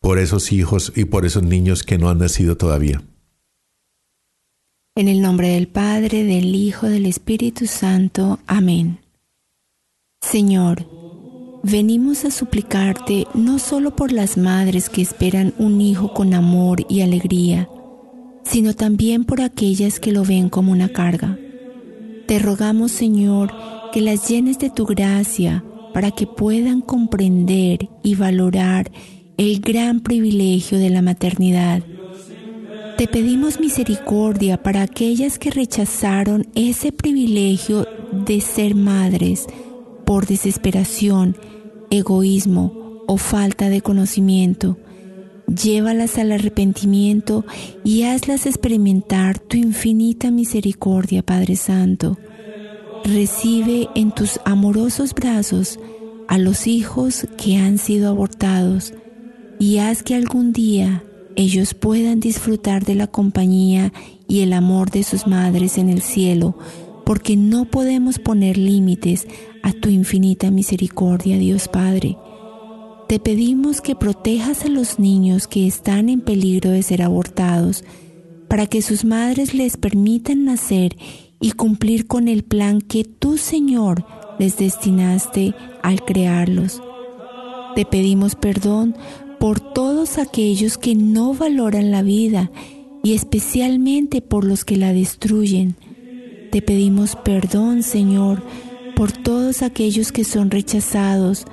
por 0.00 0.18
esos 0.18 0.52
hijos 0.52 0.92
y 0.94 1.06
por 1.06 1.24
esos 1.24 1.42
niños 1.42 1.82
que 1.82 1.98
no 1.98 2.08
han 2.08 2.18
nacido 2.18 2.56
todavía. 2.56 3.02
En 4.96 5.08
el 5.08 5.22
nombre 5.22 5.48
del 5.48 5.66
Padre, 5.66 6.22
del 6.22 6.54
Hijo, 6.54 6.88
del 6.88 7.06
Espíritu 7.06 7.66
Santo. 7.66 8.38
Amén. 8.46 9.00
Señor, 10.20 10.86
venimos 11.64 12.24
a 12.24 12.30
suplicarte 12.30 13.26
no 13.34 13.58
solo 13.58 13.96
por 13.96 14.12
las 14.12 14.36
madres 14.36 14.88
que 14.88 15.02
esperan 15.02 15.52
un 15.58 15.80
hijo 15.80 16.14
con 16.14 16.32
amor 16.32 16.86
y 16.88 17.00
alegría, 17.00 17.68
sino 18.44 18.74
también 18.74 19.24
por 19.24 19.40
aquellas 19.40 19.98
que 19.98 20.12
lo 20.12 20.22
ven 20.22 20.48
como 20.48 20.70
una 20.70 20.90
carga. 20.90 21.38
Te 22.26 22.38
rogamos, 22.38 22.92
Señor, 22.92 23.52
que 23.92 24.00
las 24.00 24.28
llenes 24.28 24.58
de 24.58 24.70
tu 24.70 24.86
gracia, 24.86 25.64
para 25.94 26.10
que 26.10 26.26
puedan 26.26 26.80
comprender 26.80 27.88
y 28.02 28.16
valorar 28.16 28.90
el 29.36 29.60
gran 29.60 30.00
privilegio 30.00 30.78
de 30.78 30.90
la 30.90 31.02
maternidad. 31.02 31.84
Te 32.98 33.06
pedimos 33.06 33.60
misericordia 33.60 34.60
para 34.60 34.82
aquellas 34.82 35.38
que 35.38 35.52
rechazaron 35.52 36.48
ese 36.56 36.90
privilegio 36.90 37.86
de 38.26 38.40
ser 38.40 38.74
madres 38.74 39.46
por 40.04 40.26
desesperación, 40.26 41.36
egoísmo 41.90 43.02
o 43.06 43.16
falta 43.16 43.68
de 43.68 43.80
conocimiento. 43.80 44.76
Llévalas 45.46 46.18
al 46.18 46.32
arrepentimiento 46.32 47.44
y 47.84 48.02
hazlas 48.02 48.46
experimentar 48.46 49.38
tu 49.38 49.56
infinita 49.56 50.32
misericordia, 50.32 51.22
Padre 51.22 51.54
Santo 51.54 52.18
recibe 53.04 53.88
en 53.94 54.10
tus 54.12 54.40
amorosos 54.44 55.14
brazos 55.14 55.78
a 56.26 56.38
los 56.38 56.66
hijos 56.66 57.26
que 57.36 57.58
han 57.58 57.76
sido 57.78 58.08
abortados 58.08 58.94
y 59.58 59.78
haz 59.78 60.02
que 60.02 60.14
algún 60.14 60.52
día 60.52 61.04
ellos 61.36 61.74
puedan 61.74 62.18
disfrutar 62.18 62.84
de 62.84 62.94
la 62.94 63.06
compañía 63.06 63.92
y 64.26 64.40
el 64.40 64.52
amor 64.52 64.90
de 64.90 65.02
sus 65.02 65.26
madres 65.26 65.78
en 65.78 65.90
el 65.90 66.00
cielo, 66.00 66.56
porque 67.04 67.36
no 67.36 67.66
podemos 67.66 68.18
poner 68.18 68.56
límites 68.56 69.26
a 69.62 69.72
tu 69.72 69.90
infinita 69.90 70.50
misericordia, 70.50 71.36
Dios 71.36 71.68
Padre. 71.68 72.16
Te 73.08 73.18
pedimos 73.18 73.80
que 73.80 73.94
protejas 73.94 74.64
a 74.64 74.68
los 74.68 74.98
niños 74.98 75.46
que 75.46 75.66
están 75.66 76.08
en 76.08 76.22
peligro 76.22 76.70
de 76.70 76.82
ser 76.82 77.02
abortados, 77.02 77.84
para 78.48 78.66
que 78.66 78.80
sus 78.80 79.04
madres 79.04 79.52
les 79.52 79.76
permitan 79.76 80.44
nacer 80.44 80.96
y 81.44 81.52
cumplir 81.52 82.06
con 82.06 82.26
el 82.26 82.42
plan 82.42 82.80
que 82.80 83.04
tú, 83.04 83.36
Señor, 83.36 84.06
les 84.38 84.56
destinaste 84.56 85.54
al 85.82 86.02
crearlos. 86.02 86.80
Te 87.74 87.84
pedimos 87.84 88.34
perdón 88.34 88.96
por 89.38 89.60
todos 89.60 90.16
aquellos 90.16 90.78
que 90.78 90.94
no 90.94 91.34
valoran 91.34 91.90
la 91.90 92.00
vida 92.00 92.50
y 93.02 93.12
especialmente 93.12 94.22
por 94.22 94.46
los 94.46 94.64
que 94.64 94.78
la 94.78 94.94
destruyen. 94.94 95.76
Te 96.50 96.62
pedimos 96.62 97.14
perdón, 97.14 97.82
Señor, 97.82 98.42
por 98.96 99.12
todos 99.12 99.60
aquellos 99.60 100.12
que 100.12 100.24
son 100.24 100.50
rechazados, 100.50 101.44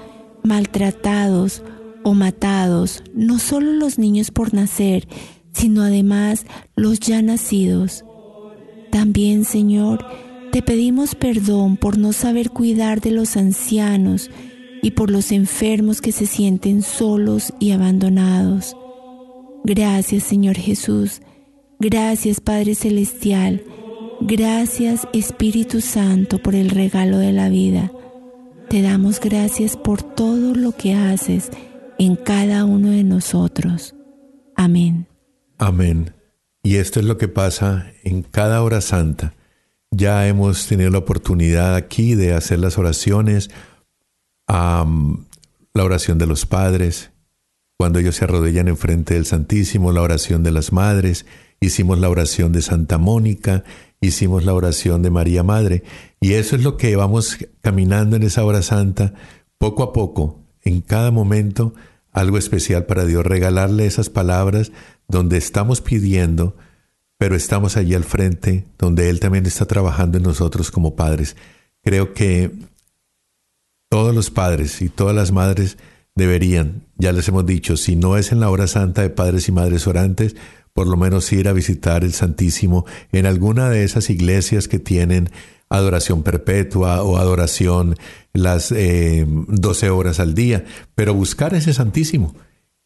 maltratados 0.41 1.63
o 2.05 2.13
matados, 2.13 3.03
no 3.13 3.39
solo 3.39 3.73
los 3.73 3.99
niños 3.99 4.31
por 4.31 4.53
nacer, 4.53 5.09
sino 5.51 5.81
además 5.81 6.45
los 6.77 7.01
ya 7.01 7.21
nacidos. 7.21 8.05
También, 8.91 9.45
Señor, 9.45 10.05
te 10.51 10.61
pedimos 10.61 11.15
perdón 11.15 11.77
por 11.77 11.97
no 11.97 12.13
saber 12.13 12.51
cuidar 12.51 13.01
de 13.01 13.11
los 13.11 13.37
ancianos 13.37 14.29
y 14.81 14.91
por 14.91 15.09
los 15.09 15.31
enfermos 15.31 16.01
que 16.01 16.11
se 16.11 16.25
sienten 16.25 16.81
solos 16.81 17.53
y 17.59 17.71
abandonados. 17.71 18.75
Gracias, 19.63 20.23
Señor 20.23 20.57
Jesús. 20.57 21.21
Gracias, 21.79 22.41
Padre 22.41 22.75
Celestial. 22.75 23.63
Gracias 24.21 25.07
Espíritu 25.13 25.81
Santo 25.81 26.37
por 26.37 26.53
el 26.53 26.69
regalo 26.69 27.17
de 27.17 27.31
la 27.31 27.49
vida. 27.49 27.91
Te 28.69 28.81
damos 28.81 29.19
gracias 29.19 29.75
por 29.77 30.03
todo 30.03 30.53
lo 30.53 30.73
que 30.73 30.93
haces 30.93 31.49
en 31.97 32.15
cada 32.15 32.65
uno 32.65 32.89
de 32.89 33.03
nosotros. 33.03 33.95
Amén. 34.55 35.07
Amén. 35.57 36.13
Y 36.63 36.75
esto 36.75 36.99
es 36.99 37.05
lo 37.05 37.17
que 37.17 37.27
pasa 37.27 37.91
en 38.03 38.21
cada 38.23 38.61
hora 38.61 38.81
santa. 38.81 39.33
Ya 39.89 40.27
hemos 40.27 40.67
tenido 40.67 40.89
la 40.89 40.99
oportunidad 40.99 41.75
aquí 41.75 42.15
de 42.15 42.33
hacer 42.33 42.59
las 42.59 42.77
oraciones, 42.77 43.49
la 44.47 44.85
oración 45.73 46.17
de 46.17 46.27
los 46.27 46.45
padres, 46.45 47.11
cuando 47.77 47.99
ellos 47.99 48.15
se 48.15 48.25
arrodillan 48.25 48.67
enfrente 48.67 49.15
del 49.15 49.25
Santísimo, 49.25 49.91
la 49.91 50.01
oración 50.01 50.43
de 50.43 50.51
las 50.51 50.71
madres, 50.71 51.25
hicimos 51.59 51.99
la 51.99 52.09
oración 52.09 52.51
de 52.51 52.61
Santa 52.61 52.99
Mónica, 52.99 53.63
hicimos 54.01 54.45
la 54.45 54.53
oración 54.53 55.01
de 55.01 55.09
María 55.09 55.43
Madre, 55.43 55.83
y 56.19 56.33
eso 56.33 56.55
es 56.55 56.63
lo 56.63 56.77
que 56.77 56.95
vamos 56.95 57.37
caminando 57.61 58.15
en 58.15 58.23
esa 58.23 58.45
hora 58.45 58.61
santa, 58.61 59.13
poco 59.57 59.81
a 59.83 59.93
poco, 59.93 60.39
en 60.63 60.81
cada 60.81 61.09
momento, 61.09 61.73
algo 62.11 62.37
especial 62.37 62.85
para 62.85 63.05
Dios, 63.05 63.25
regalarle 63.25 63.85
esas 63.85 64.09
palabras 64.09 64.71
donde 65.07 65.37
estamos 65.37 65.81
pidiendo, 65.81 66.55
pero 67.17 67.35
estamos 67.35 67.77
allí 67.77 67.93
al 67.93 68.03
frente, 68.03 68.65
donde 68.77 69.09
Él 69.09 69.19
también 69.19 69.45
está 69.45 69.65
trabajando 69.65 70.17
en 70.17 70.23
nosotros 70.23 70.71
como 70.71 70.95
padres. 70.95 71.35
Creo 71.83 72.13
que 72.13 72.51
todos 73.89 74.15
los 74.15 74.29
padres 74.29 74.81
y 74.81 74.89
todas 74.89 75.15
las 75.15 75.31
madres 75.31 75.77
deberían, 76.15 76.83
ya 76.97 77.11
les 77.11 77.27
hemos 77.27 77.45
dicho, 77.45 77.77
si 77.77 77.95
no 77.95 78.17
es 78.17 78.31
en 78.31 78.39
la 78.39 78.49
hora 78.49 78.67
santa 78.67 79.01
de 79.01 79.09
padres 79.09 79.47
y 79.47 79.51
madres 79.51 79.87
orantes, 79.87 80.35
por 80.73 80.87
lo 80.87 80.97
menos 80.97 81.31
ir 81.33 81.47
a 81.47 81.53
visitar 81.53 82.03
el 82.03 82.13
Santísimo 82.13 82.85
en 83.11 83.25
alguna 83.25 83.69
de 83.69 83.83
esas 83.83 84.09
iglesias 84.09 84.67
que 84.67 84.79
tienen 84.79 85.29
adoración 85.71 86.21
perpetua 86.21 87.01
o 87.03 87.17
adoración 87.17 87.95
las 88.33 88.71
eh, 88.71 89.25
12 89.27 89.89
horas 89.89 90.19
al 90.19 90.33
día, 90.33 90.65
pero 90.95 91.13
buscar 91.13 91.53
ese 91.53 91.73
Santísimo 91.73 92.35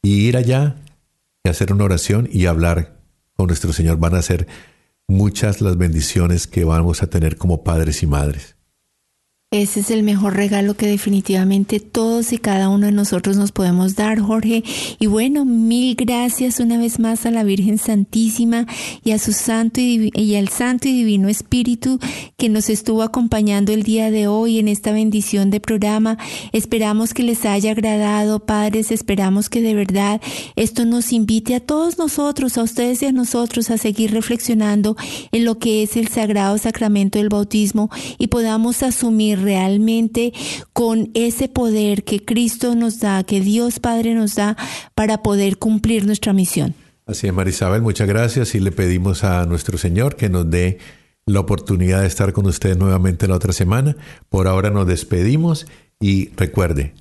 y 0.02 0.28
ir 0.28 0.38
allá 0.38 0.76
y 1.44 1.50
hacer 1.50 1.74
una 1.74 1.84
oración 1.84 2.30
y 2.32 2.46
hablar 2.46 3.00
con 3.36 3.48
nuestro 3.48 3.74
Señor. 3.74 3.98
Van 3.98 4.16
a 4.16 4.22
ser 4.22 4.48
muchas 5.08 5.62
las 5.62 5.78
bendiciones 5.78 6.48
que 6.48 6.64
vamos 6.64 7.04
a 7.04 7.08
tener 7.08 7.38
como 7.38 7.64
padres 7.64 8.04
y 8.04 8.08
madres. 8.08 8.56
Ese 9.62 9.80
es 9.80 9.90
el 9.90 10.04
mejor 10.04 10.36
regalo 10.36 10.74
que 10.74 10.86
definitivamente 10.86 11.80
todos 11.80 12.34
y 12.34 12.38
cada 12.40 12.68
uno 12.68 12.88
de 12.88 12.92
nosotros 12.92 13.38
nos 13.38 13.54
podemos 13.54 13.96
dar, 13.96 14.20
Jorge. 14.20 14.66
Y 15.00 15.08
bueno, 15.08 15.46
mil 15.46 15.96
gracias 15.96 16.60
una 16.60 16.78
vez 16.78 17.00
más 17.00 17.26
a 17.26 17.32
la 17.32 17.46
Virgen 17.46 17.78
Santísima 17.78 18.68
y 19.06 19.12
a 19.12 19.18
su 19.18 19.32
santo 19.32 19.80
y, 19.80 20.12
y, 20.14 20.36
al 20.36 20.50
Santo 20.50 20.90
y 20.90 20.92
Divino 20.92 21.30
Espíritu 21.30 22.00
que 22.36 22.50
nos 22.50 22.70
estuvo 22.70 23.02
acompañando 23.02 23.72
el 23.72 23.84
día 23.84 24.12
de 24.12 24.28
hoy 24.28 24.60
en 24.60 24.68
esta 24.68 24.92
bendición 24.92 25.52
de 25.52 25.62
programa. 25.62 26.18
Esperamos 26.52 27.14
que 27.14 27.24
les 27.24 27.46
haya 27.46 27.72
agradado, 27.72 28.42
padres. 28.46 28.92
Esperamos 28.92 29.48
que 29.48 29.62
de 29.62 29.74
verdad 29.74 30.20
esto 30.58 30.84
nos 30.84 31.14
invite 31.14 31.56
a 31.56 31.62
todos 31.62 31.98
nosotros, 31.98 32.58
a 32.58 32.64
ustedes 32.64 33.02
y 33.04 33.06
a 33.06 33.14
nosotros, 33.14 33.70
a 33.70 33.78
seguir 33.78 34.12
reflexionando 34.12 34.98
en 35.32 35.46
lo 35.46 35.60
que 35.60 35.82
es 35.82 35.96
el 35.96 36.10
sagrado 36.10 36.58
sacramento 36.58 37.20
del 37.20 37.30
bautismo 37.30 37.90
y 38.18 38.28
podamos 38.28 38.84
asumir 38.84 39.45
realmente 39.46 40.34
con 40.74 41.12
ese 41.14 41.48
poder 41.48 42.04
que 42.04 42.26
Cristo 42.26 42.76
nos 42.76 43.00
da, 43.00 43.24
que 43.24 43.40
Dios 43.40 43.80
Padre 43.80 44.14
nos 44.14 44.36
da 44.36 44.58
para 44.94 45.24
poder 45.24 45.58
cumplir 45.58 46.06
nuestra 46.06 46.34
misión. 46.34 46.76
Así 47.06 47.28
es, 47.28 47.34
Marisabel, 47.34 47.82
muchas 47.82 48.08
gracias 48.08 48.56
y 48.56 48.60
le 48.60 48.72
pedimos 48.72 49.24
a 49.24 49.46
nuestro 49.46 49.78
Señor 49.78 50.16
que 50.16 50.28
nos 50.28 50.50
dé 50.50 50.80
la 51.26 51.40
oportunidad 51.40 52.02
de 52.02 52.08
estar 52.08 52.34
con 52.34 52.46
ustedes 52.48 52.78
nuevamente 52.78 53.28
la 53.28 53.36
otra 53.36 53.54
semana. 53.54 53.96
Por 54.30 54.48
ahora 54.48 54.72
nos 54.72 54.88
despedimos 54.88 55.68
y 56.00 56.30
recuerde, 56.36 56.94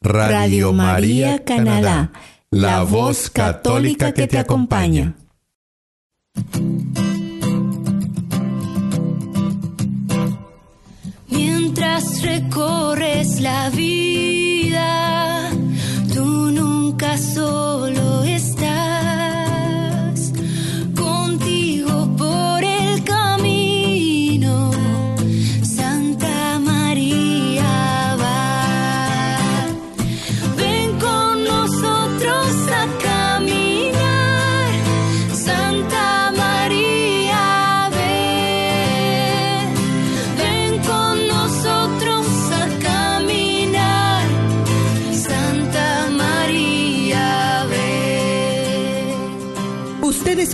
Radio, 0.00 0.36
Radio 0.36 0.72
María, 0.72 1.26
María 1.28 1.44
Canadá, 1.44 1.72
Canadá, 1.80 2.12
la 2.50 2.82
voz 2.82 3.30
católica 3.30 4.12
que 4.12 4.26
te 4.26 4.38
acompaña. 4.38 5.14
Recorres 12.46 13.40
la 13.40 13.70
vida, 13.70 15.50
tú 16.14 16.50
nunca 16.52 17.18
solo 17.18 18.05